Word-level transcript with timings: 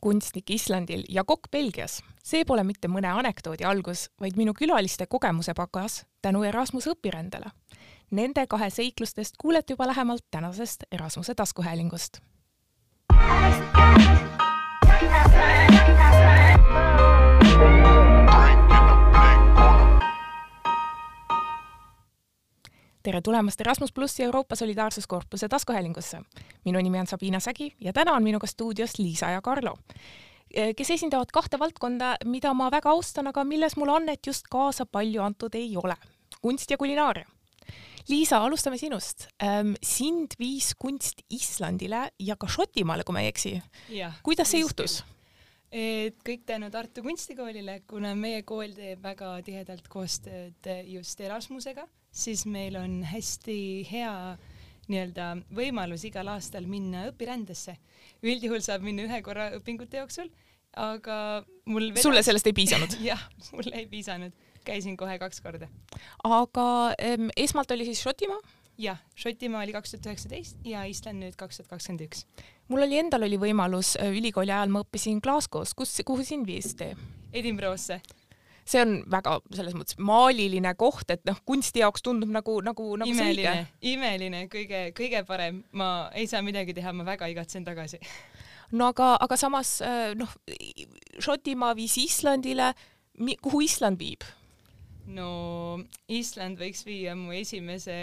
kunstnik 0.00 0.50
Islandil 0.50 1.04
ja 1.08 1.24
kokk 1.24 1.50
Belgias. 1.50 2.02
see 2.24 2.44
pole 2.44 2.64
mitte 2.64 2.88
mõne 2.88 3.08
anekdoodi 3.08 3.64
algus, 3.64 4.10
vaid 4.20 4.36
minu 4.36 4.54
külaliste 4.54 5.06
kogemuse 5.06 5.54
pagas 5.54 6.04
tänu 6.22 6.42
Erasmuse 6.42 6.90
õpirändele. 6.90 7.50
Nende 8.10 8.46
kahe 8.46 8.70
seiklustest 8.70 9.34
kuulete 9.38 9.72
juba 9.72 9.86
lähemalt 9.86 10.24
tänasest 10.30 10.84
Erasmuse 10.92 11.34
taskuhäälingust. 11.34 12.20
Tere 23.02 23.20
tulemast 23.24 23.60
Erasmus 23.60 23.92
plussi 23.92 24.22
Euroopa 24.22 24.56
Solidaarsuskorpuse 24.56 25.48
taskuhäälingusse. 25.48 26.20
minu 26.64 26.80
nimi 26.80 27.00
on 27.00 27.06
Sabina 27.06 27.40
Sägi 27.40 27.74
ja 27.80 27.92
täna 27.92 28.12
on 28.12 28.22
minuga 28.22 28.46
stuudios 28.46 28.98
Liisa 28.98 29.30
ja 29.30 29.42
Karlo, 29.42 29.78
kes 30.76 30.90
esindavad 30.90 31.32
kahte 31.32 31.58
valdkonda, 31.58 32.16
mida 32.24 32.54
ma 32.54 32.70
väga 32.70 32.90
austan, 32.90 33.26
aga 33.26 33.44
milles 33.44 33.76
mul 33.76 33.88
annet 33.88 34.26
just 34.26 34.48
kaasa 34.50 34.86
palju 34.86 35.22
antud 35.22 35.54
ei 35.54 35.76
ole. 35.76 35.96
kunst 36.42 36.70
ja 36.70 36.76
kulinaaria. 36.76 37.26
Liisa, 38.08 38.38
alustame 38.38 38.78
sinust. 38.78 39.28
sind 39.82 40.36
viis 40.38 40.74
kunst 40.74 41.22
Islandile 41.30 42.10
ja 42.18 42.36
ka 42.36 42.46
Šotimaale, 42.48 43.04
kui 43.04 43.12
ma 43.12 43.20
ei 43.20 43.28
eksi. 43.28 43.62
kuidas 44.22 44.50
see 44.50 44.60
juhtus? 44.60 45.04
et 45.72 46.16
kõik 46.26 46.42
tänu 46.46 46.70
Tartu 46.70 47.02
Kunstikoolile, 47.02 47.80
kuna 47.86 48.14
meie 48.14 48.42
kool 48.42 48.72
teeb 48.74 49.02
väga 49.02 49.42
tihedalt 49.42 49.88
koostööd 49.88 50.66
just 50.84 51.20
Erasmusega 51.20 51.86
siis 52.10 52.44
meil 52.46 52.76
on 52.76 53.00
hästi 53.06 53.56
hea 53.90 54.14
nii-öelda 54.90 55.32
võimalus 55.54 56.04
igal 56.08 56.28
aastal 56.32 56.66
minna 56.66 57.06
õpirändesse. 57.10 57.76
üldjuhul 58.26 58.62
saab 58.64 58.82
minna 58.84 59.06
ühe 59.06 59.20
korra 59.22 59.50
õpingute 59.56 60.00
jooksul, 60.00 60.30
aga 60.76 61.44
mul 61.70 61.90
vedas... 61.90 62.04
sulle 62.04 62.22
sellest 62.26 62.50
ei 62.50 62.56
piisanud 62.56 62.96
jah, 63.10 63.22
mulle 63.54 63.76
ei 63.78 63.86
piisanud, 63.90 64.34
käisin 64.66 64.96
kohe 65.00 65.18
kaks 65.22 65.42
korda. 65.44 65.70
aga 66.26 66.66
ähm, 66.98 67.30
esmalt 67.36 67.70
oli 67.70 67.86
siis 67.88 68.02
Šotimaa? 68.02 68.40
jah, 68.80 68.98
Šotimaa 69.14 69.62
oli 69.62 69.76
kaks 69.76 69.94
tuhat 69.94 70.10
üheksateist 70.10 70.66
ja 70.66 70.84
Island 70.90 71.22
nüüd 71.22 71.38
kaks 71.38 71.60
tuhat 71.60 71.70
kakskümmend 71.76 72.08
üks. 72.08 72.26
mul 72.68 72.86
oli 72.86 72.98
endal 72.98 73.28
oli 73.28 73.38
võimalus 73.38 73.94
ülikooli 74.10 74.50
ajal, 74.50 74.74
ma 74.74 74.82
õppisin 74.82 75.22
Glasgow's, 75.22 75.76
kus, 75.78 76.00
kuhu 76.06 76.26
sind 76.26 76.50
viis 76.50 76.74
tee? 76.74 76.96
Edinburgh'sse 77.30 78.00
see 78.70 78.82
on 78.84 78.94
väga 79.10 79.36
selles 79.54 79.76
mõttes 79.76 79.98
maaliline 79.98 80.72
koht, 80.78 81.10
et 81.12 81.24
noh, 81.28 81.38
kunsti 81.46 81.82
jaoks 81.82 82.04
tundub 82.06 82.30
nagu, 82.32 82.58
nagu, 82.64 82.86
nagu 83.00 83.10
imeline, 83.10 83.66
imeline, 83.92 84.44
kõige, 84.52 84.88
kõige 84.96 85.24
parem, 85.28 85.62
ma 85.76 86.10
ei 86.16 86.28
saa 86.30 86.42
midagi 86.46 86.76
teha, 86.76 86.94
ma 86.96 87.06
väga 87.08 87.30
igatsen 87.32 87.66
tagasi. 87.66 88.00
no 88.76 88.90
aga, 88.94 89.14
aga 89.20 89.38
samas 89.40 89.78
äh, 89.84 90.12
noh, 90.18 90.32
Šotimaa 91.20 91.74
viis 91.78 91.98
Islandile, 92.00 92.72
kuhu 93.42 93.64
Island 93.66 94.00
viib? 94.00 94.26
no 95.10 95.80
Island 96.12 96.60
võiks 96.60 96.84
viia 96.86 97.16
mu 97.18 97.34
esimese 97.34 97.96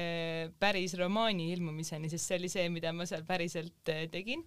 päris 0.59 0.97
romaani 0.99 1.51
ilmumiseni, 1.53 2.09
sest 2.11 2.27
see 2.27 2.41
oli 2.41 2.51
see, 2.51 2.67
mida 2.73 2.91
ma 2.95 3.07
seal 3.09 3.23
päriselt 3.27 3.93
äh, 3.93 4.07
tegin. 4.11 4.43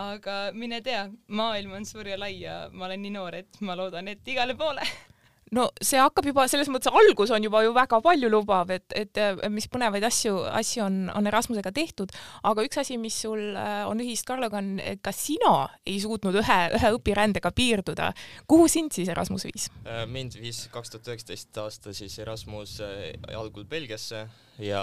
Aga 0.00 0.54
mine 0.56 0.78
tea, 0.86 1.02
maailm 1.34 1.74
on 1.76 1.84
suur 1.84 2.06
ja 2.08 2.16
lai 2.16 2.36
ja 2.38 2.62
ma 2.72 2.86
olen 2.86 3.02
nii 3.04 3.12
noor, 3.12 3.36
et 3.42 3.58
ma 3.66 3.74
loodan, 3.76 4.08
et 4.08 4.28
igale 4.32 4.54
poole 4.56 4.86
no 5.56 5.66
see 5.82 6.00
hakkab 6.00 6.28
juba 6.30 6.46
selles 6.50 6.70
mõttes, 6.72 6.92
algus 6.94 7.32
on 7.34 7.44
juba 7.44 7.62
ju 7.64 7.72
väga 7.76 8.00
paljulubav, 8.04 8.70
et, 8.74 8.86
et 8.96 9.20
mis 9.52 9.66
põnevaid 9.70 10.04
asju, 10.06 10.36
asju 10.60 10.84
on, 10.86 11.00
on 11.16 11.30
Erasmusega 11.30 11.72
tehtud, 11.74 12.14
aga 12.46 12.64
üks 12.66 12.80
asi, 12.82 12.98
mis 13.00 13.16
sul 13.24 13.42
äh, 13.58 13.82
on 13.88 14.02
ühist 14.02 14.26
Karloga, 14.28 14.60
on, 14.62 14.78
ka 15.02 15.14
sina 15.16 15.54
ei 15.88 15.98
suutnud 16.02 16.40
ühe, 16.42 16.60
ühe 16.78 16.94
õpirändega 16.96 17.52
piirduda. 17.56 18.12
kuhu 18.50 18.68
sind 18.70 18.94
siis 18.96 19.10
Erasmus 19.12 19.46
viis? 19.48 19.68
Äh, 19.84 20.04
mind 20.10 20.38
viis 20.40 20.66
kaks 20.72 20.94
tuhat 20.94 21.12
üheksateist 21.12 21.62
aasta 21.64 21.94
siis 21.96 22.18
Erasmus 22.22 22.78
äh, 22.84 23.12
algul 23.36 23.66
Belgiasse 23.68 24.26
ja 24.60 24.82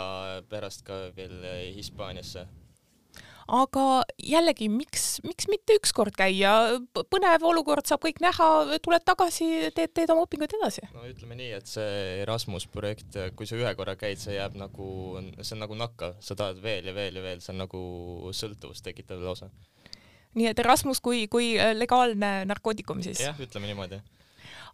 pärast 0.50 0.84
ka 0.88 1.08
veel 1.16 1.40
Hispaaniasse 1.76 2.48
aga 3.48 3.86
jällegi, 4.20 4.68
miks, 4.72 5.06
miks 5.26 5.48
mitte 5.52 5.78
ükskord 5.80 6.16
käia, 6.18 6.52
põnev 7.12 7.46
olukord, 7.48 7.88
saab 7.88 8.04
kõik 8.04 8.20
näha, 8.24 8.50
tuled 8.84 9.06
tagasi, 9.08 9.48
teed, 9.76 9.94
teed 9.96 10.12
oma 10.14 10.26
õpinguid 10.28 10.58
edasi. 10.60 10.84
no 10.96 11.06
ütleme 11.08 11.38
nii, 11.40 11.54
et 11.60 11.72
see 11.72 12.20
Erasmus 12.24 12.68
projekt, 12.72 13.18
kui 13.40 13.50
sa 13.50 13.60
ühe 13.60 13.74
korra 13.80 13.96
käid, 14.00 14.20
see 14.22 14.36
jääb 14.36 14.58
nagu, 14.60 14.90
see 15.40 15.56
on 15.56 15.64
nagu 15.64 15.80
nakkav, 15.80 16.20
sa 16.24 16.38
tahad 16.40 16.62
veel 16.64 16.92
ja 16.92 16.96
veel 16.98 17.20
ja 17.20 17.24
veel, 17.24 17.42
see 17.44 17.56
on 17.56 17.64
nagu 17.64 17.82
sõltuvust 18.36 18.86
tekitav 18.86 19.24
lausa. 19.24 19.50
nii 20.38 20.52
et 20.52 20.60
Erasmus 20.60 21.02
kui, 21.02 21.26
kui 21.32 21.56
legaalne 21.56 22.44
narkootikum 22.50 23.02
siis? 23.06 23.24
jah, 23.24 23.40
ütleme 23.40 23.72
niimoodi 23.72 24.04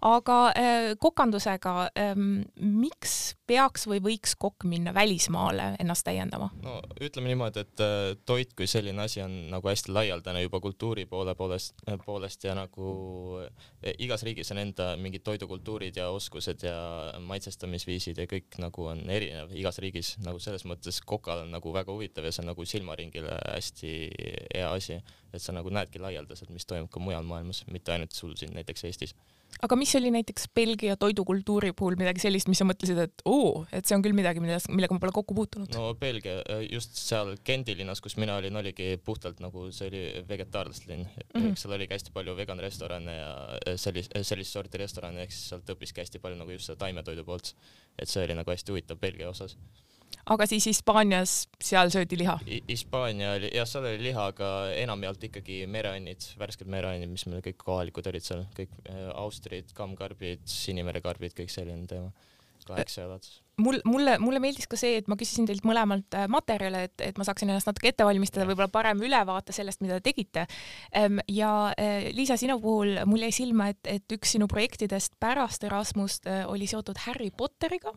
aga 0.03 0.38
äh, 0.52 0.94
kokandusega 1.00 1.74
ähm,, 2.00 2.44
miks 2.59 3.36
peaks 3.47 3.86
või 3.88 4.02
võiks 4.03 4.36
kokk 4.40 4.66
minna 4.68 4.94
välismaale 4.96 5.74
ennast 5.80 6.06
täiendama? 6.08 6.50
no 6.64 6.80
ütleme 7.03 7.31
niimoodi, 7.31 7.64
et 7.64 7.84
äh, 7.84 8.16
toit 8.28 8.52
kui 8.58 8.68
selline 8.68 9.06
asi 9.06 9.24
on 9.24 9.36
nagu 9.53 9.69
hästi 9.69 9.94
laialdane 9.96 10.44
juba 10.44 10.59
kultuuri 10.63 11.06
poole 11.09 11.36
poolest, 11.40 11.75
äh, 11.88 11.97
poolest 12.06 12.44
ja 12.44 12.56
nagu 12.58 12.90
igas 14.00 14.25
riigis 14.28 14.52
on 14.52 14.59
enda 14.63 14.94
mingid 15.00 15.24
toidukultuurid 15.24 15.97
ja 16.00 16.09
oskused 16.12 16.66
ja 16.68 16.75
maitsestamisviisid 17.24 18.19
ja 18.19 18.28
kõik 18.30 18.59
nagu 18.62 18.88
on 18.92 19.03
erinev. 19.12 19.52
Igas 19.56 19.80
riigis, 19.84 20.13
nagu 20.24 20.40
selles 20.44 20.66
mõttes 20.68 21.00
kokal 21.06 21.46
on 21.46 21.53
nagu 21.56 21.74
väga 21.75 21.92
huvitav 21.92 22.28
ja 22.28 22.31
see 22.34 22.44
on 22.44 22.52
nagu 22.52 22.66
silmaringile 22.68 23.38
hästi 23.53 23.94
hea 24.53 24.72
asi, 24.72 25.00
et 25.34 25.44
sa 25.44 25.56
nagu 25.56 25.72
näedki 25.74 26.02
laialdaselt, 26.03 26.52
mis 26.56 26.68
toimub 26.68 26.92
ka 26.92 27.03
mujal 27.03 27.25
maailmas, 27.28 27.63
mitte 27.72 27.96
ainult 27.96 28.16
sul 28.16 28.36
siin 28.40 28.56
näiteks 28.56 28.88
Eestis 28.90 29.16
aga 29.66 29.78
mis 29.80 29.94
oli 30.00 30.12
näiteks 30.14 30.47
Belgia 30.56 30.96
toidukultuuri 31.00 31.74
puhul 31.78 31.97
midagi 32.00 32.24
sellist, 32.24 32.50
mis 32.52 32.62
sa 32.62 32.68
mõtlesid, 32.68 33.00
et 33.06 33.24
oo, 33.30 33.64
et 33.72 33.86
see 33.86 33.97
on 33.97 34.03
küll 34.06 34.16
midagi, 34.18 34.41
milles, 34.44 34.68
millega 34.72 34.96
ma 34.96 35.03
pole 35.03 35.16
kokku 35.16 35.38
puutunud? 35.38 35.72
no 35.78 35.94
Belgia, 36.00 36.40
just 36.68 36.97
seal 37.00 37.36
Gendi 37.46 37.78
linnas, 37.80 38.02
kus 38.03 38.18
mina 38.22 38.38
olin, 38.42 38.58
oligi 38.63 38.94
puhtalt 39.06 39.42
nagu 39.44 39.69
see 39.75 39.90
oli 39.92 40.03
vegetaarlaste 40.30 40.90
linn 40.92 41.06
mm, 41.06 41.40
-hmm. 41.40 41.56
seal 41.59 41.78
oligi 41.78 41.97
hästi 41.97 42.16
palju 42.16 42.36
vegan 42.38 42.59
restorane 42.63 43.18
ja 43.18 43.78
sellist, 43.78 44.18
sellist 44.22 44.58
sorti 44.58 44.81
restorane, 44.81 45.24
ehk 45.24 45.36
siis 45.36 45.50
sealt 45.53 45.74
õppiski 45.75 46.03
hästi 46.03 46.24
palju 46.24 46.40
nagu 46.40 46.56
just 46.56 46.72
seda 46.72 46.86
taimetoidu 46.86 47.25
poolt. 47.28 47.56
et 48.00 48.09
see 48.09 48.24
oli 48.24 48.34
nagu 48.34 48.50
hästi 48.50 48.72
huvitav 48.72 48.97
Belgia 48.97 49.30
osas 49.30 49.58
aga 50.35 50.47
siis 50.50 50.68
Hispaanias, 50.69 51.35
seal 51.63 51.91
söödi 51.94 52.18
liha? 52.19 52.38
Hispaania 52.69 53.34
oli, 53.38 53.51
jah, 53.56 53.68
seal 53.69 53.88
oli 53.90 54.01
liha, 54.07 54.28
aga 54.34 54.50
enamjaolt 54.79 55.29
ikkagi 55.29 55.63
mereannid, 55.72 56.25
värsked 56.40 56.69
mereannid, 56.72 57.12
mis 57.12 57.25
meil 57.29 57.44
kõik 57.46 57.59
kohalikud 57.63 58.12
olid 58.12 58.25
seal, 58.25 58.46
kõik 58.57 58.75
äh, 58.88 59.07
austrid, 59.19 59.74
kammkarbid, 59.78 60.46
Sinimere 60.50 61.03
karbid, 61.03 61.35
kõik 61.38 61.51
selline 61.53 61.88
teema, 61.90 62.13
kaheksa 62.68 63.03
jalad 63.03 63.28
mul, 63.59 63.79
mulle, 63.85 64.16
mulle 64.24 64.40
meeldis 64.41 64.69
ka 64.72 64.78
see, 64.79 64.96
et 65.01 65.09
ma 65.12 65.18
küsisin 65.19 65.47
teilt 65.50 65.66
mõlemalt 65.68 66.16
äh, 66.18 66.25
materjale, 66.31 66.85
et, 66.88 66.95
et 67.09 67.19
ma 67.19 67.28
saaksin 67.28 67.51
ennast 67.51 67.69
natuke 67.69 67.91
ette 67.91 68.07
valmistada, 68.07 68.47
võib-olla 68.50 68.72
parem 68.72 69.03
ülevaate 69.03 69.56
sellest, 69.56 69.84
mida 69.84 70.00
te 70.00 70.09
tegite. 70.12 70.47
Ehm, 70.95 71.19
ja 71.31 71.51
äh, 71.75 72.09
Liisa, 72.16 72.40
sinu 72.40 72.59
puhul 72.63 72.95
mul 73.09 73.28
jäi 73.28 73.34
silma, 73.35 73.69
et, 73.74 73.84
et 74.00 74.16
üks 74.18 74.35
sinu 74.38 74.47
projektidest 74.51 75.19
pärast 75.22 75.68
Erasmust 75.68 76.28
oli 76.47 76.69
seotud 76.69 77.03
Harry 77.06 77.30
Potteriga 77.35 77.94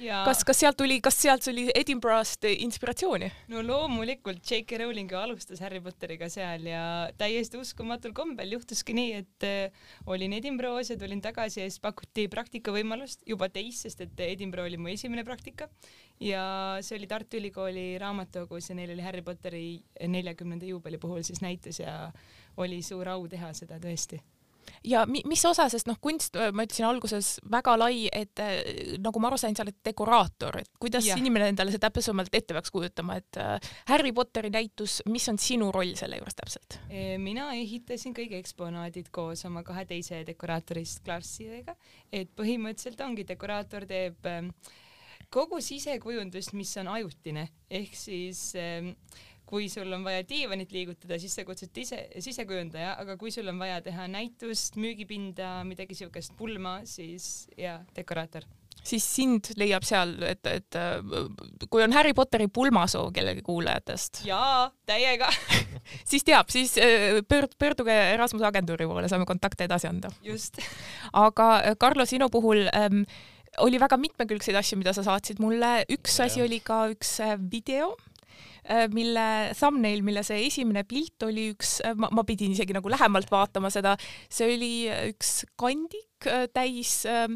ja... 0.00 0.22
kas, 0.26 0.42
kas 0.46 0.60
sealt 0.62 0.78
tuli, 0.80 0.98
kas 1.04 1.16
sealt 1.20 1.44
tuli 1.44 1.66
Edinburgh'st 1.76 2.46
inspiratsiooni? 2.50 3.30
no 3.52 3.62
loomulikult, 3.66 4.42
J.K. 4.44 4.80
Rowling 4.82 5.12
ju 5.12 5.20
alustas 5.20 5.62
Harry 5.64 5.80
Potteriga 5.84 6.30
seal 6.32 6.66
ja 6.68 6.82
täiesti 7.20 7.60
uskumatul 7.60 8.14
kombel 8.16 8.56
juhtuski 8.56 8.96
nii, 8.96 9.22
et 9.22 9.48
äh, 9.48 9.86
olin 10.10 10.34
Edinburgh'is 10.36 10.92
ja 10.94 10.98
tulin 11.00 11.22
tagasi 11.24 11.62
ja 11.62 11.68
siis 11.68 11.80
pakuti 11.82 12.26
praktikavõimalust, 12.32 13.24
juba 13.28 13.50
teist, 13.52 13.86
sest 13.86 14.04
et 14.06 14.24
Edinburgh 14.30 14.68
oli 14.70 14.80
mu 14.80 14.92
esimene 14.92 15.24
praktika 15.26 15.70
ja 16.20 16.42
see 16.84 16.98
oli 16.98 17.08
Tartu 17.10 17.40
Ülikooli 17.40 17.94
raamatukogus 18.00 18.70
ja 18.70 18.76
neil 18.78 18.92
oli 18.94 19.06
Harry 19.06 19.22
Potteri 19.26 19.64
neljakümnenda 20.08 20.68
juubeli 20.68 21.00
puhul 21.00 21.24
siis 21.26 21.40
näitus 21.44 21.80
ja 21.80 22.10
oli 22.60 22.82
suur 22.82 23.08
au 23.08 23.26
teha 23.30 23.54
seda 23.56 23.80
tõesti 23.80 24.20
ja 24.86 25.04
mi, 25.06 25.22
mis 25.28 25.44
osa, 25.48 25.68
sest 25.72 25.88
noh, 25.90 25.98
kunst, 26.02 26.36
ma 26.54 26.66
ütlesin 26.66 26.86
alguses 26.88 27.32
väga 27.50 27.76
lai, 27.80 28.08
et 28.12 28.42
äh, 28.42 28.96
nagu 29.02 29.22
ma 29.22 29.30
aru 29.30 29.38
sain, 29.40 29.56
sa 29.56 29.64
oled 29.66 29.78
dekoraator, 29.86 30.60
et 30.62 30.70
kuidas 30.82 31.06
ja. 31.08 31.18
inimene 31.20 31.50
endale 31.52 31.74
see 31.74 31.82
täpsemalt 31.82 32.34
ette 32.34 32.56
peaks 32.56 32.74
kujutama, 32.74 33.18
et 33.20 33.40
äh, 33.40 33.72
Harry 33.90 34.12
Potteri 34.16 34.52
näitus, 34.52 35.00
mis 35.10 35.28
on 35.32 35.40
sinu 35.40 35.70
roll 35.74 35.94
selle 35.98 36.20
juures 36.20 36.38
täpselt? 36.38 36.78
mina 37.20 37.50
ehitasin 37.56 38.14
kõik 38.16 38.32
eksponaadid 38.40 39.10
koos 39.14 39.44
oma 39.48 39.62
kahe 39.66 39.84
teise 39.88 40.22
dekoraatorist 40.26 41.02
Klarsidega, 41.06 41.74
et 42.12 42.30
põhimõtteliselt 42.36 43.00
ongi, 43.04 43.26
dekoraator 43.28 43.86
teeb 43.88 44.26
kogu 45.30 45.60
sisekujundust, 45.62 46.54
mis 46.58 46.72
on 46.82 46.90
ajutine, 46.96 47.46
ehk 47.70 47.94
siis 47.96 48.50
äh, 48.58 48.90
kui 49.50 49.68
sul 49.72 49.90
on 49.92 50.06
vaja 50.06 50.22
diivanit 50.26 50.72
liigutada, 50.74 51.18
siis 51.20 51.34
sa 51.34 51.44
kutsud 51.48 51.82
ise, 51.82 52.04
sisekujundaja, 52.22 52.94
aga 53.02 53.18
kui 53.20 53.34
sul 53.34 53.50
on 53.50 53.58
vaja 53.60 53.80
teha 53.84 54.06
näitust, 54.10 54.78
müügipinda, 54.80 55.60
midagi 55.68 55.98
siukest, 55.98 56.36
pulma, 56.38 56.80
siis 56.88 57.48
ja 57.58 57.80
dekoraator 57.96 58.46
siis 58.86 59.04
sind 59.04 59.50
leiab 59.60 59.84
seal, 59.86 60.14
et, 60.24 60.46
et 60.48 60.78
kui 61.70 61.82
on 61.84 61.92
Harry 61.92 62.14
Potteri 62.16 62.48
pulmasoo 62.52 63.10
kellegi 63.14 63.42
kuulajatest. 63.44 64.22
jaa, 64.28 64.70
täiega 64.88 65.28
siis 66.10 66.24
teab, 66.26 66.50
siis 66.52 66.76
äh, 66.80 67.20
pöörd-, 67.28 67.56
pöörduge 67.60 67.96
Erasmuse 68.14 68.46
agentuuri 68.48 68.88
poole, 68.88 69.08
saame 69.12 69.28
kontakte 69.28 69.66
edasi 69.68 69.90
anda. 69.90 70.12
just. 70.24 70.62
aga 71.12 71.50
äh, 71.58 71.76
Karlo, 71.78 72.06
sinu 72.08 72.30
puhul 72.32 72.66
ähm, 72.72 73.04
oli 73.58 73.80
väga 73.82 73.98
mitmekülgseid 74.00 74.56
asju, 74.56 74.78
mida 74.80 74.94
sa 74.96 75.04
saatsid 75.06 75.42
mulle, 75.42 75.80
üks 75.90 76.18
ja, 76.18 76.28
asi 76.30 76.44
oli 76.44 76.62
ka 76.64 76.86
üks 76.94 77.18
äh, 77.24 77.36
video 77.52 77.94
mille 78.92 79.26
thumbnail, 79.58 80.04
mille 80.06 80.22
see 80.26 80.44
esimene 80.46 80.84
pilt 80.88 81.26
oli 81.26 81.48
üks, 81.54 81.78
ma, 81.98 82.10
ma 82.14 82.24
pidin 82.28 82.54
isegi 82.54 82.76
nagu 82.76 82.92
lähemalt 82.92 83.30
vaatama 83.32 83.70
seda, 83.72 83.96
see 84.30 84.54
oli 84.54 84.72
üks 85.10 85.40
kandik 85.60 86.28
täis 86.54 87.00
äh, 87.08 87.26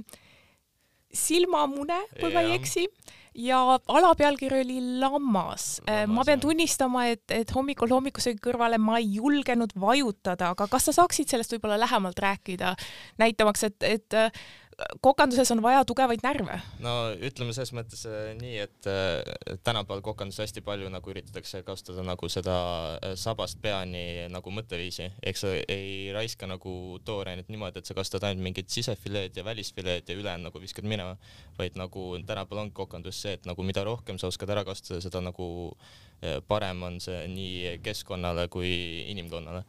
silmamune, 1.15 1.99
kui 2.19 2.31
ja. 2.31 2.35
ma 2.35 2.45
ei 2.45 2.57
eksi 2.59 2.89
ja 3.35 3.59
alapealkiri 3.89 4.61
oli 4.61 4.81
Lammas. 5.01 5.81
Äh, 5.91 6.05
ma 6.07 6.25
pean 6.27 6.41
tunnistama, 6.41 7.07
et, 7.11 7.25
et 7.35 7.51
hommikul 7.55 7.91
hommikusöögi 7.91 8.39
kõrvale 8.45 8.79
ma 8.79 9.01
ei 9.01 9.17
julgenud 9.17 9.75
vajutada, 9.81 10.53
aga 10.55 10.69
kas 10.71 10.89
sa 10.89 10.95
saaksid 11.01 11.31
sellest 11.31 11.57
võib-olla 11.57 11.81
lähemalt 11.83 12.19
rääkida, 12.23 12.75
näitamaks, 13.23 13.67
et, 13.71 13.89
et 13.89 14.19
kokanduses 15.01 15.51
on 15.51 15.63
vaja 15.63 15.85
tugevaid 15.85 16.23
närve. 16.23 16.59
no 16.83 16.95
ütleme 17.15 17.55
selles 17.55 17.73
mõttes 17.77 18.05
äh, 18.09 18.33
nii, 18.39 18.55
et 18.65 18.89
äh, 18.91 19.57
tänapäeval 19.67 20.03
kokanduses 20.05 20.45
hästi 20.47 20.65
palju 20.67 20.91
nagu 20.93 21.13
üritatakse 21.13 21.63
kasutada 21.67 22.05
nagu 22.07 22.29
seda 22.33 22.57
äh, 22.97 23.15
sabast 23.21 23.61
peani 23.63 24.27
nagu 24.33 24.55
mõtteviisi, 24.55 25.11
ehk 25.23 25.41
sa 25.41 25.53
ei 25.55 26.11
raiska 26.15 26.49
nagu 26.51 26.99
toorainet 27.05 27.51
niimoodi, 27.53 27.83
et 27.83 27.91
sa 27.91 27.97
kasutad 27.97 28.29
ainult 28.29 28.45
mingit 28.49 28.73
sisefileed 28.75 29.37
ja 29.37 29.47
välisfileed 29.47 30.09
ja 30.09 30.19
ülejäänud 30.19 30.51
nagu 30.51 30.63
viskad 30.63 30.89
minema, 30.89 31.17
vaid 31.59 31.79
nagu 31.79 32.11
tänapäeval 32.27 32.67
ongi 32.67 32.77
kokandus 32.77 33.23
see, 33.23 33.39
et 33.39 33.49
nagu 33.49 33.67
mida 33.67 33.85
rohkem 33.87 34.19
sa 34.19 34.31
oskad 34.33 34.51
ära 34.55 34.67
kasutada, 34.67 35.03
seda 35.05 35.23
nagu 35.25 35.49
parem 36.49 36.83
on 36.87 37.01
see 37.05 37.25
nii 37.29 37.79
keskkonnale 37.85 38.47
kui 38.53 38.71
inimkonnale 39.13 39.65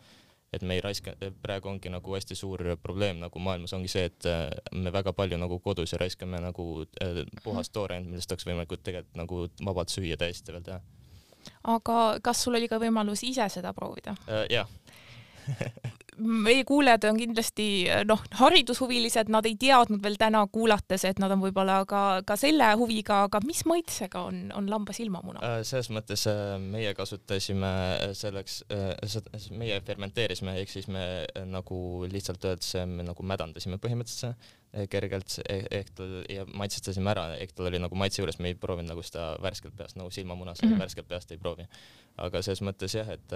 et 0.53 0.61
me 0.61 0.77
ei 0.77 0.81
raiska, 0.81 1.15
praegu 1.43 1.69
ongi 1.69 1.89
nagu 1.91 2.15
hästi 2.15 2.35
suur 2.37 2.61
probleem 2.83 3.19
nagu 3.23 3.39
maailmas 3.39 3.73
ongi 3.75 3.89
see, 3.91 4.05
et 4.11 4.27
äh, 4.29 4.45
me 4.73 4.93
väga 4.93 5.13
palju 5.13 5.39
nagu 5.41 5.59
kodus 5.59 5.93
ja 5.93 5.99
raiskame 6.01 6.39
nagu 6.43 6.85
äh, 7.03 7.23
puhast 7.43 7.73
toorainet, 7.75 8.09
millest 8.09 8.31
oleks 8.31 8.47
võimalik 8.47 8.75
tegelikult 8.83 9.19
nagu 9.19 9.41
vabalt 9.65 9.93
süüa 9.93 10.17
täiesti 10.21 10.55
veel 10.55 10.65
teha. 10.65 10.79
aga 11.75 11.99
kas 12.23 12.43
sul 12.43 12.55
oli 12.55 12.69
ka 12.71 12.79
võimalus 12.81 13.25
ise 13.27 13.49
seda 13.49 13.73
proovida 13.73 14.15
uh,? 14.27 14.45
jah 14.49 14.69
meie 16.17 16.63
kuulajad 16.67 17.07
on 17.09 17.17
kindlasti 17.19 17.67
noh, 18.07 18.21
haridushuvilised, 18.39 19.29
nad 19.33 19.45
ei 19.47 19.55
teadnud 19.59 20.01
veel 20.03 20.17
täna 20.19 20.43
kuulates, 20.51 21.05
et 21.07 21.19
nad 21.21 21.33
on 21.33 21.41
võib-olla 21.43 21.81
ka, 21.89 22.01
ka 22.27 22.37
selle 22.39 22.67
huviga, 22.79 23.23
aga 23.27 23.41
mis 23.45 23.63
maitsega 23.69 24.25
on, 24.29 24.41
on 24.55 24.69
lamba 24.71 24.95
silmamuna? 24.95 25.43
Äh, 25.45 25.61
selles 25.67 25.89
mõttes 25.93 26.25
äh, 26.31 26.55
meie 26.61 26.93
kasutasime 26.97 27.71
selleks, 28.17 28.61
äh, 28.73 29.49
meie 29.55 29.79
fermenteerisime, 29.85 30.57
ehk 30.61 30.75
siis 30.75 30.89
me 30.91 31.25
nagu 31.49 31.79
lihtsalt 32.11 32.45
öeldes 32.45 32.75
me 32.89 33.05
nagu 33.05 33.25
mädandasime 33.25 33.79
põhimõtteliselt 33.81 34.53
kergelt 34.91 35.37
e-, 35.47 35.61
ehk 35.77 35.91
tal 35.95 36.15
ja 36.27 36.43
maitsestasime 36.51 37.07
ära, 37.13 37.29
ehk 37.39 37.53
tal 37.55 37.69
oli 37.69 37.79
nagu 37.79 37.95
maitse 37.95 38.19
juures, 38.19 38.41
me 38.43 38.51
ei 38.51 38.57
proovinud 38.59 38.91
nagu 38.91 39.03
seda 39.05 39.29
värskelt 39.43 39.75
peast 39.77 39.95
nagu 39.95 40.11
silmamunas 40.11 40.59
mm 40.61 40.73
-hmm. 40.73 40.83
värskelt 40.83 41.07
peast 41.07 41.31
ei 41.31 41.39
proovi. 41.39 41.63
aga 42.17 42.41
selles 42.41 42.61
mõttes 42.63 42.95
jah, 42.95 43.09
et 43.11 43.31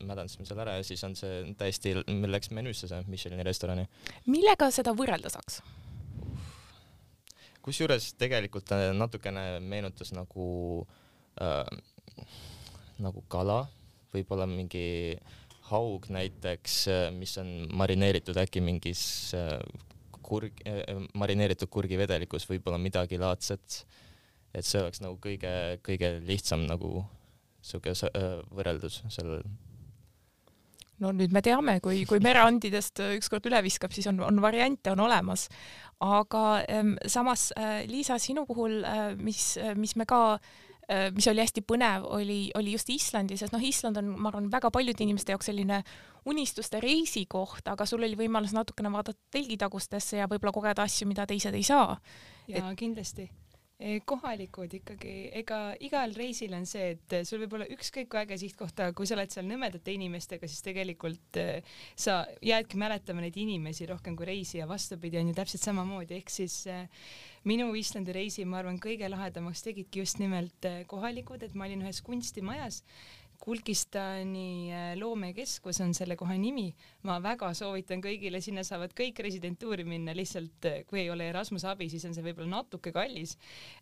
mädandasime 0.00 0.46
selle 0.48 0.62
ära 0.62 0.76
ja 0.76 0.84
siis 0.84 1.04
on 1.04 1.16
see 1.16 1.54
täiesti, 1.58 1.94
meil 2.22 2.34
läks 2.36 2.52
menüüsse 2.54 2.88
see 2.90 3.02
Michelini 3.10 3.46
restorani. 3.46 3.86
millega 4.30 4.70
seda 4.74 4.94
võrrelda 4.96 5.32
saaks? 5.32 5.60
kusjuures 7.62 8.12
tegelikult 8.18 8.72
natukene 8.98 9.60
meenutas 9.62 10.10
nagu 10.16 10.48
äh, 11.42 11.68
nagu 13.02 13.22
kala, 13.32 13.64
võib-olla 14.14 14.46
mingi 14.50 15.16
haug 15.70 16.04
näiteks, 16.12 16.74
mis 17.16 17.36
on 17.40 17.52
marineeritud 17.78 18.36
äkki 18.42 18.60
mingis 18.64 19.02
äh, 19.38 19.60
kurg, 20.32 20.62
äh, 20.66 20.82
äh, 20.88 21.02
marineeritud 21.18 21.70
kurgivedelikus 21.72 22.46
võib-olla 22.48 22.80
midagi 22.80 23.20
laadset. 23.20 23.84
et 24.52 24.66
see 24.68 24.82
oleks 24.82 25.00
nagu 25.00 25.16
kõige, 25.16 25.50
kõige 25.80 26.08
lihtsam 26.28 26.66
nagu 26.68 27.06
siuke 27.64 27.94
äh, 27.94 28.26
võrreldus 28.52 29.00
sellel. 29.08 29.46
No 31.02 31.12
nüüd 31.16 31.34
me 31.34 31.42
teame, 31.44 31.78
kui, 31.84 32.04
kui 32.08 32.22
mereandidest 32.24 33.02
ükskord 33.18 33.46
üle 33.50 33.62
viskab, 33.64 33.94
siis 33.94 34.08
on, 34.10 34.20
on 34.24 34.42
variante 34.42 34.92
on 34.94 35.02
olemas. 35.06 35.48
aga 36.02 36.64
ähm, 36.68 36.96
samas 37.06 37.52
äh, 37.58 37.84
Liisa, 37.86 38.18
sinu 38.18 38.46
puhul 38.46 38.82
äh,, 38.84 39.14
mis, 39.16 39.56
mis 39.76 39.96
me 39.96 40.06
ka 40.06 40.38
mis 41.14 41.24
oli 41.30 41.40
hästi 41.40 41.62
põnev, 41.64 42.02
oli, 42.10 42.50
oli 42.58 42.72
just 42.74 42.90
Islandi, 42.90 43.36
sest 43.38 43.54
noh, 43.54 43.62
Island 43.64 43.96
on, 43.96 44.10
ma 44.18 44.28
arvan, 44.28 44.50
väga 44.52 44.68
paljude 44.74 45.00
inimeste 45.06 45.32
jaoks 45.32 45.48
selline 45.48 45.78
unistuste 46.28 46.82
reisikoht, 46.82 47.70
aga 47.70 47.86
sul 47.88 48.02
oli 48.02 48.18
võimalus 48.18 48.52
natukene 48.52 48.90
vaadata 48.92 49.16
telgitagustesse 49.32 50.18
ja 50.18 50.26
võib-olla 50.28 50.52
kogeda 50.52 50.84
asju, 50.84 51.08
mida 51.08 51.24
teised 51.30 51.54
ei 51.56 51.64
saa. 51.64 51.96
jaa 52.50 52.74
kindlasti 52.76 53.30
kohalikud 54.06 54.74
ikkagi, 54.78 55.14
ega 55.42 55.58
igal 55.82 56.14
reisil 56.16 56.54
on 56.56 56.66
see, 56.68 56.92
et 56.94 57.14
sul 57.28 57.42
võib 57.42 57.56
olla 57.58 57.68
ükskõik 57.74 58.10
kui 58.12 58.20
äge 58.20 58.38
sihtkoht, 58.40 58.78
aga 58.78 58.94
kui 58.96 59.08
sa 59.08 59.16
oled 59.16 59.32
seal 59.34 59.48
nõmedate 59.48 59.94
inimestega, 59.96 60.48
siis 60.50 60.64
tegelikult 60.64 61.40
e, 61.40 61.46
sa 61.98 62.22
jäädki 62.44 62.78
mäletama 62.80 63.24
neid 63.24 63.38
inimesi 63.42 63.88
rohkem 63.90 64.16
kui 64.18 64.28
reisi 64.28 64.60
ja 64.60 64.68
vastupidi 64.70 65.18
on 65.20 65.32
ju 65.32 65.38
täpselt 65.38 65.66
samamoodi, 65.66 66.20
ehk 66.20 66.30
siis 66.32 66.60
e, 66.70 66.78
minu 67.50 67.72
Islandi 67.78 68.14
reisi, 68.14 68.46
ma 68.46 68.60
arvan, 68.60 68.78
kõige 68.82 69.10
lahedamaks 69.10 69.64
tegidki 69.66 70.04
just 70.04 70.22
nimelt 70.22 70.70
kohalikud, 70.90 71.42
et 71.42 71.58
ma 71.58 71.66
olin 71.66 71.82
ühes 71.82 72.02
kunstimajas 72.06 72.82
Kulgistani 73.42 74.70
äh, 74.70 74.92
loomekeskus 74.98 75.80
on 75.82 75.94
selle 75.94 76.16
koha 76.16 76.36
nimi. 76.38 76.68
ma 77.02 77.16
väga 77.22 77.48
soovitan 77.58 78.02
kõigile, 78.04 78.40
sinna 78.40 78.62
saavad 78.64 78.94
kõik 78.98 79.18
residentuuri 79.26 79.84
minna, 79.88 80.14
lihtsalt 80.14 80.68
äh, 80.70 80.78
kui 80.86 81.00
ei 81.02 81.10
ole 81.10 81.26
Erasmuse 81.32 81.66
abi, 81.68 81.88
siis 81.90 82.04
on 82.06 82.14
see 82.14 82.22
võib-olla 82.22 82.62
natuke 82.62 82.92
kallis, 82.94 83.34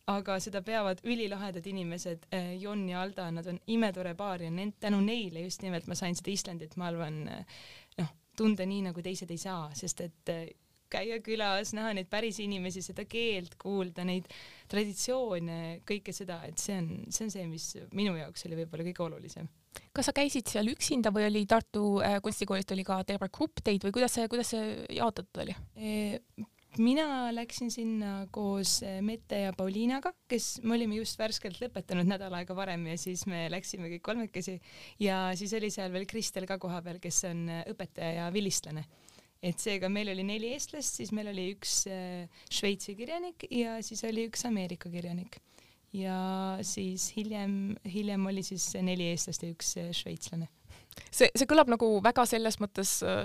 aga 0.09 0.39
seda 0.41 0.63
peavad 0.65 1.05
ülilahedad 1.05 1.67
inimesed, 1.67 2.25
äh, 2.33 2.55
Jon 2.63 2.87
ja 2.89 3.03
Alda, 3.05 3.29
nad 3.35 3.53
on 3.53 3.61
imetore 3.67 4.15
paar 4.17 4.41
ja 4.41 4.49
nend-, 4.55 4.79
tänu 4.81 5.03
neile 5.05 5.45
just 5.45 5.63
nimelt 5.67 5.91
ma 5.91 5.99
sain 5.99 6.17
seda 6.17 6.33
Islandit, 6.33 6.79
ma 6.81 6.89
arvan, 6.89 7.23
noh, 8.01 8.17
tunda 8.37 8.65
nii, 8.65 8.87
nagu 8.89 9.05
teised 9.05 9.31
ei 9.31 9.41
saa, 9.41 9.69
sest 9.77 10.07
et 10.09 10.35
käia 10.91 11.21
külas, 11.25 11.75
näha 11.77 11.95
neid 11.97 12.11
päris 12.11 12.41
inimesi, 12.43 12.83
seda 12.85 13.07
keelt 13.09 13.57
kuulda, 13.61 14.05
neid 14.09 14.29
traditsioone, 14.71 15.81
kõike 15.89 16.15
seda, 16.17 16.43
et 16.49 16.61
see 16.63 16.77
on, 16.81 16.91
see 17.09 17.27
on 17.27 17.35
see, 17.35 17.49
mis 17.51 17.71
minu 17.97 18.15
jaoks 18.19 18.47
oli 18.49 18.61
võib-olla 18.63 18.87
kõige 18.91 19.07
olulisem. 19.09 19.51
kas 19.95 20.11
sa 20.11 20.15
käisid 20.17 20.51
seal 20.51 20.73
üksinda 20.73 21.13
või 21.15 21.29
oli 21.31 21.45
Tartu 21.47 22.01
äh, 22.05 22.19
kunstikoolist 22.23 22.73
oli 22.75 22.87
ka 22.87 23.03
terve 23.07 23.31
grupp 23.33 23.63
teid 23.65 23.85
või 23.87 23.95
kuidas 23.95 24.17
see, 24.19 24.31
kuidas 24.31 24.55
see 24.55 24.73
jaotatud 24.97 25.45
oli? 25.45 25.57
Mina 26.79 27.33
läksin 27.35 27.71
sinna 27.75 28.29
koos 28.31 28.77
äh, 28.87 29.01
Mette 29.03 29.41
ja 29.43 29.53
Pauliinaga, 29.57 30.13
kes 30.31 30.61
me 30.63 30.77
olime 30.77 31.01
just 31.01 31.19
värskelt 31.19 31.59
lõpetanud 31.59 32.07
nädal 32.07 32.35
aega 32.39 32.55
varem 32.55 32.85
ja 32.93 32.95
siis 33.01 33.25
me 33.27 33.49
läksime 33.51 33.91
kõik 33.97 34.05
kolmekesi. 34.07 34.61
Ja 35.03 35.33
siis 35.35 35.51
oli 35.59 35.73
seal 35.75 35.91
veel 35.91 36.07
Kristel 36.07 36.47
ka 36.47 36.61
kohapeal, 36.63 37.01
kes 37.03 37.25
on 37.27 37.49
äh, 37.51 37.65
õpetaja 37.73 38.21
ja 38.21 38.29
vilistlane 38.35 38.87
et 39.43 39.61
seega 39.61 39.89
meil 39.93 40.11
oli 40.13 40.25
neli 40.27 40.53
eestlast, 40.55 40.99
siis 41.01 41.13
meil 41.17 41.31
oli 41.33 41.51
üks 41.55 41.83
äh, 41.91 42.43
Šveitsi 42.53 42.95
kirjanik 42.99 43.47
ja 43.51 43.79
siis 43.85 44.03
oli 44.09 44.27
üks 44.29 44.45
Ameerika 44.49 44.93
kirjanik. 44.93 45.41
ja 45.93 46.59
siis 46.63 47.09
hiljem, 47.17 47.77
hiljem 47.93 48.27
oli 48.27 48.43
siis 48.47 48.69
neli 48.83 49.09
eestlast 49.11 49.43
ja 49.43 49.51
üks 49.51 49.77
äh, 49.81 49.93
šveitslane. 49.97 50.51
see, 51.11 51.31
see 51.35 51.49
kõlab 51.49 51.73
nagu 51.73 51.89
väga 52.05 52.27
selles 52.29 52.61
mõttes 52.61 53.01
äh, 53.07 53.25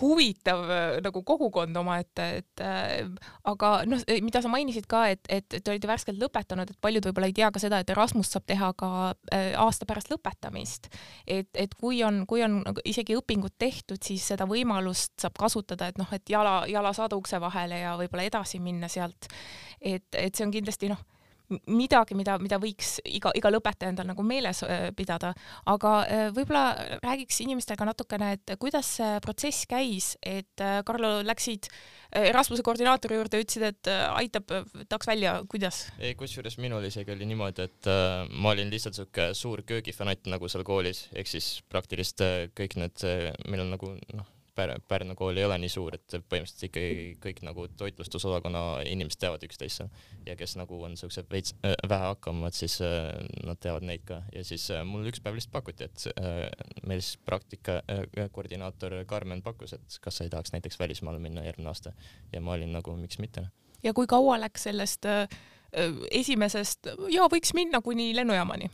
huvitav 0.00 0.62
äh, 0.68 0.98
nagu 1.00 1.22
kogukond 1.24 1.76
omaette, 1.80 2.26
et 2.42 2.60
äh, 2.60 3.08
aga 3.48 3.70
noh, 3.88 4.02
mida 4.24 4.42
sa 4.44 4.50
mainisid 4.52 4.84
ka, 4.90 5.06
et, 5.14 5.22
et 5.32 5.46
te 5.48 5.72
olite 5.72 5.88
värskelt 5.88 6.20
lõpetanud, 6.20 6.68
et 6.68 6.80
paljud 6.84 7.08
võib-olla 7.08 7.30
ei 7.30 7.36
tea 7.36 7.48
ka 7.54 7.62
seda, 7.62 7.80
et 7.80 7.92
Erasmust 7.94 8.36
saab 8.36 8.44
teha 8.48 8.70
ka 8.78 8.90
äh, 9.32 9.54
aasta 9.56 9.88
pärast 9.88 10.12
lõpetamist. 10.12 10.90
et, 11.26 11.48
et 11.54 11.74
kui 11.80 12.02
on, 12.04 12.24
kui 12.28 12.44
on 12.44 12.60
nagu 12.66 12.84
isegi 12.84 13.16
õpingud 13.16 13.56
tehtud, 13.58 14.02
siis 14.04 14.28
seda 14.34 14.44
võimalust 14.50 15.16
saab 15.22 15.38
kasutada, 15.40 15.88
et 15.88 16.00
noh, 16.00 16.12
et 16.12 16.28
jala, 16.28 16.60
jala 16.68 16.92
saada 16.92 17.16
ukse 17.16 17.40
vahele 17.40 17.80
ja 17.80 17.96
võib-olla 17.96 18.28
edasi 18.28 18.60
minna 18.60 18.92
sealt. 18.92 19.32
et, 19.80 20.04
et 20.12 20.34
see 20.34 20.44
on 20.44 20.52
kindlasti 20.52 20.92
noh 20.92 21.00
midagi, 21.48 22.16
mida, 22.18 22.36
mida 22.42 22.58
võiks 22.60 22.98
iga, 23.08 23.32
iga 23.36 23.50
lõpetaja 23.52 23.92
endal 23.92 24.08
nagu 24.10 24.24
meeles 24.26 24.60
äh, 24.66 24.88
pidada, 24.96 25.32
aga 25.70 25.92
äh, 26.04 26.24
võib-olla 26.36 26.98
räägiks 27.02 27.40
inimestega 27.44 27.86
natukene, 27.88 28.34
et 28.36 28.54
kuidas 28.60 28.90
see 28.98 29.18
protsess 29.24 29.68
käis, 29.70 30.12
et 30.22 30.64
äh, 30.64 30.80
Karlo, 30.86 31.18
läksid 31.26 31.70
Erasmuse 32.08 32.64
koordinaatori 32.64 33.18
juurde, 33.18 33.42
ütlesid, 33.42 33.66
et 33.68 33.88
aitab, 33.92 34.48
tahaks 34.88 35.10
välja, 35.10 35.34
kuidas? 35.50 35.82
ei, 36.00 36.14
kusjuures 36.16 36.56
minul 36.56 36.86
isegi 36.88 37.12
oli 37.12 37.28
niimoodi, 37.28 37.66
et 37.68 37.90
ma 38.32 38.54
olin 38.54 38.72
lihtsalt 38.72 38.96
siuke 38.96 39.28
suur 39.36 39.60
köögifanatt 39.68 40.24
nagu 40.32 40.48
seal 40.48 40.64
koolis, 40.64 41.04
ehk 41.12 41.28
siis 41.28 41.50
praktiliselt 41.68 42.24
kõik 42.56 42.78
need, 42.80 43.04
meil 43.44 43.66
on 43.66 43.74
nagu 43.76 43.92
noh, 44.16 44.32
Pär-, 44.58 44.74
Pärnu 44.88 45.14
kool 45.18 45.38
ei 45.38 45.46
ole 45.46 45.58
nii 45.62 45.70
suur, 45.72 45.94
et 45.94 46.16
põhimõtteliselt 46.18 46.64
ikkagi 46.68 47.12
kõik 47.22 47.42
nagu 47.46 47.66
toitlustusosakonna 47.78 48.62
inimesed 48.90 49.20
teavad 49.22 49.44
üksteist 49.46 49.82
seal 49.82 49.90
ja 50.26 50.36
kes 50.38 50.56
nagu 50.58 50.80
on 50.84 50.96
siuksed 50.98 51.28
veits 51.30 51.54
äh, 51.62 51.76
vähe 51.88 52.08
hakkavad, 52.10 52.56
siis 52.56 52.78
äh, 52.84 53.12
nad 53.46 53.60
teavad 53.62 53.86
neid 53.88 54.04
ka 54.08 54.22
ja 54.34 54.44
siis 54.46 54.68
äh, 54.74 54.82
mul 54.88 55.06
üks 55.10 55.22
päev 55.24 55.38
lihtsalt 55.38 55.54
pakuti, 55.54 55.88
et 55.88 56.08
äh, 56.14 56.48
meil 56.86 57.02
siis 57.04 57.20
praktika 57.24 57.80
äh, 57.86 58.26
koordinaator 58.34 58.98
Karmen 59.06 59.42
pakkus, 59.46 59.76
et 59.78 60.00
kas 60.02 60.18
sa 60.18 60.26
ei 60.26 60.32
tahaks 60.34 60.54
näiteks 60.56 60.80
välismaale 60.80 61.22
minna 61.22 61.44
järgmine 61.46 61.70
aasta 61.70 61.94
ja 62.32 62.42
ma 62.42 62.56
olin 62.58 62.74
nagu 62.74 62.96
miks 62.98 63.18
mitte. 63.22 63.46
ja 63.82 63.94
kui 63.94 64.06
kaua 64.10 64.40
läks 64.40 64.68
sellest 64.68 65.06
äh, 65.06 65.24
äh 65.72 66.04
esimesest 66.10 66.92
ja 67.14 67.30
võiks 67.30 67.54
minna 67.54 67.82
kuni 67.84 68.10
lennujaamani? 68.16 68.70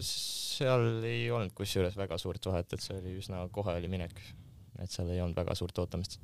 seal 0.00 1.04
ei 1.04 1.30
olnud 1.30 1.52
kusjuures 1.56 1.96
väga 1.96 2.18
suurt 2.18 2.46
vahet, 2.48 2.72
et 2.72 2.80
see 2.80 2.96
oli 2.96 3.16
üsna 3.20 3.42
kohe 3.52 3.74
oli 3.76 3.90
minek, 3.92 4.14
et 4.82 4.90
seal 4.90 5.10
ei 5.10 5.20
olnud 5.20 5.36
väga 5.36 5.54
suurt 5.58 5.78
ootamist 5.78 6.20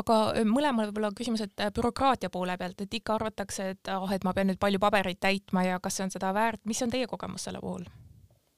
aga 0.00 0.16
mõlemal 0.48 0.88
võib-olla 0.88 1.12
küsimus, 1.16 1.44
et 1.44 1.66
bürokraatia 1.74 2.30
poole 2.32 2.56
pealt, 2.58 2.80
et 2.80 2.94
ikka 3.00 3.18
arvatakse, 3.18 3.68
et 3.76 3.92
ah, 3.92 4.06
et 4.14 4.24
ma 4.26 4.32
pean 4.34 4.50
nüüd 4.50 4.62
palju 4.62 4.80
pabereid 4.82 5.20
täitma 5.22 5.66
ja 5.68 5.82
kas 5.82 5.98
see 5.98 6.08
on 6.08 6.14
seda 6.14 6.32
väärt, 6.34 6.64
mis 6.64 6.82
on 6.82 6.94
teie 6.94 7.10
kogemus 7.10 7.46
selle 7.46 7.62
puhul? 7.62 7.86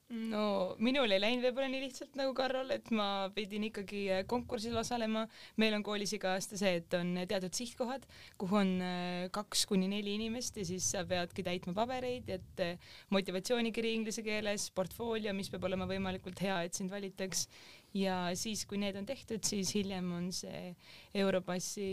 no 0.07 0.77
minul 0.79 1.11
ei 1.11 1.19
läinud 1.19 1.43
võib-olla 1.49 1.67
nii 1.71 1.81
lihtsalt 1.83 2.15
nagu 2.19 2.31
Karol, 2.37 2.71
et 2.77 2.91
ma 2.95 3.27
pidin 3.35 3.65
ikkagi 3.67 4.03
äh, 4.15 4.21
konkursil 4.31 4.77
osalema. 4.79 5.25
meil 5.59 5.75
on 5.75 5.83
koolis 5.87 6.13
iga 6.15 6.37
aasta 6.37 6.59
see, 6.59 6.77
et 6.81 6.95
on 6.95 7.11
teatud 7.27 7.55
sihtkohad, 7.59 8.07
kuhu 8.39 8.61
on 8.61 8.71
äh, 8.87 9.27
kaks 9.35 9.65
kuni 9.67 9.89
neli 9.91 10.15
inimest 10.15 10.61
ja 10.61 10.67
siis 10.69 10.87
sa 10.95 11.03
peadki 11.09 11.43
täitma 11.47 11.75
pabereid, 11.75 12.31
et 12.31 12.63
äh, 12.63 12.93
motivatsioonikiri 13.11 13.97
inglise 13.99 14.23
keeles, 14.27 14.69
portfoolio, 14.77 15.35
mis 15.35 15.51
peab 15.51 15.67
olema 15.67 15.91
võimalikult 15.91 16.39
hea, 16.45 16.61
et 16.69 16.79
sind 16.79 16.95
valitaks. 16.95 17.49
Ja 17.95 18.17
siis, 18.35 18.65
kui 18.67 18.81
need 18.81 18.97
on 18.99 19.07
tehtud, 19.07 19.45
siis 19.47 19.75
hiljem 19.77 20.09
on 20.19 20.31
see 20.35 20.75
Europassi 21.15 21.91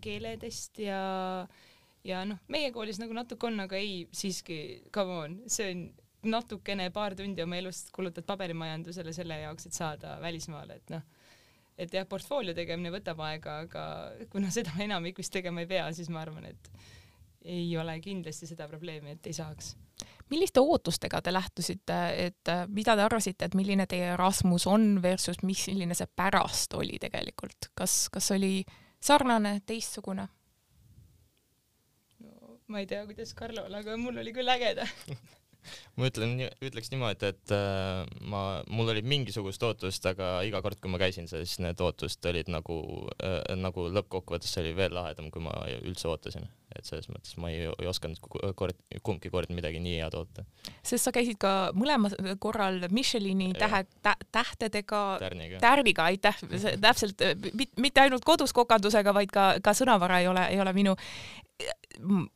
keeletest 0.00 0.80
ja 0.86 1.02
ja 2.06 2.22
noh, 2.24 2.40
meie 2.48 2.70
koolis 2.72 3.00
nagu 3.00 3.14
natuke 3.16 3.48
on, 3.50 3.60
aga 3.66 3.78
ei, 3.78 4.06
siiski, 4.16 4.60
come 4.94 5.18
on, 5.24 5.40
see 5.50 5.72
on 5.74 5.82
natukene 6.30 6.90
paar 6.92 7.16
tundi 7.16 7.42
oma 7.44 7.58
elust 7.60 7.92
kulutad 7.96 8.26
paberimajandusele 8.28 9.12
selle 9.16 9.40
jaoks, 9.42 9.68
et 9.68 9.76
saada 9.76 10.16
välismaale, 10.22 10.80
et 10.80 10.92
noh, 10.92 11.04
et 11.80 11.92
jah, 11.96 12.06
portfoolio 12.08 12.54
tegemine 12.56 12.92
võtab 12.92 13.20
aega, 13.24 13.60
aga 13.66 13.84
kuna 14.32 14.52
seda 14.52 14.74
enamik 14.84 15.20
vist 15.20 15.32
tegema 15.32 15.64
ei 15.64 15.70
pea, 15.70 15.86
siis 15.96 16.10
ma 16.12 16.24
arvan, 16.24 16.50
et 16.50 16.72
ei 17.48 17.70
ole 17.80 17.96
kindlasti 18.04 18.50
seda 18.50 18.68
probleemi, 18.68 19.16
et 19.16 19.30
ei 19.30 19.36
saaks. 19.36 19.74
Milliste 20.30 20.60
ootustega 20.60 21.20
te 21.22 21.32
lähtusite, 21.32 21.98
et 22.26 22.52
mida 22.68 22.96
te 22.96 23.06
arvasite, 23.06 23.48
et 23.48 23.56
milline 23.58 23.86
teie 23.90 24.12
Erasmus 24.14 24.66
on 24.70 25.02
versus 25.02 25.42
milline 25.42 25.96
see 25.96 26.10
pärast 26.16 26.74
oli 26.78 26.98
tegelikult, 27.02 27.72
kas, 27.74 28.08
kas 28.12 28.30
oli 28.36 28.64
sarnane, 29.00 29.60
teistsugune? 29.66 30.28
no 32.20 32.56
ma 32.68 32.82
ei 32.82 32.86
tea, 32.86 33.04
kuidas 33.08 33.34
Karlol, 33.34 33.74
aga 33.74 33.96
mul 34.00 34.22
oli 34.22 34.34
küll 34.36 34.56
ägeda 34.56 34.86
ma 35.98 36.08
ütlen, 36.08 36.36
ütleks 36.64 36.90
niimoodi, 36.92 37.30
et 37.34 37.52
äh, 37.54 38.04
ma, 38.30 38.42
mul 38.70 38.92
oli 38.92 39.02
mingisugust 39.06 39.62
ootust, 39.66 40.06
aga 40.10 40.40
iga 40.46 40.62
kord, 40.64 40.80
kui 40.80 40.92
ma 40.92 41.00
käisin, 41.00 41.28
siis 41.30 41.58
need 41.62 41.80
ootused 41.84 42.24
olid 42.30 42.50
nagu 42.52 42.78
äh,, 43.18 43.42
nagu 43.60 43.88
lõppkokkuvõttes 43.92 44.56
oli 44.62 44.72
veel 44.76 44.94
lahedam, 44.96 45.30
kui 45.34 45.44
ma 45.44 45.54
üldse 45.80 46.08
ootasin. 46.10 46.48
et 46.70 46.86
selles 46.86 47.08
mõttes 47.10 47.34
ma 47.42 47.48
ei, 47.50 47.64
ei 47.66 47.88
osanud 47.90 48.20
kord, 48.54 48.78
kumbki 49.02 49.30
kord 49.32 49.50
midagi 49.50 49.80
nii 49.82 49.96
head 49.98 50.14
oota. 50.14 50.44
sest 50.86 51.08
sa 51.08 51.12
käisid 51.12 51.40
ka 51.42 51.72
mõlemal 51.74 52.14
korral 52.38 52.84
Michelini 52.94 53.50
tähe, 53.58 53.84
tä, 54.02 54.14
tähtedega, 54.32 55.02
tärniga, 55.60 56.06
aitäh, 56.06 56.38
täpselt, 56.80 57.22
mitte 57.76 58.04
ainult 58.04 58.24
kodus 58.24 58.54
kokandusega, 58.54 59.14
vaid 59.14 59.34
ka, 59.34 59.52
ka 59.62 59.74
sõnavara 59.74 60.22
ei 60.22 60.30
ole, 60.30 60.46
ei 60.54 60.62
ole 60.62 60.74
minu 60.76 60.94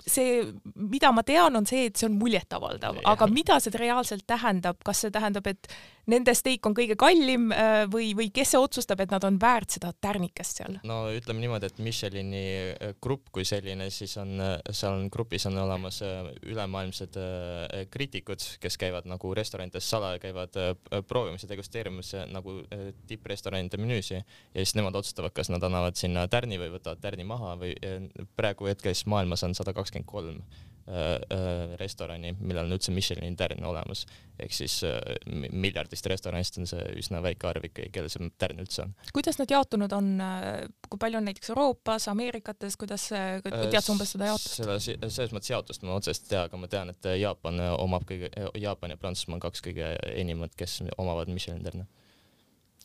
see, 0.07 0.43
mida 0.75 1.13
ma 1.13 1.23
tean, 1.27 1.57
on 1.57 1.67
see, 1.67 1.87
et 1.89 1.97
see 1.97 2.09
on 2.11 2.19
muljetavaldav, 2.21 3.01
aga 3.11 3.29
mida 3.33 3.59
see 3.63 3.75
reaalselt 3.81 4.27
tähendab, 4.29 4.81
kas 4.85 5.05
see 5.05 5.15
tähendab, 5.15 5.47
et 5.49 5.71
nende 6.11 6.35
steik 6.37 6.67
on 6.69 6.75
kõige 6.77 6.97
kallim 7.01 7.51
äh, 7.55 7.85
või, 7.91 8.13
või 8.17 8.29
kes 8.35 8.55
see 8.55 8.61
otsustab, 8.61 9.01
et 9.05 9.13
nad 9.15 9.25
on 9.27 9.39
väärt 9.41 9.77
seda 9.77 9.93
tärnikest 10.05 10.61
seal? 10.61 10.79
no 10.87 10.99
ütleme 11.15 11.45
niimoodi, 11.45 11.71
et 11.71 11.81
Michelini 11.85 12.45
äh, 12.73 12.95
grupp 13.03 13.31
kui 13.35 13.47
selline, 13.49 13.89
siis 13.95 14.17
on, 14.21 14.35
äh, 14.43 14.57
seal 14.71 14.99
on 14.99 15.09
grupis 15.13 15.47
on 15.51 15.59
olemas 15.61 16.01
ülemaailmsed 16.45 17.17
kriitikud, 17.93 18.43
kes 18.61 18.77
käivad 18.81 19.09
nagu 19.09 19.33
restoranides 19.37 19.87
salaja, 19.91 20.21
käivad 20.23 20.57
proovimas 21.09 21.45
ja 21.45 21.51
degusteerimas 21.51 22.13
nagu 22.33 22.57
tipprestoranide 23.09 23.79
menüüsi 23.81 24.17
ja 24.17 24.25
siis 24.59 24.75
nemad 24.79 24.97
otsustavad, 24.99 25.35
kas 25.37 25.51
nad 25.53 25.63
annavad 25.65 25.99
sinna 25.99 26.27
tärni 26.31 26.59
või 26.61 26.73
võtavad 26.75 27.03
tärni 27.03 27.27
maha 27.29 27.55
või 27.61 27.75
praegu 28.37 28.69
hetkel 28.71 28.95
siis 28.95 29.09
maailmas 29.11 29.45
on 29.47 29.57
sada 29.57 29.75
kakskümmend 29.77 30.11
kolm 30.11 30.41
restorani, 31.81 32.35
millel 32.41 32.67
on 32.67 32.77
üldse 32.77 32.93
Michelini 32.93 33.37
tärn 33.41 33.65
olemas. 33.65 34.05
ehk 34.39 34.53
siis 34.53 34.81
äh, 34.85 34.99
miljardist 35.53 36.07
restoranist 36.11 36.59
on 36.59 36.67
see 36.67 36.83
üsna 36.99 37.21
väike 37.23 37.47
arv 37.47 37.69
ikkagi, 37.69 37.93
kellel 37.95 38.11
see 38.13 38.29
tärn 38.39 38.61
üldse 38.61 38.83
on. 38.83 38.95
kuidas 39.15 39.39
nad 39.39 39.51
jaotunud 39.51 39.93
on, 39.97 40.11
kui 40.91 41.01
palju 41.01 41.21
on 41.21 41.29
näiteks 41.31 41.55
Euroopas, 41.55 42.09
Ameerikates, 42.13 42.77
kuidas 42.77 43.07
tead 43.09 43.81
sa 43.81 43.95
umbes 43.95 44.13
seda 44.17 44.33
jaotust? 44.33 44.61
selle, 44.61 44.79
selles 45.09 45.33
mõttes 45.33 45.55
jaotust 45.55 45.87
ma 45.87 45.97
otseselt 45.97 46.27
ei 46.27 46.35
tea, 46.35 46.45
aga 46.51 46.61
ma 46.61 46.69
tean, 46.69 46.93
et 46.93 47.11
Jaapan 47.21 47.63
omab 47.79 48.05
kõige, 48.09 48.33
Jaapan 48.61 48.97
ja 48.97 49.01
Prantsusmaa 49.01 49.39
on 49.39 49.45
kaks 49.47 49.65
kõige 49.65 49.95
enimat, 50.13 50.53
kes 50.59 50.83
omavad 50.99 51.33
Michelini 51.33 51.65
tärne 51.65 51.89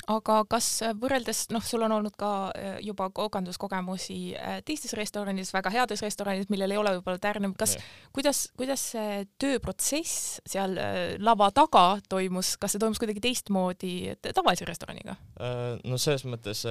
aga 0.10 0.40
kas 0.50 0.68
võrreldes, 1.00 1.46
noh, 1.54 1.64
sul 1.66 1.84
on 1.86 1.94
olnud 2.00 2.16
ka 2.20 2.32
äh, 2.52 2.78
juba 2.86 3.10
kaubanduskogemusi 3.16 4.20
äh, 4.34 4.60
teistes 4.66 4.96
restoranides, 4.98 5.52
väga 5.54 5.72
heades 5.74 6.02
restoranides, 6.06 6.50
millel 6.54 6.74
ei 6.74 6.80
ole 6.82 6.96
võib-olla 6.98 7.22
tärne, 7.22 7.52
kas, 7.60 7.76
kuidas, 8.16 8.48
kuidas 8.60 8.88
see 8.94 9.24
tööprotsess 9.42 10.40
seal 10.50 10.78
äh, 10.82 11.00
lava 11.22 11.52
taga 11.56 11.86
toimus, 12.10 12.56
kas 12.62 12.76
see 12.76 12.82
toimus 12.82 13.02
kuidagi 13.02 13.24
teistmoodi 13.24 13.94
tavalise 14.30 14.68
restoraniga? 14.70 15.18
no 15.86 15.98
selles 16.02 16.26
mõttes 16.28 16.66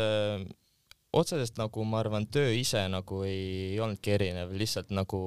otseselt 1.15 1.57
nagu 1.61 1.85
ma 1.89 2.03
arvan, 2.03 2.27
töö 2.31 2.51
ise 2.57 2.83
nagu 2.91 3.23
ei 3.27 3.79
olnudki 3.81 4.13
erinev, 4.17 4.53
lihtsalt 4.59 4.93
nagu 4.95 5.21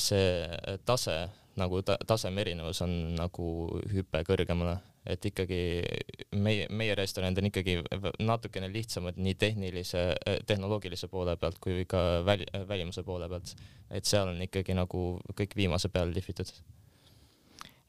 see 0.00 0.78
tase 0.88 1.16
nagu 1.58 1.82
ta, 1.82 1.98
taseme 2.06 2.40
erinevus 2.44 2.80
on 2.84 2.92
nagu 3.18 3.48
hüpe 3.92 4.22
kõrgemale 4.28 4.78
et 5.08 5.28
ikkagi 5.30 5.60
meie, 6.36 6.66
meie 6.70 6.94
restoranid 6.98 7.40
on 7.40 7.48
ikkagi 7.50 7.78
natukene 8.24 8.68
lihtsamad 8.72 9.18
nii 9.20 9.36
tehnilise, 9.40 10.02
tehnoloogilise 10.46 11.08
poole 11.12 11.36
pealt 11.40 11.60
kui 11.64 11.84
ka 11.88 12.24
väli, 12.26 12.48
välimuse 12.68 13.04
poole 13.06 13.28
pealt. 13.28 13.54
et 13.90 14.04
seal 14.04 14.28
on 14.28 14.42
ikkagi 14.44 14.76
nagu 14.76 15.04
kõik 15.38 15.56
viimase 15.56 15.88
peale 15.88 16.12
lihvitud 16.14 16.52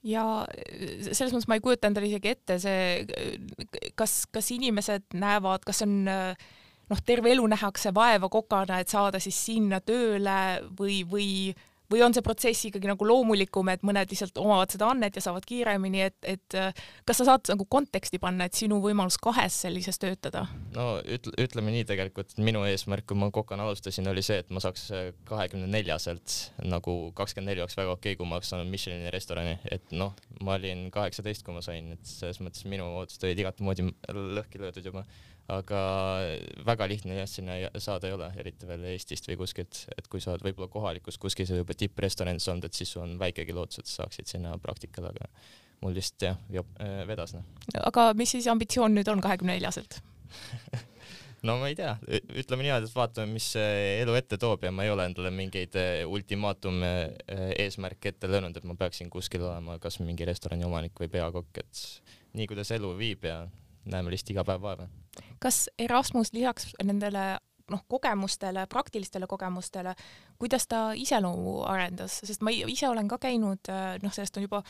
ja 0.04 0.24
selles 1.12 1.34
mõttes 1.34 1.50
ma 1.52 1.60
ei 1.60 1.64
kujuta 1.64 1.90
endale 1.90 2.08
isegi 2.08 2.32
ette 2.32 2.60
see, 2.62 3.04
kas, 4.00 4.24
kas 4.32 4.52
inimesed 4.56 5.12
näevad, 5.20 5.66
kas 5.68 5.84
on 5.84 6.06
noh, 6.90 7.02
terve 7.06 7.34
elu 7.34 7.46
nähakse 7.52 7.94
vaeva 7.96 8.30
kokana, 8.32 8.80
et 8.80 8.92
saada 8.92 9.22
siis 9.22 9.38
sinna 9.50 9.82
tööle 9.84 10.38
või, 10.80 11.02
või 11.08 11.28
või 11.92 12.04
on 12.06 12.16
see 12.16 12.26
protsess 12.26 12.68
ikkagi 12.70 12.90
nagu 12.90 13.08
loomulikum, 13.08 13.70
et 13.74 13.84
mõned 13.86 14.12
lihtsalt 14.12 14.38
omavad 14.42 14.72
seda 14.74 14.90
annet 14.92 15.18
ja 15.18 15.24
saavad 15.24 15.46
kiiremini, 15.48 16.04
et, 16.10 16.18
et 16.24 16.58
kas 17.08 17.22
sa 17.22 17.28
saad 17.32 17.50
nagu 17.52 17.66
konteksti 17.70 18.22
panna, 18.22 18.48
et 18.48 18.58
sinu 18.58 18.80
võimalus 18.84 19.20
kahes 19.22 19.62
sellises 19.66 20.00
töötada? 20.02 20.46
no 20.76 20.88
ütle, 21.04 21.34
ütleme 21.42 21.74
nii 21.74 21.88
tegelikult, 21.90 22.36
minu 22.42 22.64
eesmärk, 22.70 23.08
kui 23.10 23.20
ma 23.20 23.32
kokana 23.34 23.66
alustasin, 23.68 24.08
oli 24.12 24.24
see, 24.26 24.42
et 24.44 24.54
ma 24.54 24.64
saaks 24.64 24.90
kahekümne 25.30 25.70
neljaselt 25.72 26.38
nagu 26.66 26.98
kakskümmend 27.18 27.54
neli 27.54 27.64
oleks 27.64 27.78
väga 27.80 27.96
okei 27.96 28.14
okay,, 28.14 28.20
kui 28.20 28.30
ma 28.30 28.40
oleks 28.40 28.54
saanud 28.54 28.70
Michelini 28.70 29.14
restorani, 29.14 29.58
et 29.72 29.96
noh, 29.96 30.14
ma 30.46 30.58
olin 30.60 30.88
kaheksateist, 30.94 31.46
kui 31.46 31.56
ma 31.56 31.64
sain, 31.66 31.94
et 31.96 32.06
selles 32.06 32.42
mõttes 32.44 32.68
minu 32.70 32.88
ootused 33.00 33.26
olid 33.26 33.44
igat 33.46 33.64
moodi 33.66 33.90
lõhki 34.10 34.62
löödud 34.62 34.92
juba 34.92 35.06
aga 35.50 35.82
väga 36.68 36.88
lihtne 36.92 37.18
jah, 37.20 37.30
sinna 37.30 37.58
saada 37.82 38.10
ei 38.10 38.16
ole, 38.16 38.30
eriti 38.42 38.68
veel 38.70 38.86
Eestist 38.92 39.30
või 39.30 39.40
kuskilt, 39.44 39.86
et 39.98 40.10
kui 40.12 40.22
sa 40.24 40.34
oled 40.34 40.46
võib-olla 40.46 40.70
kohalikus 40.72 41.18
kuskil 41.22 41.50
juba 41.50 41.76
tipprestoranis 41.78 42.48
olnud, 42.52 42.70
et 42.70 42.78
siis 42.78 42.94
sul 42.94 43.06
on 43.06 43.18
väikegi 43.22 43.56
lootus, 43.56 43.82
et 43.82 43.92
saaksid 43.92 44.30
sinna 44.30 44.56
praktikale, 44.62 45.14
aga 45.14 45.30
mul 45.82 45.96
lihtsalt 45.98 46.28
jah, 46.28 46.70
äh, 46.84 47.02
vedas 47.08 47.34
noh. 47.38 47.46
aga 47.82 48.12
mis 48.20 48.36
siis 48.36 48.48
ambitsioon 48.52 48.96
nüüd 48.98 49.10
on 49.12 49.24
kahekümne 49.24 49.56
neljaselt 49.56 50.02
no 51.48 51.56
ma 51.62 51.70
ei 51.72 51.78
tea, 51.78 51.94
ütleme 52.42 52.66
niimoodi, 52.66 52.90
et 52.90 52.96
vaatame, 52.96 53.32
mis 53.38 53.48
elu 53.60 54.18
ette 54.20 54.40
toob 54.42 54.66
ja 54.68 54.74
ma 54.76 54.86
ei 54.86 54.92
ole 54.94 55.08
endale 55.10 55.32
mingeid 55.34 55.78
äh, 55.80 56.04
ultimaatume 56.10 56.92
äh, 56.92 57.46
eesmärke 57.66 58.14
ette 58.14 58.30
löönud, 58.32 58.58
et 58.58 58.68
ma 58.68 58.76
peaksin 58.80 59.10
kuskil 59.14 59.46
olema 59.48 59.80
kas 59.82 60.02
mingi 60.04 60.28
restorani 60.28 60.68
omanik 60.68 61.00
või 61.00 61.12
peakokk, 61.16 61.64
et 61.64 61.84
nii 62.38 62.50
kuidas 62.52 62.74
elu 62.76 62.92
viib 63.00 63.26
ja 63.26 63.42
näeme 63.86 64.12
lihtsalt 64.12 64.34
iga 64.36 64.44
päev 64.48 64.62
vaeva. 64.62 64.88
kas 65.40 65.70
Erasmus 65.80 66.34
lisaks 66.34 66.74
nendele 66.84 67.38
noh, 67.70 67.84
kogemustele, 67.88 68.66
praktilistele 68.68 69.28
kogemustele, 69.28 69.94
kuidas 70.40 70.68
ta 70.68 70.92
iseloomu 70.98 71.62
arendas, 71.70 72.20
sest 72.26 72.42
ma 72.42 72.54
ise 72.54 72.88
olen 72.90 73.08
ka 73.08 73.20
käinud, 73.22 73.72
noh, 74.04 74.14
sellest 74.14 74.38
on 74.38 74.48
juba 74.48 74.64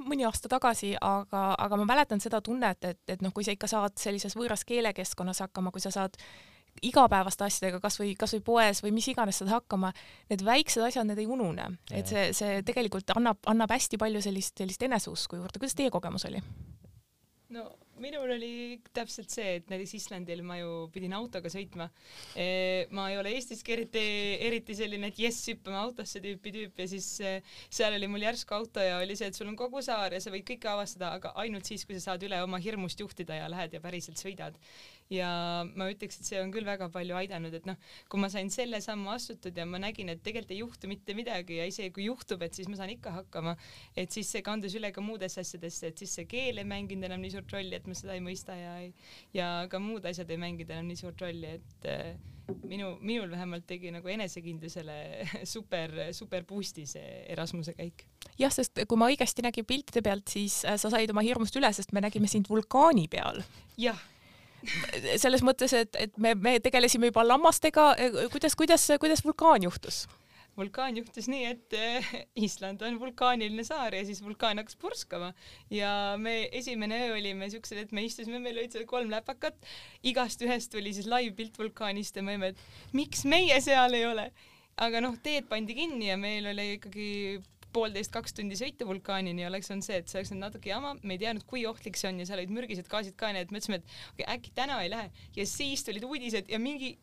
mõni 0.00 0.24
aasta 0.26 0.48
tagasi, 0.48 0.94
aga, 1.00 1.50
aga 1.58 1.78
ma 1.80 1.86
mäletan 1.92 2.22
seda 2.22 2.40
tunnet, 2.44 2.84
et, 2.84 3.02
et 3.08 3.22
noh, 3.22 3.34
kui 3.36 3.44
sa 3.44 3.54
ikka 3.54 3.68
saad 3.70 3.98
sellises 4.00 4.36
võõras 4.36 4.64
keelekeskkonnas 4.68 5.44
hakkama, 5.44 5.72
kui 5.74 5.82
sa 5.84 5.92
saad 5.94 6.16
igapäevaste 6.86 7.44
asjadega, 7.44 7.80
kasvõi, 7.82 8.14
kasvõi 8.18 8.42
poes 8.46 8.80
või 8.84 8.94
mis 8.96 9.08
iganes 9.10 9.40
saad 9.42 9.50
hakkama, 9.52 9.92
need 10.30 10.44
väiksed 10.46 10.84
asjad, 10.86 11.08
need 11.08 11.20
ei 11.20 11.28
unune, 11.28 11.66
et 11.92 12.08
see, 12.08 12.30
see 12.36 12.60
tegelikult 12.66 13.12
annab, 13.16 13.42
annab 13.50 13.74
hästi 13.74 14.00
palju 14.00 14.22
sellist, 14.24 14.56
sellist 14.58 14.82
eneseusku 14.86 15.40
juurde. 15.40 15.60
kuidas 15.60 15.76
teie 15.76 15.92
kogemus 15.92 16.24
oli? 16.30 16.40
no 17.50 17.66
minul 18.02 18.34
oli 18.36 18.52
täpselt 18.96 19.32
see, 19.32 19.56
et 19.58 19.70
näiteks 19.70 19.94
Islandil 19.98 20.42
ma 20.46 20.58
ju 20.60 20.88
pidin 20.94 21.14
autoga 21.16 21.50
sõitma 21.52 21.88
e,. 22.34 22.86
ma 22.96 23.08
ei 23.12 23.18
ole 23.20 23.34
Eestiski 23.36 23.74
eriti, 23.76 24.04
eriti 24.46 24.76
selline, 24.78 25.10
et 25.12 25.20
jess, 25.20 25.48
hüppame 25.52 25.78
autosse 25.80 26.22
tüüpi 26.24 26.54
tüüp 26.56 26.80
ja 26.82 26.88
siis 26.90 27.08
e, 27.24 27.34
seal 27.68 27.96
oli 27.98 28.10
mul 28.10 28.24
järsku 28.26 28.56
auto 28.56 28.84
ja 28.84 28.98
oli 29.00 29.18
see, 29.18 29.30
et 29.30 29.38
sul 29.38 29.50
on 29.50 29.58
kogu 29.58 29.82
saar 29.84 30.16
ja 30.16 30.22
sa 30.22 30.32
võid 30.32 30.46
kõike 30.48 30.70
avastada, 30.72 31.14
aga 31.20 31.34
ainult 31.42 31.68
siis, 31.68 31.84
kui 31.86 31.98
sa 31.98 32.10
saad 32.10 32.24
üle 32.26 32.40
oma 32.44 32.60
hirmust 32.62 33.00
juhtida 33.00 33.42
ja 33.42 33.50
lähed 33.52 33.76
ja 33.76 33.84
päriselt 33.84 34.20
sõidad 34.20 34.58
ja 35.10 35.28
ma 35.74 35.88
ütleks, 35.90 36.20
et 36.20 36.28
see 36.28 36.38
on 36.40 36.52
küll 36.54 36.66
väga 36.66 36.88
palju 36.94 37.16
aidanud, 37.18 37.54
et 37.56 37.66
noh, 37.68 37.78
kui 38.10 38.22
ma 38.22 38.30
sain 38.32 38.50
selle 38.54 38.78
sammu 38.82 39.10
astutud 39.12 39.56
ja 39.58 39.66
ma 39.66 39.80
nägin, 39.82 40.12
et 40.12 40.22
tegelikult 40.22 40.54
ei 40.54 40.60
juhtu 40.62 40.90
mitte 40.90 41.16
midagi 41.18 41.58
ja 41.58 41.66
isegi 41.68 41.90
kui 41.96 42.06
juhtub, 42.06 42.44
et 42.46 42.54
siis 42.56 42.70
ma 42.70 42.78
saan 42.78 42.92
ikka 42.94 43.12
hakkama, 43.18 43.56
et 43.98 44.14
siis 44.14 44.30
see 44.30 44.44
kandus 44.46 44.76
üle 44.78 44.92
ka 44.94 45.02
muudesse 45.04 45.42
asjadesse, 45.42 45.90
et 45.90 46.02
siis 46.02 46.14
see 46.20 46.28
keel 46.30 46.62
ei 46.62 46.68
mänginud 46.68 47.10
enam 47.10 47.22
nii 47.24 47.34
suurt 47.34 47.56
rolli, 47.56 47.74
et 47.74 47.89
ma 47.90 47.96
seda 47.98 48.16
ei 48.16 48.24
mõista 48.24 48.56
ja 48.56 48.74
ja 49.36 49.48
ka 49.70 49.80
muud 49.82 50.06
asjad 50.08 50.30
ei 50.30 50.40
mänginud 50.40 50.70
enam 50.74 50.90
nii 50.90 51.00
suurt 51.00 51.22
rolli, 51.24 51.56
et 51.58 51.88
äh, 51.90 52.12
minu, 52.70 52.92
minul 53.00 53.30
vähemalt 53.30 53.66
tegi 53.68 53.92
nagu 53.94 54.10
enesekindlusele 54.10 54.96
super, 55.54 55.96
super 56.16 56.46
boost'i 56.48 56.86
see 56.88 57.24
Erasmuse 57.34 57.74
käik. 57.78 58.06
jah, 58.40 58.52
sest 58.54 58.84
kui 58.86 59.00
ma 59.00 59.10
õigesti 59.10 59.44
nägin 59.46 59.66
piltide 59.68 60.04
pealt, 60.06 60.28
siis 60.30 60.62
äh, 60.64 60.78
sa 60.80 60.92
said 60.92 61.12
oma 61.12 61.24
hirmust 61.26 61.56
üle, 61.60 61.72
sest 61.76 61.94
me 61.96 62.04
nägime 62.04 62.30
sind 62.30 62.50
vulkaani 62.50 63.08
peal. 63.12 63.44
jah 63.80 64.00
selles 65.16 65.40
mõttes, 65.40 65.72
et, 65.72 65.96
et 65.96 66.18
me, 66.20 66.34
me 66.36 66.58
tegelesime 66.60 67.08
juba 67.08 67.22
lammastega, 67.24 67.94
kuidas, 68.28 68.52
kuidas, 68.60 68.84
kuidas 69.00 69.22
vulkaan 69.24 69.64
juhtus? 69.64 70.02
Vulkaan 70.60 70.98
juhtus 71.00 71.28
nii, 71.32 71.44
et 71.54 71.76
eh, 71.78 72.10
Island 72.46 72.82
on 72.86 72.98
vulkaaniline 73.00 73.64
saar 73.66 73.96
ja 73.96 74.04
siis 74.06 74.22
vulkaan 74.24 74.60
hakkas 74.60 74.78
purskama. 74.80 75.32
Ja 75.72 76.16
me 76.20 76.48
esimene 76.52 77.00
öö 77.06 77.16
olime 77.18 77.50
siuksed, 77.52 77.80
et 77.80 77.92
me 77.96 78.04
istusime, 78.06 78.40
meil 78.42 78.60
olid 78.60 78.76
seal 78.76 78.86
kolm 78.90 79.10
läpakat, 79.12 79.58
igast 80.06 80.42
ühest 80.46 80.72
tuli 80.74 80.94
siis 80.96 81.08
live 81.10 81.34
pilt 81.38 81.58
vulkaanist 81.58 82.16
ja 82.16 82.24
me 82.26 82.36
olime, 82.36 82.54
et 82.54 82.96
miks 82.96 83.24
meie 83.28 83.60
seal 83.64 83.98
ei 83.98 84.06
ole. 84.08 84.30
aga 84.80 85.00
noh, 85.04 85.16
teed 85.20 85.44
pandi 85.50 85.74
kinni 85.76 86.06
ja 86.08 86.14
meil 86.16 86.46
oli 86.48 86.78
ikkagi 86.78 87.08
poolteist, 87.74 88.12
kaks 88.14 88.34
tundi 88.36 88.56
sõita 88.58 88.86
vulkaanini 88.88 89.44
oleks 89.46 89.70
olnud 89.70 89.86
see, 89.86 89.98
et 90.00 90.08
see 90.10 90.18
oleks 90.20 90.32
olnud 90.32 90.46
natuke 90.46 90.70
jama, 90.70 90.94
me 91.02 91.16
ei 91.16 91.22
teadnud, 91.22 91.44
kui 91.50 91.66
ohtlik 91.68 91.98
see 92.00 92.08
on 92.10 92.22
ja 92.22 92.26
seal 92.28 92.40
olid 92.42 92.54
mürgised 92.54 92.88
gaasid 92.90 93.16
ka, 93.20 93.32
nii 93.34 93.44
et 93.46 93.52
mõtlesime, 93.54 93.80
et 93.80 93.92
okay,, 94.14 94.26
äkki 94.36 94.54
täna 94.56 94.80
ei 94.84 94.90
lähe. 94.92 95.10
Ja 95.36 95.46
siis 95.48 95.84
tulid 95.86 96.06
uudised 96.06 96.50
ja 96.50 96.58
mingi 96.62 96.96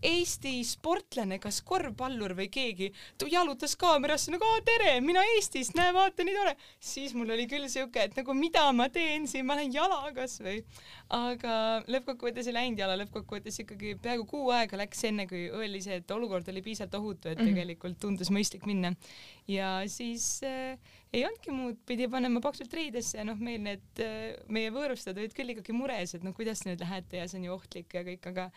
Eesti 0.00 0.62
sportlane, 0.64 1.36
kas 1.42 1.60
korvpallur 1.66 2.32
või 2.38 2.48
keegi, 2.52 2.90
jalutas 3.30 3.76
kaamerasse 3.80 4.32
nagu 4.32 4.48
tere, 4.64 4.94
mina 5.04 5.22
Eestist, 5.34 5.74
näe, 5.76 5.92
vaata 5.92 6.24
nii 6.24 6.36
tore. 6.36 6.54
siis 6.80 7.12
mul 7.14 7.30
oli 7.34 7.46
küll 7.50 7.68
siuke, 7.68 8.06
et 8.08 8.16
nagu 8.16 8.34
mida 8.34 8.64
ma 8.72 8.88
teen 8.88 9.26
siin, 9.28 9.44
ma 9.46 9.58
lähen 9.58 9.74
jala 9.74 10.00
kasvõi. 10.16 10.62
aga 11.10 11.82
lõppkokkuvõttes 11.90 12.48
ei 12.48 12.56
läinud 12.56 12.80
jala, 12.80 12.96
lõppkokkuvõttes 13.02 13.60
ikkagi 13.64 13.96
peaaegu 14.02 14.24
kuu 14.30 14.50
aega 14.56 14.80
läks 14.80 15.04
enne, 15.04 15.26
kui 15.28 15.48
öeldi 15.50 15.82
see, 15.84 16.00
et 16.00 16.16
olukord 16.16 16.48
oli 16.48 16.62
piisavalt 16.62 16.96
ohutu, 17.00 17.28
et 17.28 17.38
mhm. 17.38 17.52
tegelikult 17.52 18.00
tundus 18.00 18.32
mõistlik 18.32 18.64
minna. 18.66 18.94
ja 19.48 19.82
siis 19.90 20.40
äh, 20.46 20.78
ei 21.12 21.24
olnudki 21.26 21.52
muud, 21.54 21.80
pidi 21.86 22.06
panema 22.08 22.40
paksult 22.40 22.72
riidesse 22.74 23.18
ja 23.18 23.26
noh, 23.26 23.36
meil 23.36 23.60
need 23.64 24.02
äh, 24.04 24.38
meie 24.48 24.70
võõrustajad 24.74 25.18
olid 25.18 25.34
küll 25.36 25.54
ikkagi 25.54 25.74
mures, 25.76 26.14
et 26.14 26.24
noh, 26.24 26.34
kuidas 26.36 26.62
te 26.62 26.70
nüüd 26.70 26.84
lähete 26.84 27.20
ja 27.20 27.28
see 27.28 27.40
on 27.40 27.48
ju 27.48 27.56
ohtlik 27.56 27.98
ja 27.98 28.04
kõik, 28.06 28.30
aga 28.30 28.48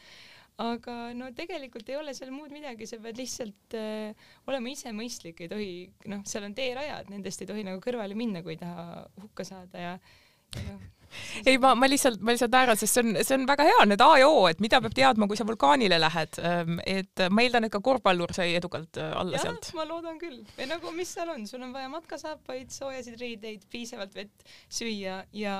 aga 0.61 0.95
no 1.17 1.31
tegelikult 1.33 1.87
ei 1.89 1.97
ole 1.97 2.13
seal 2.13 2.33
muud 2.33 2.53
midagi, 2.53 2.85
sa 2.89 2.99
pead 3.01 3.17
lihtsalt 3.17 3.77
äh, 3.79 4.27
olema 4.49 4.69
ise 4.69 4.93
mõistlik, 4.93 5.41
ei 5.41 5.49
tohi, 5.51 5.71
noh, 6.11 6.21
seal 6.29 6.45
on 6.45 6.57
teerajad, 6.57 7.09
nendest 7.13 7.41
ei 7.41 7.49
tohi 7.49 7.65
nagu 7.65 7.81
kõrvale 7.83 8.17
minna, 8.17 8.43
kui 8.45 8.53
ei 8.57 8.61
taha 8.61 9.07
hukka 9.23 9.47
saada 9.47 9.87
ja 9.87 9.95
noh 10.67 11.02
ei, 11.47 11.57
ma, 11.61 11.73
ma 11.77 11.89
lihtsalt, 11.89 12.21
ma 12.23 12.35
lihtsalt 12.35 12.53
naeran, 12.53 12.79
sest 12.79 12.97
see 12.97 13.03
on, 13.03 13.17
see 13.21 13.37
on 13.37 13.45
väga 13.49 13.67
hea, 13.67 13.85
need 13.89 14.03
A 14.03 14.09
ja 14.21 14.29
O, 14.29 14.45
et 14.49 14.61
mida 14.63 14.79
peab 14.83 14.95
teadma, 14.97 15.27
kui 15.29 15.39
sa 15.39 15.47
vulkaanile 15.47 15.99
lähed. 16.01 16.39
Ähm, 16.43 16.79
et 16.89 17.23
ma 17.33 17.45
eeldan, 17.45 17.67
et 17.67 17.73
ka 17.73 17.81
korvpallur 17.83 18.33
sai 18.35 18.53
edukalt 18.57 18.99
äh, 19.01 19.13
alla 19.19 19.37
ja, 19.37 19.45
sealt. 19.47 19.71
ma 19.77 19.85
loodan 19.89 20.19
küll. 20.21 20.41
või 20.57 20.69
nagu, 20.69 20.93
mis 20.97 21.13
seal 21.15 21.31
on, 21.33 21.47
sul 21.49 21.63
on 21.65 21.73
vaja 21.75 21.91
matkasaapaid, 21.93 22.73
soojasid 22.73 23.19
riideid, 23.21 23.65
piisavalt 23.71 24.15
vett, 24.17 24.45
süüa 24.71 25.21
ja 25.37 25.55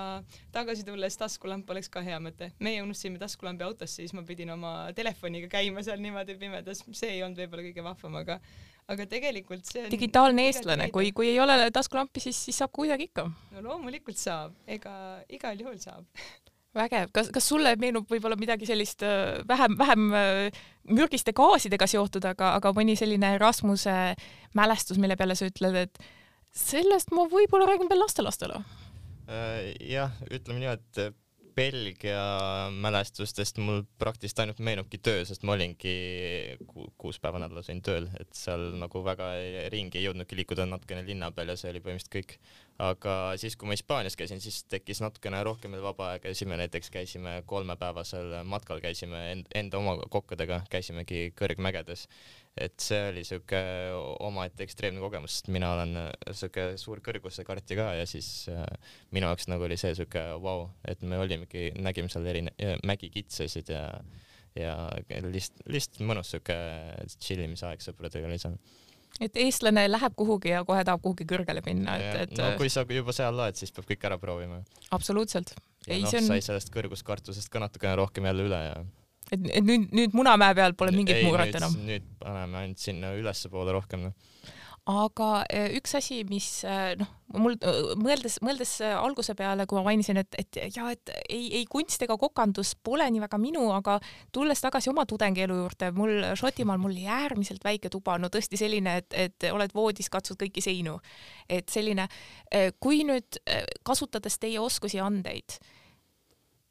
tagasi 0.55 0.85
tulles 0.87 1.17
taskulamp 1.19 1.69
oleks 1.73 1.91
ka 1.93 2.03
hea 2.05 2.19
mõte. 2.23 2.51
meie 2.63 2.83
unustasime 2.83 3.21
taskulambi 3.21 3.65
autosse, 3.67 4.01
siis 4.01 4.13
ma 4.17 4.25
pidin 4.27 4.53
oma 4.55 4.91
telefoniga 4.95 5.49
käima 5.51 5.83
seal 5.85 6.01
niimoodi 6.03 6.37
pimedas, 6.39 6.83
see 6.91 7.17
ei 7.17 7.23
olnud 7.25 7.39
võib-olla 7.43 7.67
kõige 7.69 7.85
vahvam, 7.85 8.21
aga 8.23 8.39
aga 8.91 9.05
tegelikult 9.09 9.67
see 9.67 9.85
on 9.85 9.91
digitaalne 9.93 10.47
eestlane, 10.49 10.89
kui, 10.93 11.11
kui 11.15 11.29
ei 11.31 11.39
ole 11.43 11.69
taskulampi, 11.73 12.23
siis, 12.23 12.39
siis 12.47 12.59
saab 12.61 12.73
kuidagi 12.75 13.09
ikka. 13.09 13.27
no 13.55 13.63
loomulikult 13.67 14.19
saab, 14.19 14.55
ega 14.67 14.95
igal 15.31 15.59
juhul 15.59 15.79
saab. 15.81 16.07
Vägev, 16.73 17.11
kas, 17.13 17.27
kas 17.29 17.45
sulle 17.45 17.75
meenub 17.77 18.09
võib-olla 18.09 18.33
midagi 18.39 18.65
sellist 18.65 19.03
äh, 19.05 19.43
vähem, 19.45 19.75
vähem 19.77 20.07
äh, 20.17 20.63
mürgiste 20.89 21.29
gaasidega 21.37 21.85
seotud, 21.89 22.25
aga, 22.25 22.55
aga 22.57 22.71
mõni 22.73 22.95
selline 22.97 23.35
Rasmuse 23.37 23.93
mälestus, 24.57 24.97
mille 24.97 25.17
peale 25.19 25.37
sa 25.37 25.51
ütled, 25.51 25.77
et 25.85 26.01
sellest 26.49 27.13
ma 27.13 27.27
võib-olla 27.29 27.69
räägin 27.69 27.91
veel 27.91 28.01
lastelastele? 28.01 28.57
Äh, 29.29 29.69
jah, 29.85 30.17
ütleme 30.33 30.63
nii, 30.63 30.73
et 30.73 31.03
Belgia 31.55 32.21
mälestustest 32.73 33.59
mul 33.61 33.83
praktiliselt 34.01 34.41
ainult 34.43 34.59
meenubki 34.63 34.97
töö, 35.03 35.21
sest 35.27 35.45
ma 35.45 35.53
olingi 35.53 35.93
ku 36.69 36.87
kuus 36.97 37.19
päeva 37.21 37.41
nädalas 37.43 37.69
olin 37.69 37.83
tööl, 37.85 38.07
et 38.19 38.31
seal 38.37 38.71
nagu 38.81 39.03
väga 39.05 39.29
ringi 39.73 39.99
ei 39.99 40.07
jõudnudki 40.07 40.37
liikuda 40.39 40.65
natukene 40.69 41.05
linna 41.05 41.29
peal 41.35 41.53
ja 41.53 41.57
see 41.59 41.69
oli 41.73 41.83
põhimõtteliselt 41.85 42.15
kõik. 42.17 42.37
aga 42.83 43.15
siis, 43.37 43.53
kui 43.55 43.69
ma 43.69 43.75
Hispaanias 43.77 44.17
käisin, 44.17 44.41
siis 44.41 44.63
tekkis 44.65 45.03
natukene 45.03 45.43
rohkem 45.45 45.75
veel 45.75 45.83
vaba 45.85 46.07
aega 46.15 46.31
ja 46.31 46.35
siis 46.35 46.49
me 46.49 46.57
näiteks 46.57 46.89
käisime 46.89 47.35
kolmepäevasel 47.45 48.39
matkal, 48.49 48.81
käisime 48.81 49.43
enda 49.53 49.77
oma 49.77 49.99
kokkadega, 50.09 50.63
käisimegi 50.73 51.27
kõrgmägedes 51.37 52.07
et 52.57 52.75
see 52.81 52.99
oli 53.09 53.23
siuke 53.25 53.59
omaette 54.21 54.65
ekstreemne 54.65 55.01
kogemus, 55.01 55.39
sest 55.39 55.49
mina 55.53 55.71
olen 55.73 55.95
äh, 56.03 56.11
siuke 56.37 56.73
suur 56.81 57.01
kõrgusekartja 57.05 57.77
ka 57.79 57.87
ja 57.97 58.05
siis 58.09 58.49
äh, 58.53 58.61
minu 59.15 59.29
jaoks 59.31 59.49
nagu 59.49 59.65
oli 59.65 59.77
see 59.79 59.95
siuke 59.97 60.21
vau 60.35 60.43
wow,, 60.43 60.67
et 60.87 61.01
me 61.01 61.17
olimegi, 61.21 61.71
nägime 61.81 62.11
seal 62.13 62.29
erine- 62.29 62.53
äh,, 62.61 62.77
mägikitsesid 62.85 63.73
ja 63.73 63.87
ja 64.53 64.75
lihtsalt, 65.09 65.63
lihtsalt 65.65 66.03
mõnus 66.05 66.29
siuke 66.29 66.55
tšillimisaeg 67.17 67.81
sõpradega 67.81 68.29
oli 68.29 68.37
seal 68.41 68.59
et 69.21 69.37
eestlane 69.41 69.85
läheb 69.89 70.15
kuhugi 70.17 70.53
ja 70.53 70.63
kohe 70.67 70.83
tahab 70.85 71.01
kuhugi 71.01 71.25
kõrgele 71.29 71.61
minna, 71.65 71.97
et, 71.97 72.19
et 72.27 72.39
no 72.39 72.53
kui 72.59 72.69
sa 72.69 72.85
juba 72.85 73.13
seal 73.15 73.33
oled, 73.33 73.57
siis 73.57 73.73
peab 73.73 73.89
kõik 73.89 74.05
ära 74.09 74.17
proovima. 74.21 74.61
absoluutselt. 74.95 75.55
ja 75.87 75.97
noh, 76.01 76.17
on... 76.21 76.29
sai 76.29 76.45
sellest 76.45 76.73
kõrguskartusest 76.73 77.49
ka 77.53 77.61
natukene 77.65 77.97
rohkem 77.97 78.29
jälle 78.29 78.45
üle 78.49 78.61
ja 78.69 78.77
et, 79.33 79.49
et 79.59 79.65
nüüd, 79.65 79.89
nüüd 79.95 80.15
Munamäe 80.17 80.55
peal 80.57 80.77
pole 80.77 80.93
mingit 80.95 81.23
muret 81.25 81.55
enam? 81.59 81.75
nüüd 81.87 82.05
paneme 82.21 82.63
ainult 82.63 82.83
sinna 82.83 83.15
ülespoole 83.19 83.75
rohkem 83.75 84.07
noh 84.09 84.31
aga 84.89 85.27
e, 85.47 85.61
üks 85.77 85.93
asi, 85.95 86.19
mis 86.27 86.47
e, 86.67 86.73
noh, 86.99 87.07
mul 87.39 87.55
e, 87.55 87.73
mõeldes, 87.99 88.35
mõeldes 88.43 88.73
alguse 88.83 89.31
peale, 89.39 89.63
kui 89.69 89.77
ma 89.79 89.85
mainisin, 89.87 90.19
et, 90.19 90.35
et 90.39 90.59
ja 90.75 90.89
et 90.91 91.11
ei, 91.29 91.45
ei 91.61 91.63
kunst 91.71 92.03
ega 92.03 92.17
kokandus 92.19 92.73
pole 92.83 93.07
nii 93.07 93.23
väga 93.23 93.39
minu, 93.39 93.63
aga 93.75 93.95
tulles 94.35 94.59
tagasi 94.63 94.91
oma 94.91 95.05
tudengielu 95.07 95.55
juurde, 95.61 95.91
mul 95.95 96.27
Šotimaal 96.39 96.81
mul 96.83 96.91
oli 96.91 97.07
äärmiselt 97.07 97.63
väike 97.63 97.91
tuba, 97.93 98.17
no 98.19 98.27
tõesti 98.33 98.59
selline, 98.59 98.97
et, 99.03 99.15
et 99.15 99.47
oled 99.53 99.71
voodis, 99.75 100.11
katsud 100.11 100.39
kõiki 100.41 100.63
seinu. 100.63 100.97
et 101.49 101.69
selline, 101.69 102.07
kui 102.83 103.03
nüüd 103.07 103.39
kasutades 103.87 104.35
teie 104.39 104.59
oskusi 104.59 104.97
ja 104.97 105.07
andeid, 105.07 105.57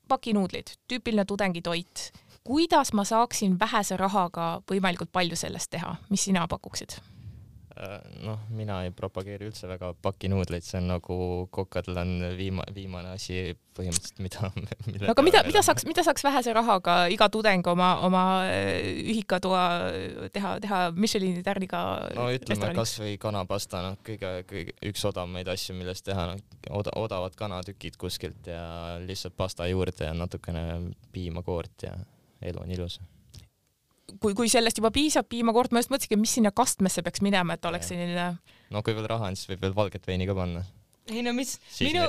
pakinuudlid, 0.08 0.76
tüüpiline 0.88 1.24
tudengitoit 1.28 2.10
kuidas 2.44 2.92
ma 2.92 3.04
saaksin 3.04 3.58
vähese 3.60 3.96
rahaga 3.96 4.60
võimalikult 4.70 5.12
palju 5.12 5.36
sellest 5.38 5.70
teha, 5.70 5.96
mis 6.10 6.24
sina 6.28 6.46
pakuksid? 6.50 6.98
Äh, 7.72 8.00
noh, 8.20 8.36
mina 8.52 8.82
ei 8.84 8.90
propageeri 8.92 9.46
üldse 9.48 9.64
väga 9.64 9.94
pakinuudleid, 10.04 10.64
see 10.66 10.76
on 10.76 10.90
nagu 10.90 11.14
kokadel 11.56 11.96
on 12.02 12.10
viima-, 12.36 12.66
viimane 12.74 13.14
asi 13.16 13.54
põhimõtteliselt, 13.72 14.20
mida 14.20 14.50
aga 15.14 15.24
mida, 15.24 15.40
mida 15.46 15.62
saaks, 15.64 15.86
mida 15.88 16.04
saaks 16.04 16.26
vähese 16.26 16.52
rahaga 16.52 16.98
iga 17.14 17.30
tudeng 17.32 17.64
oma, 17.72 17.94
oma 18.04 18.24
äh, 18.44 18.92
ühikatoa 19.14 19.64
teha, 20.34 20.52
teha 20.60 20.82
Michelini 20.92 21.40
tärniga 21.46 21.80
no 22.18 22.28
ütleme 22.36 22.74
kasvõi 22.76 23.16
kanapasta, 23.22 23.80
noh, 23.88 23.98
kõige, 24.04 24.34
kõige, 24.52 24.76
üks 24.92 25.08
odavamaid 25.08 25.48
asju, 25.54 25.78
millest 25.80 26.04
teha, 26.10 26.28
noh, 26.34 26.62
oda-, 26.76 26.92
odavad 27.00 27.40
kanatükid 27.40 27.96
kuskilt 27.96 28.52
ja 28.52 28.98
lihtsalt 29.00 29.38
pasta 29.38 29.70
juurde 29.72 30.12
ja 30.12 30.12
natukene 30.12 30.66
piimakoort 31.16 31.88
ja 31.88 31.96
elu 32.50 32.62
on 32.62 32.70
ilus 32.74 33.00
kui, 34.20 34.34
kui 34.34 34.50
sellest 34.50 34.78
juba 34.78 34.90
piisab, 34.94 35.28
piimakord, 35.30 35.72
ma 35.72 35.80
just 35.80 35.92
mõtlesingi, 35.92 36.20
mis 36.20 36.34
sinna 36.36 36.52
kastmesse 36.54 37.04
peaks 37.06 37.22
minema, 37.24 37.56
et 37.56 37.64
oleks 37.68 37.90
selline. 37.92 38.28
no 38.74 38.82
kui 38.84 38.96
veel 38.96 39.08
raha 39.08 39.30
on, 39.30 39.38
siis 39.38 39.50
võib 39.52 39.66
veel 39.66 39.76
valget 39.76 40.06
veini 40.06 40.28
ka 40.28 40.36
panna 40.36 40.64
ei 41.12 41.22
no 41.24 41.32
mis 41.36 41.56
minu 41.80 42.04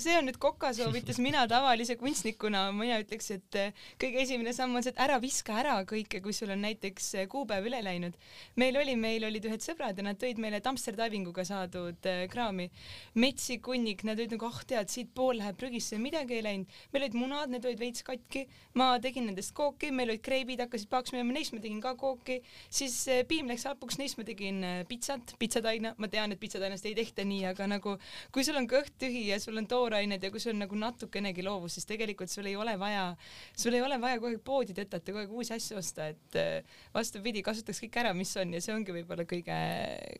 see 0.00 0.16
on 0.18 0.26
nüüd 0.28 0.38
Koka 0.42 0.72
soovitus, 0.76 1.18
mina 1.22 1.44
tavalise 1.50 1.96
kunstnikuna, 2.00 2.66
mina 2.76 2.98
ütleks, 3.02 3.30
et 3.34 3.58
eh, 3.58 3.84
kõige 4.00 4.22
esimene 4.22 4.52
samm 4.56 4.76
on 4.76 4.84
see, 4.84 4.92
et 4.94 5.00
ära 5.02 5.18
viska 5.22 5.56
ära 5.60 5.76
kõike, 5.88 6.20
kui 6.24 6.34
sul 6.36 6.52
on 6.54 6.62
näiteks 6.64 7.08
eh, 7.20 7.28
kuupäev 7.30 7.68
üle 7.70 7.80
läinud. 7.84 8.16
meil 8.60 8.76
oli, 8.80 8.96
meil 9.00 9.24
olid 9.28 9.48
ühed 9.48 9.64
sõbrad 9.64 9.96
ja 9.96 10.06
nad 10.06 10.20
tõid 10.20 10.40
meile 10.42 10.60
Tampster 10.64 10.96
Divinguga 10.98 11.44
saadud 11.46 12.08
eh, 12.08 12.26
kraami. 12.32 12.68
metsik 13.14 13.66
hunnik, 13.70 14.04
nad 14.08 14.18
olid 14.18 14.36
nagu 14.36 14.50
ah 14.50 14.60
tead, 14.66 14.90
siit 14.92 15.12
pool 15.14 15.40
läheb 15.40 15.58
prügisse, 15.60 15.98
midagi 16.02 16.38
ei 16.38 16.44
läinud. 16.46 16.78
meil 16.92 17.06
olid 17.06 17.18
munad, 17.18 17.52
need 17.52 17.64
olid 17.64 17.80
veits 17.80 18.04
katki, 18.06 18.46
ma 18.74 18.92
tegin 19.02 19.28
nendest 19.30 19.54
kooki, 19.56 19.90
meil 19.90 20.12
olid 20.14 20.24
kreebid 20.24 20.62
hakkasid 20.64 20.90
paaks 20.92 21.14
minema, 21.14 21.36
neist 21.36 21.54
ma 21.56 21.62
tegin 21.64 21.80
ka 21.84 21.94
kooki, 21.98 22.40
siis 22.68 22.98
piim 23.28 23.48
läks 23.50 23.66
hapuks, 23.70 23.98
neist 24.00 24.18
ma 24.20 24.26
tegin 24.26 24.62
pitsat, 24.88 25.36
pitsataina, 25.40 25.94
ma 25.98 26.10
tean, 26.12 26.32
et 26.32 26.40
pitsatainast 26.40 26.86
ei 26.86 26.94
tehta 26.98 27.24
nii, 27.26 27.44
aga 27.52 27.68
nagu 27.70 27.96
kui 28.32 28.44
sul 28.46 28.58
on 28.60 28.68
kõht 28.70 28.94
tühi 29.00 29.26
ja 29.30 29.40
sul 29.42 29.56
on 29.60 29.68
toorained 29.70 30.22
ja 30.22 30.30
kui 30.32 30.42
sul 30.42 30.54
on 30.54 30.62
nagu 30.64 30.78
natukenegi 30.78 31.44
loovus, 31.46 31.76
siis 31.76 31.88
tegelikult 31.88 32.32
sul 32.32 32.48
ei 32.50 32.56
ole 32.56 32.76
vaja, 32.80 33.08
sul 33.56 33.76
ei 33.76 33.84
ole 33.84 33.98
vaja 34.02 34.20
kogu 34.20 34.32
aeg 34.32 34.44
poodi 34.44 34.76
tõtata, 34.76 35.12
kogu 35.12 35.24
aeg 35.24 35.34
uusi 35.36 35.54
asju 35.56 35.80
osta, 35.80 36.10
et 36.12 36.38
eh, 36.40 36.78
vastupidi, 36.94 37.42
kasutaks 37.46 37.82
kõik 37.84 38.00
ära, 38.02 38.14
mis 38.16 38.34
on 38.40 38.54
ja 38.56 38.62
see 38.64 38.74
ongi 38.74 38.94
võib-olla 38.94 39.26
kõige, 39.28 39.58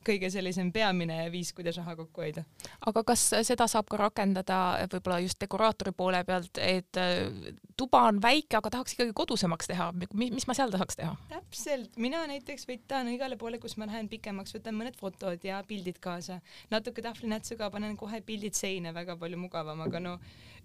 kõige 0.06 0.30
sellisem 0.32 0.72
peamine 0.74 1.24
viis, 1.32 1.52
kuidas 1.56 1.78
raha 1.80 1.96
kokku 2.02 2.24
hoida. 2.24 2.44
aga 2.86 3.04
kas 3.12 3.28
seda 3.46 3.68
saab 3.70 3.88
ka 3.90 4.00
rakendada 4.00 4.60
võib-olla 4.92 5.20
just 5.24 5.40
dekoraatori 5.42 5.92
poole 5.96 6.22
pealt, 6.26 6.60
et 6.62 7.00
äh, 7.00 7.52
tuba 7.76 8.02
on 8.10 8.20
väike, 8.22 8.58
aga 8.58 8.72
tahaks 8.72 8.96
ikkagi 8.96 9.14
kodusemaks 9.16 9.70
teha, 9.70 9.90
mis 10.16 10.46
ma 10.48 10.56
seal 10.56 10.72
tahaks 10.72 10.98
teha? 11.00 11.14
täpselt, 11.30 11.96
mina 12.00 12.22
näiteks 12.30 12.66
võtan 12.68 13.10
igale 13.12 13.38
poole, 13.40 13.60
kus 13.62 13.76
ma 13.80 13.88
lähen 13.88 14.08
pikemaks, 14.12 14.54
võtan 14.56 14.76
mõned 14.78 14.96
fotod 14.98 15.44
ja 15.44 15.62
pildid 15.68 16.00
kaasa, 16.02 16.40
natuke 16.72 17.04
tahvlinätsuga 17.04 17.70
panen 17.76 17.96
kohe 18.00 18.22
pildid 18.24 18.56
seina, 18.56 18.94
väga 18.96 19.18
palju 19.20 19.38
mugavam, 19.40 19.84
aga 19.84 20.00
no 20.00 20.16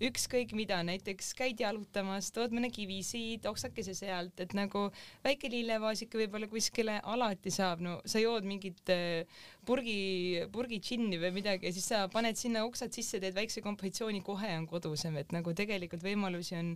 ükskõik 0.02 0.56
mida, 0.58 0.80
näiteks 0.86 1.34
käid 1.38 1.62
jalutamas, 1.62 2.32
tood 2.34 2.54
mõne 2.56 2.72
kivi 2.74 3.02
siit, 3.06 3.46
oksakese 3.50 3.94
sealt, 3.98 4.40
et 4.42 4.56
nagu 4.58 4.88
väike 5.26 5.52
lillevaasike 5.52 6.24
võib-olla 6.24 6.50
kuskile 6.50 6.98
alati 7.14 7.54
saab, 7.54 7.84
no 7.86 7.98
sa 8.10 8.22
jood 8.24 8.48
mingit 8.48 8.90
äh, 8.94 9.42
purgi, 9.68 10.42
purgi 10.54 10.82
džinni 10.82 11.20
või 11.22 11.34
midagi 11.38 11.70
ja 11.70 11.76
siis 11.76 11.90
sa 11.92 12.06
paned 12.12 12.40
sinna 12.40 12.66
oksad 12.66 12.96
sisse, 12.96 13.22
teed 13.22 13.38
väikse 13.38 13.62
kompositsiooni, 13.66 14.24
kohe 14.26 14.56
on 14.58 14.66
kodusem, 14.72 15.20
et 15.22 15.36
nagu 15.36 15.54
tegelikult 15.58 16.06
võimalusi 16.06 16.58
on 16.58 16.74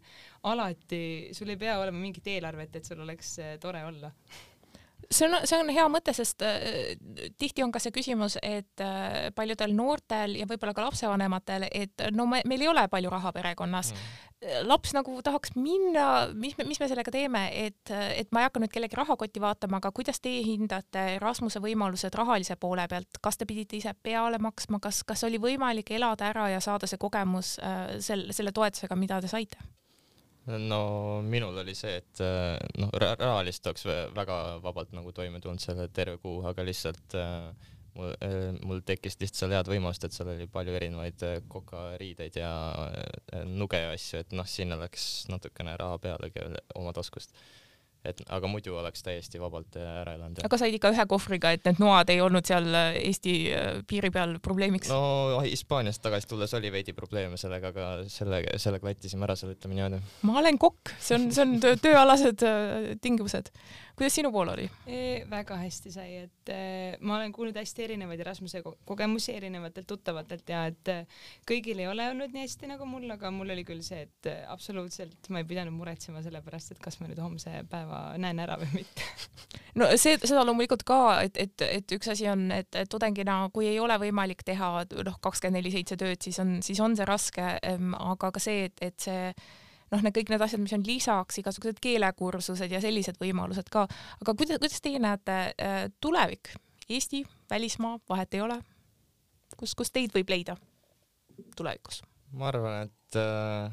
alati, 0.51 1.05
sul 1.33 1.53
ei 1.53 1.61
pea 1.61 1.79
olema 1.81 2.01
mingit 2.01 2.27
eelarvet, 2.35 2.77
et 2.77 2.91
sul 2.91 3.01
oleks 3.05 3.37
äh, 3.41 3.55
tore 3.63 3.85
olla 3.87 4.13
see 5.11 5.27
on, 5.27 5.37
see 5.47 5.57
on 5.59 5.69
hea 5.73 5.85
mõte, 5.91 6.13
sest 6.15 6.43
äh, 6.45 6.95
tihti 7.39 7.63
on 7.65 7.73
ka 7.73 7.81
see 7.83 7.93
küsimus, 7.95 8.37
et 8.41 8.83
äh, 8.83 9.29
paljudel 9.35 9.75
noortel 9.75 10.37
ja 10.39 10.47
võib-olla 10.49 10.75
ka 10.75 10.85
lapsevanematel, 10.87 11.67
et 11.71 12.05
no 12.15 12.27
me, 12.29 12.41
meil 12.47 12.65
ei 12.65 12.71
ole 12.71 12.85
palju 12.91 13.11
raha 13.13 13.31
perekonnas 13.35 13.91
mm.. 13.93 14.65
laps 14.69 14.95
nagu 14.97 15.17
tahaks 15.25 15.55
minna, 15.59 16.07
mis 16.33 16.57
me, 16.57 16.67
mis 16.69 16.81
me 16.81 16.89
sellega 16.91 17.13
teeme, 17.13 17.45
et, 17.65 17.93
et 17.93 18.33
ma 18.35 18.43
ei 18.43 18.49
hakka 18.49 18.63
nüüd 18.63 18.73
kellegi 18.73 18.99
rahakotti 18.99 19.43
vaatama, 19.43 19.81
aga 19.81 19.93
kuidas 19.95 20.21
teie 20.23 20.43
hindate 20.45 21.07
Erasmuse 21.19 21.61
võimalused 21.63 22.15
rahalise 22.17 22.57
poole 22.59 22.87
pealt, 22.91 23.21
kas 23.21 23.39
te 23.39 23.47
pidite 23.49 23.79
ise 23.79 23.93
peale 24.03 24.41
maksma, 24.41 24.81
kas, 24.83 25.03
kas 25.07 25.25
oli 25.27 25.41
võimalik 25.41 25.93
elada 25.95 26.29
ära 26.31 26.49
ja 26.55 26.61
saada 26.63 26.89
see 26.89 27.01
kogemus 27.01 27.57
äh, 27.61 27.97
selle, 28.03 28.33
selle 28.35 28.55
toetusega, 28.55 28.97
mida 28.99 29.21
te 29.21 29.31
saite? 29.31 29.61
No 30.45 30.79
minul 31.25 31.57
oli 31.61 31.73
see, 31.77 31.95
et 32.01 32.21
äh, 32.23 32.57
noh, 32.81 32.91
rahaliselt 32.99 33.71
oleks 33.71 33.85
vä- 33.87 34.09
väga 34.15 34.39
vabalt 34.63 34.93
nagu 34.95 35.13
toime 35.15 35.41
tulnud 35.41 35.63
selle 35.63 35.87
terve 35.93 36.19
kuu, 36.21 36.41
aga 36.45 36.65
lihtsalt 36.67 37.17
äh, 37.17 37.49
mul, 37.97 38.13
äh, 38.21 38.51
mul 38.61 38.83
tekkis 38.85 39.17
lihtsalt 39.21 39.41
seal 39.41 39.55
head 39.57 39.71
võimalust, 39.71 40.05
et 40.05 40.15
seal 40.15 40.29
oli 40.35 40.47
palju 40.51 40.77
erinevaid 40.77 41.25
kokariideid 41.51 42.37
ja 42.41 42.53
nuge 43.49 43.81
ja 43.81 43.93
asju, 43.95 44.21
et 44.21 44.37
noh, 44.37 44.47
sinna 44.49 44.77
läks 44.81 45.25
natukene 45.33 45.77
raha 45.81 45.97
pealegi 46.03 46.45
oma 46.77 46.93
taskust. 46.95 47.33
Et 48.09 48.21
aga 48.33 48.49
muidu 48.49 48.75
oleks 48.79 49.03
täiesti 49.05 49.41
vabalt 49.41 49.77
äh, 49.79 49.87
ära 50.01 50.15
elanud. 50.17 50.41
aga 50.45 50.59
said 50.59 50.75
ikka 50.77 50.91
ühe 50.93 51.05
kohvriga, 51.09 51.51
et 51.55 51.65
need 51.67 51.81
noad 51.83 52.11
ei 52.13 52.21
olnud 52.23 52.47
seal 52.47 52.67
äh, 52.71 52.99
Eesti 53.01 53.35
äh, 53.55 53.69
piiri 53.87 54.11
peal 54.15 54.37
probleemiks? 54.43 54.91
no 54.91 55.41
Hispaaniast 55.45 56.03
tagasi 56.05 56.29
tulles 56.31 56.53
oli 56.57 56.71
veidi 56.73 56.95
probleeme 56.97 57.39
sellega, 57.41 57.73
aga 57.73 57.87
selle, 58.11 58.43
sellega 58.61 58.91
lättisime 58.91 59.27
ära 59.27 59.37
selle, 59.39 59.57
ütleme 59.57 59.79
niimoodi. 59.79 60.01
ma 60.27 60.39
olen 60.41 60.59
kokk, 60.61 60.93
see 60.99 61.19
on, 61.19 61.29
see 61.35 61.45
on 61.45 61.57
töö, 61.63 61.79
tööalased 61.87 62.45
tingimused. 63.03 63.51
Kuidas 63.95 64.15
sinu 64.17 64.31
pool 64.33 64.51
oli? 64.53 64.67
E, 64.87 65.23
väga 65.29 65.57
hästi 65.61 65.91
sai, 65.93 66.17
et 66.25 66.51
e, 66.53 66.59
ma 67.01 67.17
olen 67.17 67.33
kuulnud 67.35 67.57
hästi 67.57 67.85
erinevaid 67.87 68.21
Erasmuse 68.25 68.61
ko- 68.65 68.75
kogemusi 68.85 69.33
erinevatelt 69.35 69.87
tuttavatelt 69.87 70.49
ja 70.51 70.65
et 70.71 70.91
e, 70.91 70.97
kõigil 71.47 71.81
ei 71.83 71.89
ole 71.91 72.09
olnud 72.11 72.35
nii 72.35 72.45
hästi 72.45 72.71
nagu 72.71 72.87
mul, 72.89 73.07
aga 73.15 73.31
mul 73.33 73.55
oli 73.55 73.65
küll 73.67 73.83
see, 73.85 74.05
et 74.07 74.31
e, 74.31 74.37
absoluutselt 74.51 75.29
ma 75.33 75.41
ei 75.41 75.49
pidanud 75.49 75.75
muretsema 75.75 76.23
selle 76.25 76.43
pärast, 76.45 76.75
et 76.75 76.83
kas 76.83 76.99
ma 77.01 77.09
nüüd 77.09 77.21
homse 77.23 77.63
päeva 77.71 78.05
näen 78.21 78.41
ära 78.43 78.59
või 78.61 78.81
mitte. 78.81 79.09
no 79.79 79.89
see, 79.95 80.19
seda 80.21 80.45
loomulikult 80.45 80.85
ka, 80.87 81.01
et, 81.25 81.39
et, 81.41 81.67
et 81.69 81.97
üks 81.97 82.11
asi 82.13 82.29
on, 82.31 82.47
et 82.55 82.75
et 82.75 82.89
tudengina, 82.91 83.37
kui 83.53 83.69
ei 83.69 83.79
ole 83.79 83.97
võimalik 84.01 84.43
teha 84.45 84.71
noh, 84.85 85.19
kakskümmend 85.23 85.59
neli 85.59 85.71
seitse 85.73 85.97
tööd, 85.99 86.19
siis 86.21 86.39
on, 86.43 86.57
siis 86.65 86.81
on 86.83 86.95
see 86.97 87.07
raske, 87.07 87.45
aga 87.61 88.31
ka 88.35 88.41
see, 88.41 88.67
et, 88.69 88.83
et 88.83 89.07
see 89.07 89.29
noh, 89.93 90.01
need 90.01 90.15
kõik 90.15 90.31
need 90.33 90.45
asjad, 90.45 90.61
mis 90.63 90.75
on 90.77 90.85
lisaks, 90.87 91.39
igasugused 91.41 91.81
keelekursused 91.83 92.71
ja 92.71 92.81
sellised 92.83 93.19
võimalused 93.21 93.69
ka, 93.73 93.87
aga 94.21 94.37
kuidas, 94.37 94.61
kuidas 94.63 94.83
teie 94.83 95.01
näete 95.01 95.39
äh, 95.53 95.81
tulevik, 96.01 96.53
Eesti, 96.85 97.23
välismaa, 97.49 97.97
vahet 98.09 98.33
ei 98.37 98.43
ole, 98.45 98.59
kus, 99.57 99.73
kus 99.77 99.89
teid 99.93 100.13
võib 100.13 100.29
leida 100.29 100.57
tulevikus? 101.57 102.03
ma 102.35 102.49
arvan, 102.49 102.89
et 102.89 103.17
äh, 103.19 103.71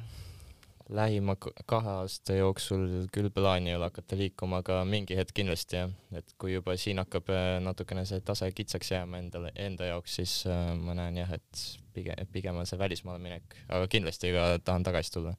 lähima 0.93 1.37
kahe 1.67 1.95
aasta 2.03 2.37
jooksul 2.37 2.85
küll 3.13 3.31
plaani 3.35 3.73
ei 3.73 3.77
ole 3.77 3.89
hakata 3.89 4.17
liikuma, 4.19 4.61
aga 4.63 4.83
mingi 4.89 5.17
hetk 5.19 5.35
kindlasti 5.37 5.79
jah, 5.79 5.95
et 6.19 6.35
kui 6.39 6.55
juba 6.55 6.77
siin 6.81 7.01
hakkab 7.03 7.33
äh, 7.33 7.57
natukene 7.65 8.05
see 8.09 8.21
tase 8.25 8.51
kitsaks 8.55 8.93
jääma 8.95 9.23
endale, 9.23 9.53
enda 9.67 9.89
jaoks, 9.89 10.19
siis 10.21 10.37
äh, 10.51 10.73
ma 10.79 10.97
näen 10.99 11.23
jah, 11.23 11.33
et 11.39 11.65
pigem, 11.97 12.27
pigem 12.33 12.61
on 12.61 12.69
see 12.69 12.81
välismaale 12.81 13.23
minek, 13.23 13.57
aga 13.69 13.89
kindlasti 13.91 14.33
ka 14.37 14.47
tahan 14.65 14.87
tagasi 14.89 15.15
tulla. 15.17 15.35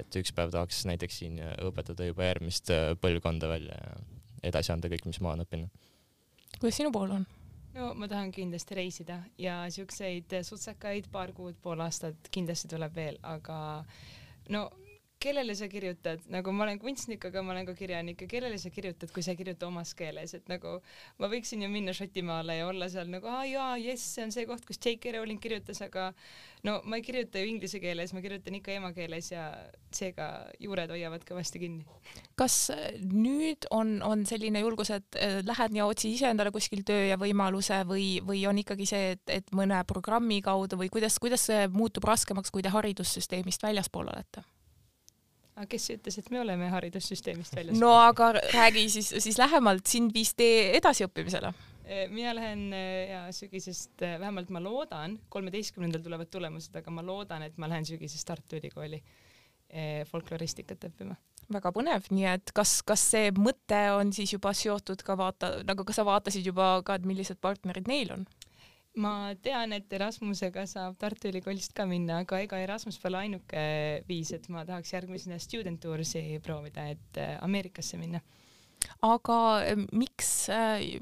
Et 0.00 0.20
üks 0.20 0.32
päev 0.36 0.52
tahaks 0.54 0.84
näiteks 0.88 1.20
siin 1.22 1.40
õpetada 1.66 2.08
juba 2.08 2.28
järgmist 2.30 2.72
äh, 2.74 2.92
põlvkonda 3.00 3.50
välja 3.50 3.76
ja 3.76 4.00
edasi 4.50 4.72
anda 4.72 4.88
kõik, 4.92 5.06
mis 5.08 5.20
ma 5.20 5.34
olen 5.34 5.44
õppinud. 5.44 5.86
kuidas 6.58 6.80
sinu 6.80 6.92
pool 6.94 7.14
on? 7.18 7.26
no 7.74 7.92
ma 7.94 8.08
tahan 8.10 8.32
kindlasti 8.34 8.78
reisida 8.78 9.20
ja 9.38 9.62
siukseid 9.70 10.40
sutsakaid 10.46 11.10
paar 11.12 11.32
kuud, 11.36 11.58
pool 11.62 11.80
aastat 11.84 12.30
kindlasti 12.32 12.70
tuleb 12.72 12.94
veel, 12.96 13.18
aga 13.22 13.58
no 14.50 14.68
kellele 15.20 15.54
sa 15.54 15.68
kirjutad, 15.68 16.22
nagu 16.32 16.52
ma 16.56 16.64
olen 16.64 16.78
kunstnik, 16.80 17.24
aga 17.28 17.42
ma 17.44 17.52
olen 17.52 17.66
ka 17.68 17.74
kirjanik 17.76 18.22
ja 18.24 18.28
kellele 18.28 18.56
sa 18.58 18.70
kirjutad, 18.72 19.10
kui 19.12 19.22
sa 19.24 19.34
ei 19.34 19.38
kirjuta 19.40 19.66
omas 19.68 19.92
keeles, 19.96 20.32
et 20.36 20.46
nagu 20.48 20.78
ma 21.20 21.28
võiksin 21.28 21.60
ju 21.64 21.68
minna 21.72 21.92
Šotimaale 21.96 22.56
ja 22.56 22.68
olla 22.70 22.88
seal 22.88 23.10
nagu 23.12 23.28
aa 23.28 23.42
jaa, 23.44 23.74
jess, 23.82 24.14
see 24.14 24.24
on 24.24 24.32
see 24.32 24.46
koht, 24.48 24.64
kus 24.68 24.80
J.K. 24.80 25.12
Rowling 25.18 25.40
kirjutas, 25.42 25.82
aga 25.84 26.06
no 26.64 26.78
ma 26.88 26.96
ei 26.96 27.04
kirjuta 27.04 27.42
ju 27.42 27.50
inglise 27.50 27.82
keeles, 27.82 28.14
ma 28.16 28.22
kirjutan 28.24 28.56
ikka 28.56 28.72
emakeeles 28.78 29.28
ja 29.34 29.48
seega 29.92 30.28
juured 30.62 30.92
hoiavad 30.94 31.26
kõvasti 31.28 31.60
kinni. 31.60 31.84
kas 32.40 32.56
äh, 32.72 32.96
nüüd 33.04 33.68
on, 33.76 33.98
on 34.06 34.24
selline 34.28 34.62
julgus, 34.64 34.92
et 34.96 35.20
äh, 35.20 35.40
lähed 35.44 35.76
ja 35.76 35.88
otsid 35.90 36.14
ise 36.14 36.30
endale 36.32 36.54
kuskil 36.54 36.80
töö 36.88 37.10
ja 37.10 37.20
võimaluse 37.20 37.82
või, 37.88 38.06
või 38.24 38.46
on 38.48 38.62
ikkagi 38.64 38.88
see, 38.88 39.12
et, 39.18 39.26
et 39.28 39.52
mõne 39.52 39.82
programmi 39.84 40.40
kaudu 40.44 40.80
või 40.80 40.88
kuidas, 40.88 41.20
kuidas 41.20 41.44
see 41.50 41.68
muutub 41.74 42.08
raskemaks, 42.08 42.48
kui 42.54 42.64
te 42.64 42.72
haridussüsteemist 42.72 43.68
väljaspool 43.68 44.08
olete? 44.08 44.46
Aga 45.56 45.66
kes 45.70 45.88
ütles, 45.96 46.18
et 46.20 46.30
me 46.32 46.40
oleme 46.42 46.68
haridussüsteemist 46.72 47.56
väljas? 47.56 47.80
no 47.80 47.94
aga 48.00 48.32
räägi 48.38 48.86
siis, 48.96 49.10
siis 49.24 49.38
lähemalt 49.40 49.86
sind 49.90 50.14
viis 50.16 50.34
tee 50.38 50.70
edasiõppimisele. 50.78 51.52
Eh, 51.90 52.04
mina 52.12 52.34
lähen 52.36 52.68
eh, 52.76 53.10
ja 53.10 53.24
sügisest, 53.34 53.96
vähemalt 54.00 54.52
ma 54.54 54.62
loodan, 54.62 55.18
kolmeteistkümnendal 55.28 56.04
tulevad 56.04 56.30
tulemused, 56.30 56.76
aga 56.76 56.94
ma 56.94 57.02
loodan, 57.06 57.42
et 57.46 57.58
ma 57.58 57.70
lähen 57.70 57.88
sügisest 57.88 58.28
Tartu 58.28 58.60
Ülikooli 58.60 59.02
folkloristikat 60.10 60.82
õppima. 60.88 61.14
väga 61.54 61.70
põnev, 61.70 62.08
nii 62.10 62.24
et 62.26 62.50
kas, 62.54 62.72
kas 62.82 63.04
see 63.12 63.28
mõte 63.36 63.78
on 63.94 64.08
siis 64.10 64.32
juba 64.34 64.50
seotud 64.50 65.04
ka 65.06 65.14
vaata, 65.14 65.50
nagu 65.62 65.84
kas 65.86 66.00
sa 66.00 66.04
vaatasid 66.08 66.48
juba 66.50 66.72
ka, 66.82 66.96
et 66.98 67.06
millised 67.06 67.38
partnerid 67.38 67.86
neil 67.86 68.10
on? 68.16 68.24
Ma 68.98 69.34
tean, 69.42 69.74
et 69.76 69.92
Erasmusega 69.92 70.64
saab 70.66 70.96
Tartu 70.98 71.30
Ülikoolist 71.30 71.74
ka 71.76 71.86
minna, 71.86 72.20
aga 72.24 72.40
ega 72.42 72.58
Erasmus 72.62 72.98
pole 73.02 73.20
ainuke 73.20 73.62
viis, 74.08 74.32
et 74.34 74.48
ma 74.50 74.64
tahaks 74.66 74.94
järgmisena 74.96 75.38
student 75.42 75.80
tour'i 75.82 76.38
proovida, 76.42 76.88
et 76.90 77.20
eh, 77.20 77.36
Ameerikasse 77.44 78.00
minna. 78.00 78.20
aga 79.06 79.36
eh, 79.68 79.76
miks, 79.92 80.48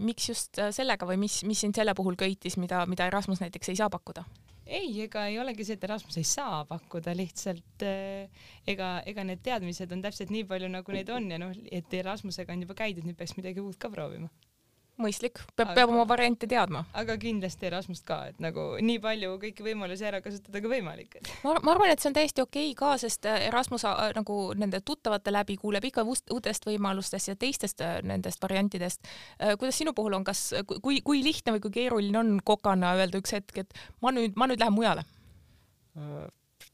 miks 0.02 0.28
just 0.28 0.58
äh, 0.58 0.72
sellega 0.74 1.06
või 1.06 1.16
mis, 1.24 1.40
mis 1.48 1.60
sind 1.64 1.78
selle 1.78 1.94
puhul 1.94 2.18
köitis, 2.18 2.58
mida, 2.58 2.84
mida 2.86 3.06
Erasmus 3.06 3.40
näiteks 3.40 3.72
ei 3.72 3.80
saa 3.80 3.88
pakkuda? 3.88 4.26
ei, 4.68 4.90
ega 5.00 5.24
ei 5.30 5.38
olegi 5.40 5.64
see, 5.64 5.78
et 5.78 5.84
Erasmus 5.88 6.18
ei 6.20 6.26
saa 6.28 6.60
pakkuda, 6.68 7.14
lihtsalt 7.16 7.86
ega, 8.68 8.90
ega 9.08 9.24
need 9.24 9.40
teadmised 9.40 9.94
on 9.96 10.04
täpselt 10.04 10.34
nii 10.34 10.44
palju, 10.50 10.68
nagu 10.68 10.92
neid 10.92 11.08
on 11.08 11.30
ja 11.32 11.40
noh, 11.40 11.56
et 11.72 11.94
Erasmusega 12.02 12.52
on 12.52 12.66
juba 12.66 12.76
käidud, 12.76 13.08
nüüd 13.08 13.16
peaks 13.16 13.38
midagi 13.40 13.64
uut 13.64 13.80
ka 13.80 13.88
proovima 13.88 14.28
mõistlik, 15.02 15.40
peab, 15.56 15.72
peab 15.76 15.92
oma 15.92 16.04
variante 16.08 16.48
teadma. 16.50 16.84
aga 16.98 17.16
kindlasti 17.20 17.68
Erasmust 17.68 18.04
ka, 18.08 18.20
et 18.32 18.40
nagu 18.42 18.70
nii 18.82 19.00
palju 19.02 19.36
kõiki 19.42 19.66
võimalusi 19.66 20.06
ära 20.08 20.20
kasutada 20.24 20.62
kui 20.64 20.72
võimalik. 20.76 21.18
ma, 21.44 21.56
ma 21.62 21.74
arvan, 21.74 21.92
et 21.92 22.02
see 22.02 22.10
on 22.10 22.16
täiesti 22.18 22.44
okei 22.44 22.70
okay 22.72 22.78
ka, 22.78 22.94
sest 23.02 23.28
äh, 23.28 23.48
Erasmus 23.48 23.86
äh, 23.88 24.08
nagu 24.18 24.38
nende 24.58 24.80
tuttavate 24.80 25.34
läbi 25.34 25.58
kuuleb 25.60 25.88
ikka 25.90 26.06
uutest 26.06 26.66
võimalustest 26.68 27.32
ja 27.32 27.36
teistest 27.38 27.84
äh, 27.84 27.98
nendest 28.02 28.42
variantidest. 28.42 29.06
kuidas 29.58 29.78
sinu 29.78 29.94
puhul 29.94 30.18
on, 30.18 30.24
kas, 30.26 30.50
kui, 30.82 31.00
kui 31.04 31.22
lihtne 31.24 31.54
või 31.56 31.62
kui 31.66 31.76
keeruline 31.80 32.18
on 32.18 32.34
kokana 32.44 32.94
öelda 32.98 33.22
üks 33.22 33.36
hetk, 33.36 33.62
et 33.64 33.86
ma 34.02 34.12
nüüd, 34.14 34.36
ma 34.36 34.50
nüüd 34.50 34.60
lähen 34.60 34.74
mujale? 34.74 35.06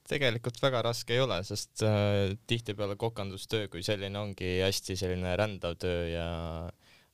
tegelikult 0.08 0.60
väga 0.62 0.82
raske 0.84 1.16
ei 1.16 1.22
ole, 1.24 1.38
sest 1.46 1.82
äh, 1.86 2.34
tihtipeale 2.48 2.96
kokandustöö 3.00 3.68
kui 3.72 3.84
selline 3.86 4.20
ongi 4.20 4.58
hästi 4.60 4.96
selline 5.00 5.34
rändav 5.40 5.78
töö 5.80 6.08
ja 6.12 6.26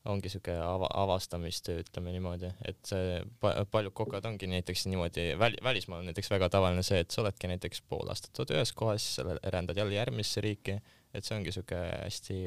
ongi 0.08 0.30
siuke 0.32 0.54
ava, 0.64 0.88
avastamistöö, 1.02 1.82
ütleme 1.82 2.14
niimoodi, 2.14 2.48
et 2.64 2.78
see 2.88 3.18
pa, 3.40 3.52
paljud 3.70 3.92
kokad 3.96 4.24
ongi 4.30 4.48
näiteks 4.48 4.86
niimoodi 4.88 5.26
väl, 5.38 5.58
välismaal 5.62 6.06
näiteks 6.06 6.30
väga 6.32 6.48
tavaline 6.52 6.84
see, 6.86 7.02
et 7.04 7.12
sa 7.12 7.20
oledki 7.24 7.50
näiteks 7.50 7.82
pool 7.88 8.08
aastat 8.08 8.40
oled 8.40 8.54
ühes 8.56 8.72
kohas, 8.76 9.10
sa 9.18 9.26
rändad 9.52 9.76
jälle 9.76 9.98
järgmisse 9.98 10.40
riiki, 10.40 10.78
et 11.12 11.26
see 11.26 11.36
ongi 11.36 11.52
siuke 11.52 11.76
hästi 11.76 12.38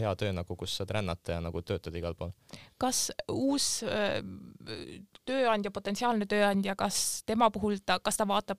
hea 0.00 0.14
töö 0.18 0.32
nagu, 0.34 0.56
kus 0.58 0.74
saad 0.80 0.96
rännata 0.98 1.36
ja 1.36 1.44
nagu 1.44 1.62
töötada 1.62 2.00
igal 2.00 2.18
pool. 2.18 2.34
kas 2.80 3.08
uus 3.30 3.84
öö, 3.86 4.22
tööandja, 5.28 5.70
potentsiaalne 5.70 6.26
tööandja, 6.26 6.74
kas 6.78 7.22
tema 7.28 7.52
puhul 7.54 7.78
ta, 7.86 8.00
kas 8.02 8.18
ta 8.18 8.26
vaatab 8.26 8.58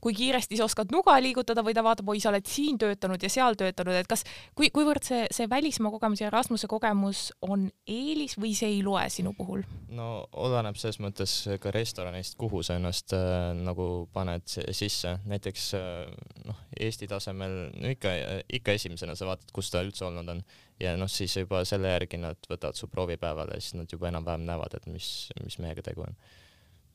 kui 0.00 0.14
kiiresti 0.16 0.58
sa 0.58 0.66
oskad 0.66 0.92
nuga 0.94 1.16
liigutada 1.22 1.64
või 1.66 1.74
ta 1.76 1.84
vaatab, 1.84 2.08
oi, 2.12 2.20
sa 2.22 2.30
oled 2.32 2.46
siin 2.48 2.78
töötanud 2.80 3.22
ja 3.22 3.30
seal 3.32 3.58
töötanud, 3.58 4.00
et 4.00 4.08
kas, 4.10 4.24
kui, 4.58 4.70
kuivõrd 4.74 5.04
see, 5.06 5.26
see 5.34 5.48
välismaa 5.50 5.92
kogemus 5.94 6.22
ja 6.22 6.30
Erasmuse 6.30 6.70
kogemus 6.70 7.28
on 7.46 7.68
eelis 7.88 8.36
või 8.40 8.54
see 8.56 8.72
ei 8.76 8.82
loe 8.86 9.06
sinu 9.12 9.34
puhul? 9.36 9.64
no 9.94 10.10
oleneb 10.40 10.78
selles 10.80 11.00
mõttes 11.02 11.34
ka 11.60 11.72
restoranist, 11.74 12.36
kuhu 12.40 12.62
sa 12.66 12.78
ennast 12.80 13.14
äh, 13.16 13.52
nagu 13.58 14.08
paned 14.14 14.46
sisse, 14.48 15.16
näiteks 15.28 15.70
äh, 15.78 16.08
noh, 16.46 16.64
Eesti 16.80 17.08
tasemel 17.10 17.56
no 17.74 17.90
ikka, 17.92 18.12
ikka 18.60 18.76
esimesena 18.78 19.16
sa 19.18 19.28
vaatad, 19.28 19.50
kus 19.54 19.72
ta 19.72 19.82
üldse 19.84 20.06
olnud 20.06 20.28
on. 20.32 20.44
Ja 20.80 20.94
noh, 20.96 21.10
siis 21.12 21.34
juba 21.36 21.60
selle 21.68 21.90
järgi 21.92 22.16
nad 22.22 22.46
võtavad 22.48 22.78
su 22.78 22.88
proovipäevale 22.88 23.58
siis 23.60 23.74
nad 23.76 23.90
juba 23.92 24.08
enam-vähem 24.08 24.46
näevad, 24.48 24.78
et 24.78 24.86
mis, 24.88 25.10
mis 25.42 25.58
mehega 25.60 25.84
tegu 25.84 26.06
on 26.06 26.16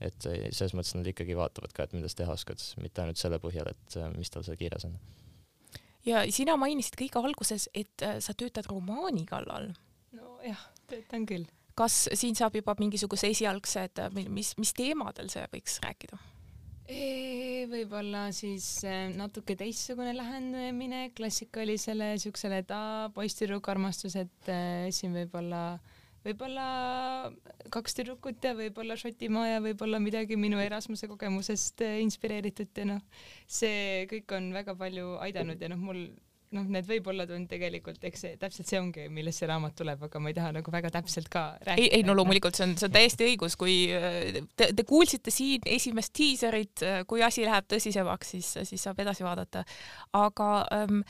et 0.03 0.25
selles 0.25 0.73
mõttes 0.75 0.95
nad 0.97 1.07
ikkagi 1.07 1.35
vaatavad 1.37 1.73
ka, 1.75 1.85
et 1.85 1.95
mida 1.95 2.09
sa 2.11 2.21
teha 2.21 2.35
oskad, 2.35 2.61
mitte 2.83 3.03
ainult 3.03 3.19
selle 3.19 3.39
põhjal, 3.43 3.69
et 3.71 3.97
eh, 3.99 4.09
mis 4.17 4.31
tal 4.31 4.45
seal 4.47 4.59
kirjas 4.59 4.87
on. 4.89 4.97
ja 6.07 6.25
sina 6.35 6.57
mainisid 6.59 6.97
kõige 6.99 7.21
alguses, 7.21 7.69
et 7.73 8.05
eh, 8.05 8.19
sa 8.23 8.35
töötad 8.37 8.67
romaani 8.71 9.25
kallal. 9.29 9.71
nojah, 10.15 10.67
töötan 10.91 11.27
küll. 11.29 11.47
kas 11.75 12.05
siin 12.13 12.35
saab 12.35 12.55
juba 12.59 12.75
mingisuguse 12.79 13.31
esialgsed, 13.31 14.03
mis, 14.29 14.55
mis 14.59 14.73
teemadel 14.75 15.31
see 15.31 15.45
võiks 15.53 15.81
rääkida? 15.85 16.21
võib-olla 17.65 18.27
siis 18.29 18.83
natuke 19.17 19.55
teistsugune 19.57 20.11
lähenemine 20.13 21.07
klassikalisele 21.17 22.11
siuksele 22.21 22.59
ta 22.69 23.09
poisssüdruku 23.15 23.71
armastus, 23.73 24.13
et 24.21 24.51
siin 24.93 25.15
võib-olla 25.17 25.63
äh, 25.73 25.94
võib-olla 26.25 26.65
kaks 27.73 27.97
tüdrukut 27.97 28.43
ja 28.43 28.55
võib-olla 28.57 28.97
Šotimaa 28.99 29.47
ja 29.55 29.63
võib-olla 29.63 30.01
midagi 30.03 30.37
minu 30.39 30.59
Erasmuse 30.63 31.09
kogemusest 31.11 31.85
äh, 31.85 31.99
inspireeritud 32.03 32.71
ja 32.81 32.87
noh, 32.95 33.25
see 33.47 34.05
kõik 34.11 34.37
on 34.37 34.51
väga 34.55 34.77
palju 34.79 35.15
aidanud 35.25 35.61
ja 35.61 35.71
noh, 35.71 35.81
mul 35.81 36.07
noh, 36.55 36.65
need 36.71 36.87
võib-olla 36.87 37.25
on 37.35 37.45
tegelikult, 37.49 38.01
eks 38.07 38.23
see 38.25 38.39
täpselt 38.41 38.69
see 38.69 38.79
ongi, 38.79 39.05
millest 39.13 39.41
see 39.41 39.49
raamat 39.49 39.75
tuleb, 39.77 40.05
aga 40.07 40.21
ma 40.21 40.31
ei 40.31 40.37
taha 40.37 40.53
nagu 40.55 40.73
väga 40.73 40.91
täpselt 40.93 41.29
ka 41.33 41.45
rääkida. 41.59 41.81
ei, 41.81 41.91
ei 41.99 42.07
no 42.07 42.15
loomulikult 42.17 42.57
see 42.57 42.67
on, 42.67 42.75
see 42.79 42.89
on 42.89 42.95
täiesti 42.95 43.29
õigus, 43.29 43.57
kui 43.59 43.77
äh, 43.95 44.41
te, 44.57 44.71
te 44.77 44.87
kuulsite 44.87 45.33
siin 45.33 45.65
esimest 45.77 46.15
diiserit, 46.17 46.85
äh, 46.85 46.99
kui 47.09 47.23
asi 47.25 47.45
läheb 47.47 47.69
tõsisemaks, 47.71 48.35
siis, 48.35 48.51
siis 48.71 48.87
saab 48.87 49.01
edasi 49.03 49.25
vaadata. 49.27 49.65
aga 50.15 50.51
ähm, 50.75 51.01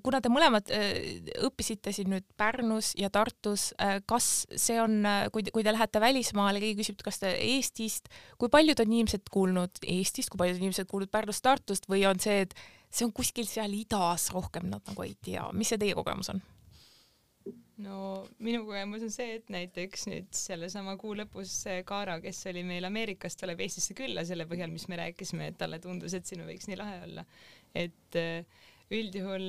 kuna 0.00 0.20
te 0.24 0.30
mõlemad 0.32 0.70
äh, 0.72 1.20
õppisite 1.44 1.92
siin 1.92 2.12
nüüd 2.14 2.24
Pärnus 2.40 2.92
ja 2.98 3.10
Tartus, 3.12 3.70
äh, 3.82 3.98
kas 4.08 4.46
see 4.56 4.78
on, 4.80 5.02
äh, 5.08 5.26
kui, 5.34 5.44
kui 5.52 5.64
te 5.66 5.74
lähete 5.74 6.00
välismaale, 6.00 6.62
keegi 6.62 6.80
küsib, 6.80 7.02
kas 7.04 7.20
te 7.20 7.34
Eestist, 7.36 8.08
kui 8.40 8.52
paljud 8.52 8.80
on 8.80 8.94
inimesed 8.94 9.28
kuulnud 9.32 9.82
Eestist, 9.84 10.32
kui 10.32 10.40
paljud 10.40 10.62
inimesed 10.62 10.88
kuulnud 10.88 11.12
Pärnust, 11.12 11.44
Tartust 11.44 11.90
või 11.92 12.06
on 12.08 12.22
see, 12.22 12.46
et 12.46 12.56
see 12.92 13.04
on 13.08 13.12
kuskil 13.12 13.48
seal 13.48 13.74
idas 13.76 14.30
rohkem, 14.32 14.70
nad 14.72 14.84
nagu 14.88 15.04
ei 15.04 15.14
tea, 15.20 15.44
mis 15.56 15.72
see 15.72 15.80
teie 15.82 15.98
kogemus 15.98 16.32
on? 16.32 16.42
no 17.82 18.22
minu 18.38 18.62
kogemus 18.64 19.02
on 19.02 19.12
see, 19.12 19.36
et 19.40 19.48
näiteks 19.52 20.06
nüüd 20.06 20.28
sellesama 20.36 20.94
kuu 21.00 21.16
lõpus 21.18 21.64
Kaara, 21.84 22.20
kes 22.22 22.44
oli 22.48 22.62
meil 22.64 22.86
Ameerikast, 22.88 23.40
tuleb 23.40 23.60
Eestisse 23.64 23.96
külla 23.98 24.24
selle 24.24 24.46
põhjal, 24.48 24.72
mis 24.72 24.86
me 24.88 25.00
rääkisime, 25.02 25.50
et 25.50 25.60
talle 25.60 25.82
tundus, 25.82 26.14
et 26.16 26.28
siin 26.28 26.46
võiks 26.48 26.70
nii 26.70 26.78
lahe 26.80 27.00
olla. 27.08 27.24
et 27.74 28.20
äh, 28.20 28.62
üldjuhul 28.92 29.46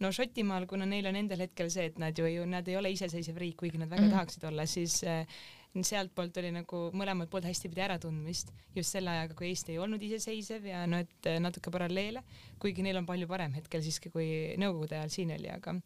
no 0.00 0.10
Šotimaal, 0.14 0.66
kuna 0.70 0.88
neil 0.88 1.06
on 1.10 1.18
endal 1.20 1.44
hetkel 1.44 1.70
see, 1.72 1.86
et 1.90 1.98
nad 2.00 2.16
ju, 2.16 2.26
ju 2.30 2.44
nad 2.48 2.68
ei 2.68 2.76
ole 2.80 2.92
iseseisev 2.94 3.38
riik, 3.40 3.56
kuigi 3.62 3.78
nad 3.78 3.90
väga 3.90 4.02
mm 4.02 4.08
-hmm. 4.08 4.16
tahaksid 4.16 4.44
olla, 4.50 4.66
siis 4.66 5.02
äh, 5.04 5.26
sealtpoolt 5.70 6.36
oli 6.42 6.50
nagu 6.50 6.78
mõlemalt 6.96 7.30
poolt 7.30 7.46
hästi 7.46 7.68
pidi 7.70 7.84
äratundmist 7.84 8.50
just 8.74 8.90
selle 8.90 9.10
ajaga, 9.10 9.34
kui 9.38 9.48
Eesti 9.48 9.72
ei 9.72 9.78
olnud 9.78 10.02
iseseisev 10.02 10.66
ja 10.66 10.86
no 10.86 10.98
et 10.98 11.26
äh, 11.26 11.38
natuke 11.40 11.70
paralleele, 11.70 12.22
kuigi 12.58 12.82
neil 12.82 12.96
on 12.96 13.06
palju 13.06 13.28
parem 13.30 13.52
hetkel 13.52 13.82
siiski, 13.82 14.10
kui 14.10 14.56
Nõukogude 14.58 14.98
ajal 14.98 15.14
siin 15.14 15.30
oli, 15.36 15.48
aga 15.48 15.76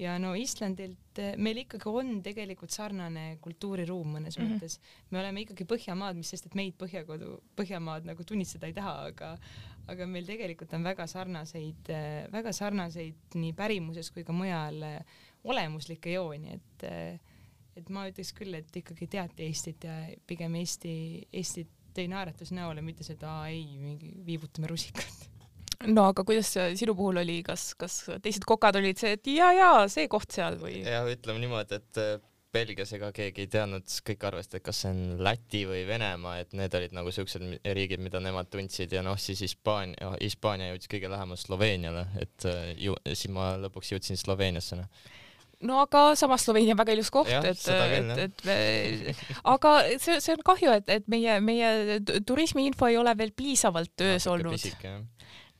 ja 0.00 0.16
no 0.20 0.32
Islandilt 0.38 1.20
äh, 1.20 1.34
meil 1.36 1.62
ikkagi 1.62 1.88
on 1.88 2.20
tegelikult 2.24 2.72
sarnane 2.74 3.38
kultuuriruum 3.44 4.16
mõnes 4.16 4.38
mm 4.38 4.44
-hmm. 4.44 4.60
mõttes. 4.60 4.78
me 5.10 5.20
oleme 5.20 5.40
ikkagi 5.44 5.64
Põhjamaad, 5.64 6.16
mis 6.16 6.30
sest, 6.30 6.46
et 6.46 6.54
meid 6.54 6.76
Põhjakodu, 6.80 7.40
Põhjamaad 7.56 8.08
nagu 8.08 8.24
tunnistada 8.24 8.66
ei 8.66 8.76
taha, 8.76 8.94
aga 9.12 9.38
aga 9.90 10.06
meil 10.06 10.28
tegelikult 10.28 10.72
on 10.76 10.84
väga 10.86 11.06
sarnaseid, 11.10 11.90
väga 12.32 12.52
sarnaseid 12.56 13.38
nii 13.40 13.54
pärimuses 13.58 14.12
kui 14.14 14.24
ka 14.26 14.34
mujal 14.36 14.82
olemuslikke 15.48 16.14
jooni, 16.14 16.58
et 16.58 16.86
et 17.80 17.90
ma 17.94 18.04
ütleks 18.10 18.34
küll, 18.36 18.54
et 18.58 18.76
ikkagi 18.76 19.06
teati 19.08 19.46
Eestit 19.46 19.84
ja 19.86 19.94
pigem 20.26 20.56
Eesti, 20.58 20.92
Eesti 21.32 21.64
tõi 21.96 22.08
naeratuse 22.10 22.54
näole, 22.54 22.82
mitte 22.84 23.06
seda 23.06 23.44
ei, 23.48 23.64
mingi 23.80 24.10
viibutame 24.26 24.68
rusikat 24.70 25.28
no 25.88 26.08
aga 26.10 26.24
kuidas 26.26 26.50
sinu 26.76 26.94
puhul 26.98 27.22
oli, 27.22 27.40
kas, 27.46 27.70
kas 27.78 28.02
teised 28.22 28.44
kokad 28.48 28.76
olid 28.80 29.00
see, 29.00 29.14
et 29.16 29.30
ja, 29.32 29.52
ja 29.56 29.70
see 29.92 30.10
koht 30.12 30.34
seal 30.34 30.58
või? 30.60 30.80
jah, 30.84 31.08
ütleme 31.08 31.40
niimoodi, 31.42 31.80
et 31.80 32.02
Belgias 32.52 32.90
ega 32.96 33.12
keegi 33.14 33.44
ei 33.44 33.50
teadnud, 33.50 33.86
kõik 34.06 34.24
arvasid, 34.26 34.56
et 34.58 34.64
kas 34.66 34.82
see 34.82 34.90
on 34.90 35.22
Läti 35.22 35.62
või 35.68 35.84
Venemaa, 35.86 36.40
et 36.42 36.54
need 36.58 36.74
olid 36.74 36.96
nagu 36.96 37.12
siuksed 37.14 37.44
riigid, 37.76 38.02
mida 38.02 38.22
nemad 38.22 38.50
tundsid 38.50 38.90
ja 38.96 39.04
noh, 39.06 39.18
siis 39.22 39.42
Hispaania, 39.46 40.16
Hispaania 40.18 40.72
jõudis 40.72 40.90
kõige 40.90 41.10
lähemalt 41.12 41.42
Sloveeniale, 41.42 42.08
et 42.18 42.46
äh, 42.50 42.72
ju 42.80 42.96
siis 43.06 43.30
ma 43.34 43.52
lõpuks 43.62 43.94
jõudsin 43.94 44.18
Sloveeniasse 44.18 44.80
noh. 44.80 44.90
No 45.60 45.82
aga 45.82 46.14
samas 46.16 46.46
Sloveenia 46.46 46.72
on 46.72 46.80
väga 46.80 46.94
ilus 46.96 47.10
koht, 47.12 47.28
et, 47.28 47.62
et, 47.68 48.12
et 48.24 48.44
me, 48.48 48.58
aga 49.54 49.74
see, 50.00 50.16
see 50.24 50.34
on 50.34 50.44
kahju, 50.50 50.72
et, 50.80 50.90
et 50.90 51.10
meie, 51.12 51.36
meie 51.44 52.00
turismiinfo 52.26 52.88
ei 52.88 52.96
ole 52.98 53.14
veel 53.18 53.34
piisavalt 53.36 53.92
töös 54.00 54.26
olnud. 54.30 54.56
pisike 54.56 54.94
jah 54.96 55.02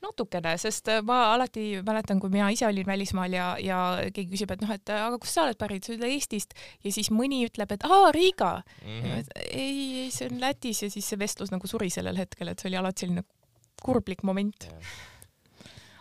natukene, 0.05 0.55
sest 0.61 0.89
äh, 0.93 1.03
ma 1.07 1.35
alati 1.35 1.83
mäletan, 1.87 2.21
kui 2.23 2.33
mina 2.33 2.49
ise 2.55 2.67
olin 2.69 2.89
välismaal 2.89 3.37
ja, 3.37 3.51
ja 3.61 3.81
keegi 4.09 4.31
küsib, 4.33 4.55
et 4.55 4.65
noh, 4.65 4.73
et 4.75 4.95
aga 4.95 5.19
kust 5.21 5.37
sa 5.37 5.45
oled 5.47 5.61
pärit, 5.61 5.85
sa 5.85 5.95
ütled 5.97 6.09
Eestist 6.09 6.57
ja 6.85 6.95
siis 6.95 7.13
mõni 7.15 7.43
ütleb, 7.49 7.77
et 7.77 7.85
aa, 7.89 8.09
Riiga 8.17 8.57
mm. 8.63 9.03
-hmm. 9.03 9.31
ei, 9.51 9.85
ei, 10.07 10.09
see 10.15 10.31
on 10.31 10.41
Lätis 10.41 10.83
ja 10.87 10.91
siis 10.91 11.09
see 11.13 11.21
vestlus 11.21 11.53
nagu 11.53 11.69
suri 11.71 11.91
sellel 11.91 12.17
hetkel, 12.17 12.49
et 12.49 12.59
see 12.59 12.73
oli 12.73 12.81
alati 12.81 13.07
selline 13.07 13.27
kurblik 13.81 14.23
moment 14.23 14.69
yeah 14.71 15.09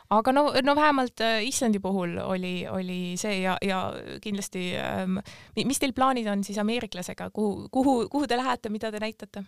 aga 0.10 0.34
no, 0.34 0.44
no 0.64 0.76
vähemalt 0.76 1.22
äh, 1.22 1.44
Islandi 1.46 1.80
puhul 1.80 2.18
oli, 2.24 2.68
oli 2.68 3.14
see 3.18 3.42
ja, 3.44 3.58
ja 3.62 3.82
kindlasti 4.22 4.72
ähm,, 4.82 5.20
mis 5.56 5.82
teil 5.82 5.94
plaanid 5.94 6.28
on 6.32 6.44
siis 6.44 6.58
ameeriklasega, 6.62 7.30
kuhu, 7.34 7.68
kuhu, 7.72 7.96
kuhu 8.10 8.28
te 8.28 8.38
lähete, 8.38 8.74
mida 8.74 8.92
te 8.92 9.02
näitate? 9.04 9.46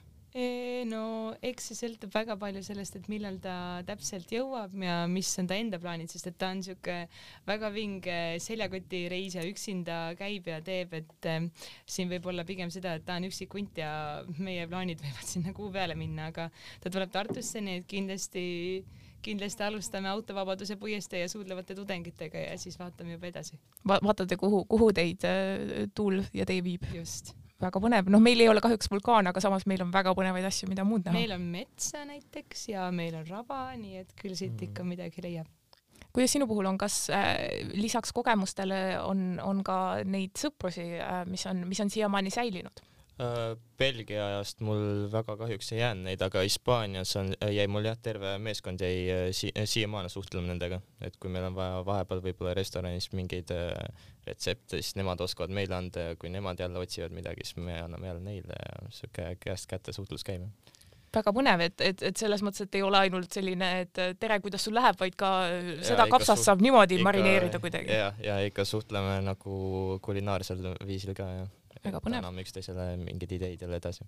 No 0.87 1.03
eks 1.45 1.69
see 1.69 1.77
sõltub 1.79 2.13
väga 2.13 2.37
palju 2.39 2.61
sellest, 2.65 2.95
et 2.99 3.09
millal 3.11 3.37
ta 3.43 3.55
täpselt 3.87 4.31
jõuab 4.33 4.73
ja 4.83 5.01
mis 5.11 5.29
on 5.41 5.49
ta 5.49 5.57
enda 5.59 5.79
plaanid, 5.81 6.11
sest 6.11 6.31
et 6.31 6.37
ta 6.41 6.51
on 6.55 6.63
siuke 6.65 6.97
väga 7.47 7.71
vinge 7.73 8.17
seljakotireis 8.43 9.37
ja 9.39 9.45
üksinda 9.47 9.99
käib 10.19 10.49
ja 10.51 10.61
teeb, 10.65 10.95
et 11.01 11.29
äh, 11.29 11.49
siin 11.85 12.11
võib 12.11 12.31
olla 12.31 12.45
pigem 12.47 12.71
seda, 12.73 12.95
et 12.97 13.05
ta 13.07 13.19
on 13.19 13.27
üksik 13.29 13.53
hunt 13.57 13.81
ja 13.81 13.91
meie 14.39 14.67
plaanid 14.71 15.03
võivad 15.03 15.27
sinna 15.27 15.55
kuu 15.57 15.71
peale 15.73 15.97
minna, 15.99 16.31
aga 16.31 16.49
ta 16.81 16.93
tuleb 16.93 17.11
Tartusse, 17.11 17.61
nii 17.63 17.81
et 17.81 17.89
kindlasti 17.89 18.45
kindlasti 19.21 19.63
alustame 19.63 20.09
autovabaduse 20.09 20.79
puiestee 20.81 21.21
ja 21.21 21.29
suudlevate 21.29 21.75
tudengitega 21.77 22.47
ja 22.47 22.57
siis 22.57 22.79
vaatame 22.79 23.13
juba 23.17 23.29
edasi 23.29 23.59
Va. 23.85 23.99
vaatate, 24.01 24.37
kuhu, 24.37 24.63
kuhu 24.65 24.89
teid 24.97 25.27
äh, 25.29 25.85
tuul 25.95 26.23
ja 26.33 26.47
tee 26.49 26.63
viib? 26.65 26.89
just 26.95 27.35
väga 27.61 27.81
põnev, 27.83 28.11
noh, 28.13 28.21
meil 28.23 28.43
ei 28.43 28.49
ole 28.51 28.61
kahjuks 28.63 28.91
vulkaan, 28.91 29.29
aga 29.31 29.43
samas 29.43 29.65
meil 29.69 29.83
on 29.85 29.93
väga 29.93 30.13
põnevaid 30.17 30.47
asju, 30.49 30.69
mida 30.71 30.85
muud 30.87 31.05
näha. 31.07 31.15
meil 31.15 31.35
on 31.35 31.47
metsa 31.53 32.03
näiteks 32.07 32.67
ja 32.73 32.89
meil 32.95 33.17
on 33.19 33.25
raba, 33.29 33.63
nii 33.79 34.03
et 34.03 34.13
küll 34.19 34.37
siit 34.37 34.55
mm. 34.55 34.69
ikka 34.69 34.85
midagi 34.87 35.25
leiab. 35.25 35.49
kuidas 36.11 36.35
sinu 36.35 36.47
puhul 36.49 36.69
on, 36.71 36.77
kas 36.81 37.03
äh, 37.13 37.35
lisaks 37.77 38.13
kogemustele 38.15 38.99
on, 39.03 39.39
on 39.43 39.63
ka 39.67 39.77
neid 40.05 40.35
sõprusi 40.39 40.87
äh,, 40.99 41.21
mis 41.29 41.45
on, 41.49 41.65
mis 41.69 41.83
on 41.83 41.93
siiamaani 41.93 42.33
säilinud? 42.33 42.83
Äh, 43.19 43.57
Belgia 43.77 44.23
ajast 44.25 44.61
mul 44.63 45.09
väga 45.11 45.35
kahjuks 45.37 45.73
ei 45.73 45.81
jäänud 45.81 46.07
neid, 46.07 46.21
aga 46.25 46.41
Hispaanias 46.45 47.11
on, 47.19 47.33
jäi 47.53 47.67
mul 47.69 47.85
jah, 47.85 47.97
terve 48.01 48.37
meeskond 48.41 48.81
jäi 48.81 49.03
äh, 49.11 49.25
si 49.35 49.51
siiamaani 49.51 50.09
suhtlema 50.09 50.47
nendega, 50.47 50.79
et 51.03 51.17
kui 51.21 51.29
meil 51.33 51.49
on 51.49 51.57
vaja 51.57 51.83
vahepeal 51.85 52.23
võib-olla 52.23 52.55
restoranis 52.57 53.11
mingeid 53.13 53.51
äh, 53.53 53.75
retsepte, 54.25 54.79
siis 54.79 54.95
nemad 54.97 55.21
oskavad 55.21 55.53
meile 55.53 55.75
anda 55.77 56.07
ja 56.07 56.17
kui 56.17 56.31
nemad 56.33 56.63
jälle 56.63 56.81
otsivad 56.81 57.13
midagi, 57.13 57.45
siis 57.45 57.59
me 57.59 57.77
anname 57.83 58.09
jälle 58.09 58.25
neile 58.25 58.57
ja 58.63 58.89
siuke 58.95 59.35
käest 59.43 59.69
kätte 59.69 59.93
suhtlus 59.93 60.25
käib. 60.25 60.47
Väga 61.11 61.35
põnev, 61.35 61.67
et, 61.67 61.81
et, 61.83 62.01
et 62.07 62.17
selles 62.17 62.41
mõttes, 62.41 62.63
et 62.63 62.79
ei 62.79 62.85
ole 62.87 63.05
ainult 63.05 63.35
selline, 63.35 63.73
et 63.83 64.05
tere, 64.17 64.39
kuidas 64.39 64.63
sul 64.63 64.77
läheb, 64.79 64.95
vaid 64.97 65.19
ka 65.19 65.33
seda 65.83 66.05
ja, 66.05 66.11
kapsast 66.15 66.47
saab 66.47 66.63
niimoodi 66.63 67.01
ikka, 67.01 67.09
marineerida 67.11 67.59
kuidagi. 67.59 67.91
ja, 67.91 68.13
ja 68.23 68.39
ikka 68.47 68.65
suhtleme 68.65 69.19
nagu 69.27 69.57
kulinaarsel 70.01 70.71
viisil 70.87 71.11
ka 71.17 71.33
ja 71.35 71.49
väga 71.83 72.01
põnev. 72.03 72.19
anname 72.21 72.43
üksteisele 72.45 72.85
mingeid 73.01 73.31
ideid 73.37 73.61
jälle 73.63 73.79
edasi. 73.79 74.05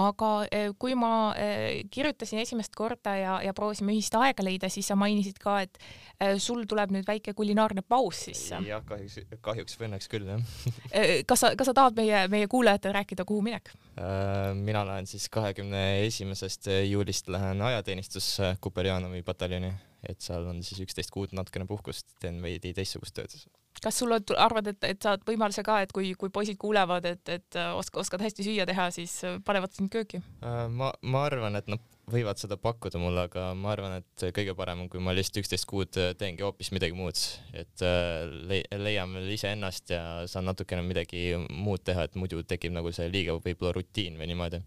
aga 0.00 0.30
eh, 0.50 0.72
kui 0.78 0.96
ma 0.98 1.32
eh, 1.38 1.84
kirjutasin 1.90 2.40
esimest 2.42 2.74
korda 2.76 3.14
ja, 3.16 3.36
ja 3.44 3.54
proovisime 3.54 3.94
ühist 3.94 4.16
aega 4.18 4.44
leida, 4.46 4.70
siis 4.72 4.88
sa 4.90 4.96
mainisid 4.98 5.38
ka, 5.42 5.60
et 5.66 5.78
eh, 6.18 6.34
sul 6.42 6.64
tuleb 6.70 6.94
nüüd 6.94 7.06
väike 7.08 7.34
kulinaarne 7.36 7.84
paus 7.86 8.24
sisse. 8.28 8.60
jah, 8.66 8.84
kahjuks, 8.88 9.20
kahjuks 9.44 9.78
või 9.80 9.90
õnneks 9.90 10.10
küll, 10.12 10.28
jah 10.34 11.24
kas 11.28 11.44
sa, 11.44 11.54
kas 11.58 11.70
sa 11.70 11.76
tahad 11.76 11.96
meie, 11.98 12.26
meie 12.32 12.50
kuulajatele 12.50 12.98
rääkida, 12.98 13.26
kuhu 13.28 13.42
minek? 13.46 13.72
Äh, 13.94 14.52
mina 14.58 14.84
lähen 14.86 15.06
siis 15.10 15.28
kahekümne 15.32 16.04
esimesest 16.06 16.68
juulist 16.88 17.28
lähen 17.28 17.62
ajateenistusse 17.62 18.56
Kuperjanovi 18.60 19.22
pataljoni, 19.22 19.72
et 20.08 20.24
seal 20.24 20.46
on 20.50 20.62
siis 20.64 20.80
üksteist 20.84 21.12
kuud 21.14 21.34
natukene 21.36 21.66
puhkust, 21.68 22.16
teen 22.22 22.40
veidi 22.44 22.74
teistsugust 22.76 23.16
tööd. 23.16 23.36
Kas 23.82 23.98
sul 23.98 24.14
on, 24.14 24.22
arvad, 24.38 24.68
et, 24.70 24.84
et 24.86 25.02
saad 25.02 25.24
võimaluse 25.26 25.64
ka, 25.66 25.80
et 25.82 25.92
kui, 25.92 26.12
kui 26.18 26.30
poisid 26.32 26.58
kuulevad, 26.60 27.06
et, 27.10 27.24
et 27.32 27.58
äh, 27.58 27.72
oska, 27.74 27.98
oskad 28.04 28.22
hästi 28.22 28.46
süüa 28.46 28.66
teha, 28.70 28.86
siis 28.94 29.16
äh, 29.26 29.40
panevad 29.44 29.74
sind 29.74 29.90
kööki? 29.92 30.20
Äh, 30.46 30.66
ma, 30.70 30.92
ma 31.02 31.24
arvan, 31.26 31.58
et 31.58 31.68
nad 31.72 31.82
võivad 32.10 32.38
seda 32.38 32.56
pakkuda 32.60 33.00
mulle, 33.02 33.26
aga 33.26 33.48
ma 33.58 33.72
arvan, 33.74 33.96
et 33.98 34.26
kõige 34.36 34.54
parem 34.56 34.84
on, 34.84 34.90
kui 34.92 35.02
ma 35.02 35.14
lihtsalt 35.16 35.40
üksteist 35.42 35.66
kuud 35.68 35.98
teengi 36.20 36.44
hoopis 36.44 36.70
midagi 36.76 36.94
muud, 36.96 37.18
et 37.56 37.84
le 37.84 38.60
leian 38.76 39.16
veel 39.16 39.32
iseennast 39.34 39.94
ja 39.96 40.02
saan 40.30 40.44
natukene 40.50 40.84
midagi 40.84 41.32
muud 41.48 41.82
teha, 41.88 42.04
et 42.04 42.18
muidu 42.20 42.44
tekib 42.44 42.76
nagu 42.76 42.92
see 42.92 43.08
liiga 43.08 43.38
võib-olla 43.40 43.72
rutiin 43.78 44.20
või 44.20 44.28
niimoodi 44.30 44.60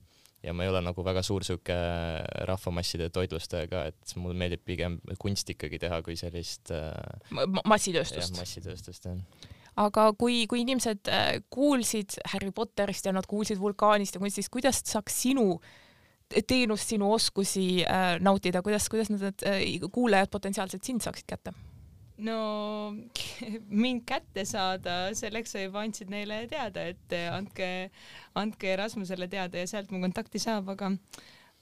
ja 0.47 0.55
ma 0.55 0.65
ei 0.65 0.71
ole 0.71 0.81
nagu 0.85 1.03
väga 1.05 1.21
suur 1.25 1.45
sihuke 1.45 1.75
rahvamasside 2.47 3.09
toitlustaja 3.13 3.67
ka, 3.71 3.83
et 3.91 4.15
mulle 4.15 4.37
meeldib 4.39 4.63
pigem 4.65 4.97
kunsti 5.19 5.57
ikkagi 5.57 5.81
teha 5.83 6.01
kui 6.05 6.15
sellist 6.19 6.71
äh, 6.75 6.95
massitööstust. 7.67 8.39
massitööstust 8.39 9.11
jah 9.11 9.21
aga 9.77 10.11
kui, 10.17 10.45
kui 10.49 10.63
inimesed 10.63 11.09
äh, 11.11 11.39
kuulsid 11.53 12.17
Harry 12.33 12.51
Potterist 12.55 13.05
ja 13.05 13.13
nad 13.15 13.27
kuulsid 13.29 13.59
vulkaanist 13.61 14.17
ja 14.17 14.21
kunstist, 14.23 14.49
kuidas 14.53 14.81
saaks 14.89 15.21
sinu 15.21 15.59
teenust, 16.47 16.89
sinu 16.89 17.11
oskusi 17.13 17.83
äh, 17.85 18.17
nautida, 18.23 18.63
kuidas, 18.65 18.89
kuidas 18.91 19.11
need 19.13 19.45
äh, 19.47 19.61
kuulajad 19.93 20.31
potentsiaalselt 20.33 20.83
sind 20.83 21.05
saaksid 21.05 21.29
kätte? 21.29 21.53
No 22.25 22.37
mind 23.83 24.05
kätte 24.09 24.45
saada, 24.49 24.99
selleks 25.17 25.55
sa 25.55 25.63
juba 25.63 25.83
andsid 25.85 26.11
neile 26.13 26.43
teada, 26.51 26.87
et 26.93 27.17
andke, 27.31 27.71
andke 28.37 28.77
Rasmusele 28.79 29.29
teada 29.31 29.61
ja 29.61 29.69
sealt 29.69 29.91
mu 29.93 30.01
kontakti 30.03 30.41
saab, 30.41 30.71
aga 30.75 30.93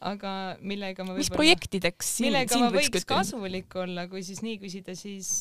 aga 0.05 0.31
millega 0.61 1.05
ma 1.07 1.15
mis 1.17 1.31
projektideks 1.31 2.17
siin, 2.17 2.29
millega 2.29 2.51
siin 2.51 2.65
ma 2.65 2.71
võiks 2.73 2.91
kütta? 2.93 3.09
kasulik 3.15 3.77
olla, 3.79 4.07
kui 4.11 4.23
siis 4.27 4.41
nii 4.45 4.59
küsida, 4.61 4.95
siis 4.99 5.31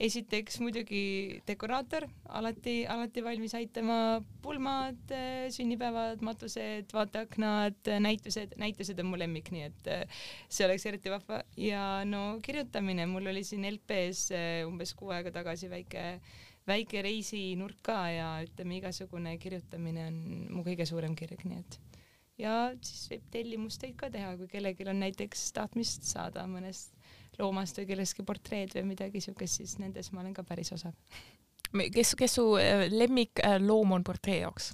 esiteks 0.00 0.56
muidugi 0.62 1.02
dekoraator, 1.48 2.06
alati, 2.32 2.74
alati 2.88 3.24
valmis 3.24 3.54
aitama, 3.58 3.98
pulmad, 4.42 5.12
sünnipäevad, 5.52 6.22
matused, 6.24 6.88
vaateaknad, 6.96 7.90
näitused, 8.00 8.56
näitused 8.60 9.02
on 9.02 9.10
mu 9.10 9.20
lemmik, 9.20 9.50
nii 9.52 9.66
et 9.68 9.90
eh, 9.92 10.22
see 10.48 10.64
oleks 10.66 10.86
eriti 10.88 11.12
vahva. 11.12 11.42
Ja 11.60 12.04
no 12.08 12.38
kirjutamine, 12.44 13.04
mul 13.10 13.28
oli 13.32 13.44
siin 13.46 13.68
LP-s 13.68 14.30
eh, 14.36 14.62
umbes 14.68 14.94
kuu 14.96 15.12
aega 15.16 15.34
tagasi 15.40 15.70
väike 15.72 16.06
väike 16.68 17.02
reisinurk 17.02 17.80
ka 17.84 18.00
ja 18.12 18.26
ütleme, 18.44 18.78
igasugune 18.78 19.36
kirjutamine 19.42 20.06
on 20.10 20.18
mu 20.54 20.64
kõige 20.66 20.86
suurem 20.88 21.16
kirg, 21.18 21.42
nii 21.48 21.60
et. 21.60 21.78
Ja 22.40 22.54
siis 22.80 23.08
võib 23.10 23.24
tellimustöid 23.34 23.96
ka 24.00 24.08
teha, 24.12 24.32
kui 24.38 24.48
kellelgi 24.48 24.86
on 24.88 25.02
näiteks 25.02 25.50
tahtmist 25.56 26.06
saada 26.08 26.46
mõnest 26.48 26.94
loomast 27.40 27.80
või 27.80 27.88
kellestki 27.90 28.26
portreed 28.26 28.76
või 28.76 28.90
midagi 28.92 29.22
siukest, 29.24 29.60
siis 29.60 29.78
nendes 29.82 30.12
ma 30.14 30.22
olen 30.24 30.36
ka 30.36 30.44
päris 30.46 30.72
osav. 30.76 30.94
kes, 31.94 32.14
kes 32.18 32.38
su 32.38 32.46
äh, 32.60 32.86
lemmikloom 32.92 33.98
on 33.98 34.06
portree 34.06 34.40
jaoks? 34.44 34.72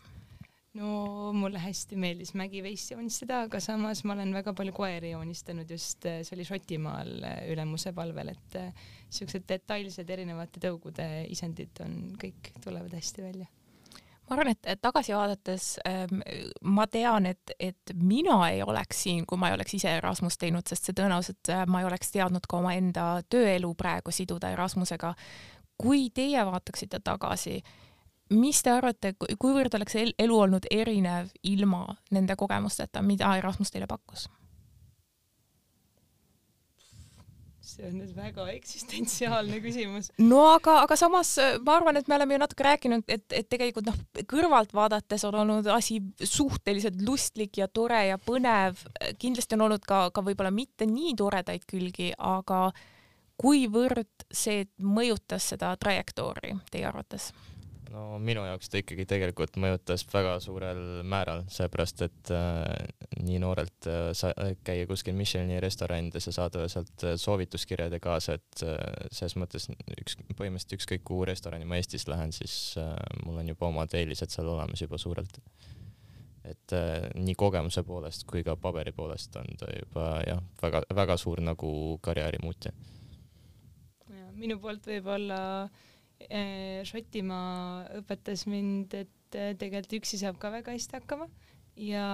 no 0.77 1.33
mulle 1.33 1.61
hästi 1.63 1.97
meeldis 1.97 2.35
mägiveist 2.37 2.91
joonistada, 2.93 3.47
aga 3.47 3.61
samas 3.65 4.03
ma 4.05 4.13
olen 4.13 4.35
väga 4.37 4.53
palju 4.53 4.75
koeri 4.77 5.15
joonistanud 5.15 5.71
just, 5.73 6.05
äh, 6.05 6.21
see 6.27 6.37
oli 6.37 6.45
Šotimaal 6.49 7.15
äh, 7.25 7.39
ülemuse 7.55 7.95
palvel, 7.97 8.35
et 8.35 8.59
siuksed 9.09 9.49
detailsed 9.49 10.11
erinevate 10.11 10.61
tõugude 10.61 11.07
isendid 11.33 11.81
on, 11.87 12.01
kõik 12.21 12.53
tulevad 12.65 12.93
hästi 12.99 13.25
välja 13.25 13.49
ma 14.29 14.37
arvan, 14.37 14.53
et 14.53 14.81
tagasi 14.83 15.15
vaadates 15.15 15.69
ähm, 15.87 16.21
ma 16.63 16.87
tean, 16.91 17.27
et, 17.27 17.53
et 17.61 17.93
mina 17.95 18.39
ei 18.51 18.63
oleks 18.63 19.03
siin, 19.07 19.27
kui 19.27 19.39
ma 19.39 19.51
ei 19.51 19.55
oleks 19.55 19.77
ise 19.79 19.97
Erasmust 19.99 20.41
teinud, 20.43 20.67
sest 20.67 20.89
see 20.89 20.97
tõenäoliselt 20.99 21.53
äh, 21.55 21.65
ma 21.71 21.83
ei 21.83 21.89
oleks 21.89 22.11
teadnud 22.15 22.49
ka 22.49 22.61
omaenda 22.61 23.07
tööelu 23.31 23.75
praegu 23.75 24.15
siduda 24.15 24.51
Erasmusega. 24.55 25.15
kui 25.77 26.11
teie 26.11 26.45
vaataksite 26.47 27.01
tagasi, 27.05 27.61
mis 28.33 28.63
te 28.63 28.71
arvate, 28.73 29.13
kuivõrd 29.39 29.75
oleks 29.77 29.99
elu 30.19 30.39
olnud 30.39 30.67
erinev 30.71 31.29
ilma 31.43 31.85
nende 32.11 32.37
kogemusteta, 32.37 33.03
mida 33.03 33.37
Erasmus 33.37 33.71
teile 33.71 33.87
pakkus? 33.87 34.29
See 37.77 37.87
on 37.89 37.97
nüüd 38.01 38.13
väga 38.17 38.47
eksistentsiaalne 38.55 39.61
küsimus. 39.65 40.11
no 40.23 40.43
aga, 40.55 40.79
aga 40.87 40.97
samas 40.99 41.35
äh, 41.43 41.57
ma 41.65 41.77
arvan, 41.79 41.99
et 42.01 42.09
me 42.09 42.17
oleme 42.17 42.37
ju 42.37 42.43
natuke 42.43 42.67
rääkinud, 42.67 43.05
et, 43.13 43.27
et 43.31 43.49
tegelikult 43.53 43.91
noh, 43.91 43.99
kõrvalt 44.31 44.75
vaadates 44.77 45.27
on 45.29 45.39
olnud 45.43 45.69
asi 45.73 46.01
suhteliselt 46.23 47.01
lustlik 47.07 47.61
ja 47.61 47.69
tore 47.69 48.03
ja 48.11 48.19
põnev. 48.19 48.83
kindlasti 49.21 49.59
on 49.59 49.67
olnud 49.69 49.87
ka, 49.87 50.07
ka 50.15 50.25
võib-olla 50.25 50.53
mitte 50.55 50.89
nii 50.89 51.17
toredaid 51.19 51.67
külgi, 51.69 52.13
aga 52.17 52.71
kuivõrd 53.37 54.29
see 54.33 54.65
mõjutas 54.81 55.53
seda 55.53 55.75
trajektoori 55.81 56.57
teie 56.73 56.89
arvates? 56.89 57.33
No 57.93 58.19
minu 58.23 58.43
jaoks 58.47 58.71
ta 58.71 58.81
ikkagi 58.81 59.07
tegelikult 59.09 59.57
mõjutas 59.63 60.05
väga 60.11 60.37
suurel 60.43 60.81
määral, 61.07 61.45
seepärast 61.53 62.03
et 62.07 62.33
äh, 62.35 62.65
nii 63.23 63.39
noorelt 63.43 63.89
äh, 63.91 64.11
sa, 64.17 64.33
käia 64.67 64.89
kuskil 64.91 65.17
Michelini 65.19 65.61
restoranides 65.63 66.29
ja 66.31 66.35
saada 66.35 66.67
sealt 66.73 67.07
äh, 67.07 67.17
soovituskirjad 67.21 67.95
ja 67.97 68.03
kaasa, 68.03 68.39
et 68.41 68.65
äh, 68.67 68.77
selles 69.11 69.37
mõttes 69.41 69.69
üks, 70.01 70.19
põhimõtteliselt 70.33 70.77
ükskõik 70.79 71.07
kuhu 71.07 71.29
restorani 71.31 71.69
ma 71.69 71.81
Eestis 71.81 72.09
lähen, 72.11 72.35
siis 72.37 72.75
äh, 72.81 72.93
mul 73.25 73.41
on 73.43 73.55
juba 73.55 73.71
omad 73.71 73.97
eelised 73.99 74.35
seal 74.35 74.51
olemas 74.55 74.83
juba 74.83 75.01
suurelt. 75.01 75.41
et 76.47 76.73
äh, 76.73 77.09
nii 77.19 77.35
kogemuse 77.35 77.83
poolest 77.83 78.27
kui 78.31 78.45
ka 78.47 78.57
paberi 78.57 78.93
poolest 78.95 79.35
on 79.37 79.59
ta 79.59 79.71
juba 79.73 80.21
jah, 80.27 80.43
väga-väga 80.63 81.17
suur 81.19 81.43
nagu 81.43 81.99
karjääri 82.03 82.39
muutja. 82.43 82.73
minu 84.37 84.59
poolt 84.61 84.85
võib-olla 84.87 85.37
äh, 85.65 85.71
Äh, 85.71 85.96
Šotimaa 86.17 87.87
õpetas 88.01 88.47
mind, 88.49 88.95
et 88.97 89.37
äh, 89.37 89.53
tegelikult 89.59 89.99
üksi 90.01 90.21
saab 90.21 90.39
ka 90.41 90.51
väga 90.55 90.75
hästi 90.75 90.99
hakkama. 90.99 91.29
Ja 91.77 92.07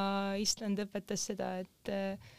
Island 0.42 0.80
õpetas 0.82 1.28
seda, 1.30 1.54
et 1.62 1.90
äh, 1.92 2.32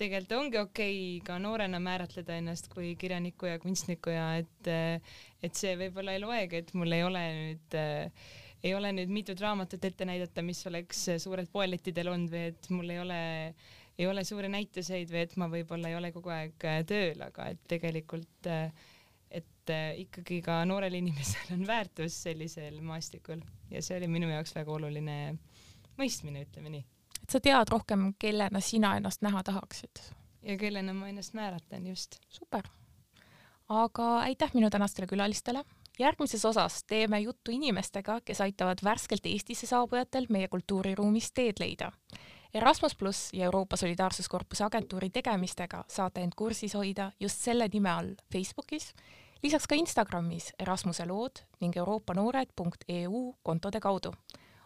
tegelikult 0.00 0.36
ongi 0.38 0.60
okei 0.60 0.94
okay 1.18 1.24
ka 1.26 1.36
noorena 1.42 1.80
määratleda 1.82 2.38
ennast 2.40 2.70
kui 2.72 2.94
kirjaniku 2.96 3.50
ja 3.50 3.58
kunstniku 3.60 4.14
ja 4.14 4.30
et, 4.40 4.70
et 5.44 5.58
see 5.60 5.74
võib-olla 5.76 6.16
ei 6.16 6.22
loegi, 6.22 6.62
et 6.62 6.72
mul 6.72 6.96
ei 6.96 7.04
ole 7.04 7.24
nüüd 7.36 7.76
ei 8.64 8.72
ole 8.76 8.92
nüüd 8.92 9.12
mitut 9.12 9.40
raamatut 9.40 9.84
ette 9.84 10.06
näidata, 10.08 10.42
mis 10.44 10.60
oleks 10.68 11.06
suurelt 11.22 11.52
poelettidel 11.52 12.10
olnud 12.12 12.32
või 12.32 12.46
et 12.50 12.70
mul 12.72 12.92
ei 12.92 13.00
ole, 13.00 13.20
ei 13.98 14.08
ole 14.08 14.24
suuri 14.24 14.50
näituseid 14.52 15.12
või 15.12 15.22
et 15.24 15.36
ma 15.40 15.48
võib-olla 15.52 15.92
ei 15.92 15.96
ole 16.00 16.12
kogu 16.16 16.32
aeg 16.32 16.68
tööl, 16.88 17.20
aga 17.24 17.50
et 17.54 17.62
tegelikult 17.68 18.48
äh, 18.48 18.88
et 19.60 19.72
äh, 19.74 20.00
ikkagi 20.06 20.40
ka 20.44 20.62
noorel 20.64 20.94
inimesel 20.98 21.54
on 21.56 21.66
väärtus 21.66 22.16
sellisel 22.22 22.80
maastikul 22.80 23.42
ja 23.70 23.82
see 23.82 23.98
oli 24.00 24.08
minu 24.08 24.30
jaoks 24.30 24.54
väga 24.56 24.72
oluline 24.72 25.16
mõistmine, 26.00 26.44
ütleme 26.46 26.72
nii. 26.72 26.84
et 27.22 27.34
sa 27.34 27.40
tead 27.44 27.72
rohkem, 27.72 28.12
kellena 28.18 28.62
sina 28.64 28.94
ennast 28.96 29.22
näha 29.22 29.42
tahaksid. 29.44 30.02
ja 30.42 30.56
kellena 30.56 30.94
ma 30.96 31.10
ennast 31.12 31.34
määratlen, 31.34 31.86
just. 31.92 32.20
super. 32.28 32.64
aga 33.68 34.08
aitäh 34.24 34.54
minu 34.54 34.70
tänastele 34.70 35.06
külalistele. 35.06 35.64
järgmises 35.98 36.44
osas 36.44 36.84
teeme 36.84 37.20
juttu 37.20 37.52
inimestega, 37.52 38.20
kes 38.24 38.40
aitavad 38.40 38.84
värskelt 38.84 39.26
Eestisse 39.26 39.66
saabujatel 39.66 40.26
meie 40.30 40.48
kultuuriruumis 40.48 41.32
teed 41.32 41.60
leida 41.60 41.92
Erasmus 42.54 42.94
pluss 42.94 43.34
ja 43.34 43.44
Euroopa 43.44 43.76
Solidaarsuskorpuse 43.76 44.64
agentuuri 44.64 45.10
tegemistega 45.10 45.84
saate 45.88 46.24
end 46.24 46.32
kursis 46.36 46.74
hoida 46.74 47.12
just 47.20 47.38
selle 47.38 47.68
nime 47.72 47.90
all 47.90 48.14
Facebookis 48.32 48.94
lisaks 49.42 49.66
ka 49.66 49.74
Instagramis 49.74 50.52
Erasmuse 50.58 51.06
lood 51.06 51.42
ning 51.60 51.76
euroopanoored.eu 51.76 53.34
kontode 53.42 53.80
kaudu. 53.80 54.12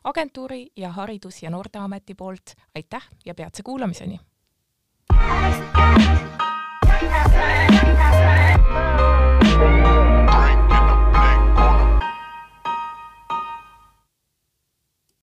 agentuuri 0.05 0.67
ja 0.77 0.93
Haridus- 0.93 1.43
ja 1.43 1.51
Noorteameti 1.51 2.15
poolt 2.15 2.55
aitäh 2.75 3.09
ja 3.25 3.35
peatse 3.35 3.63
kuulamiseni! 3.63 4.21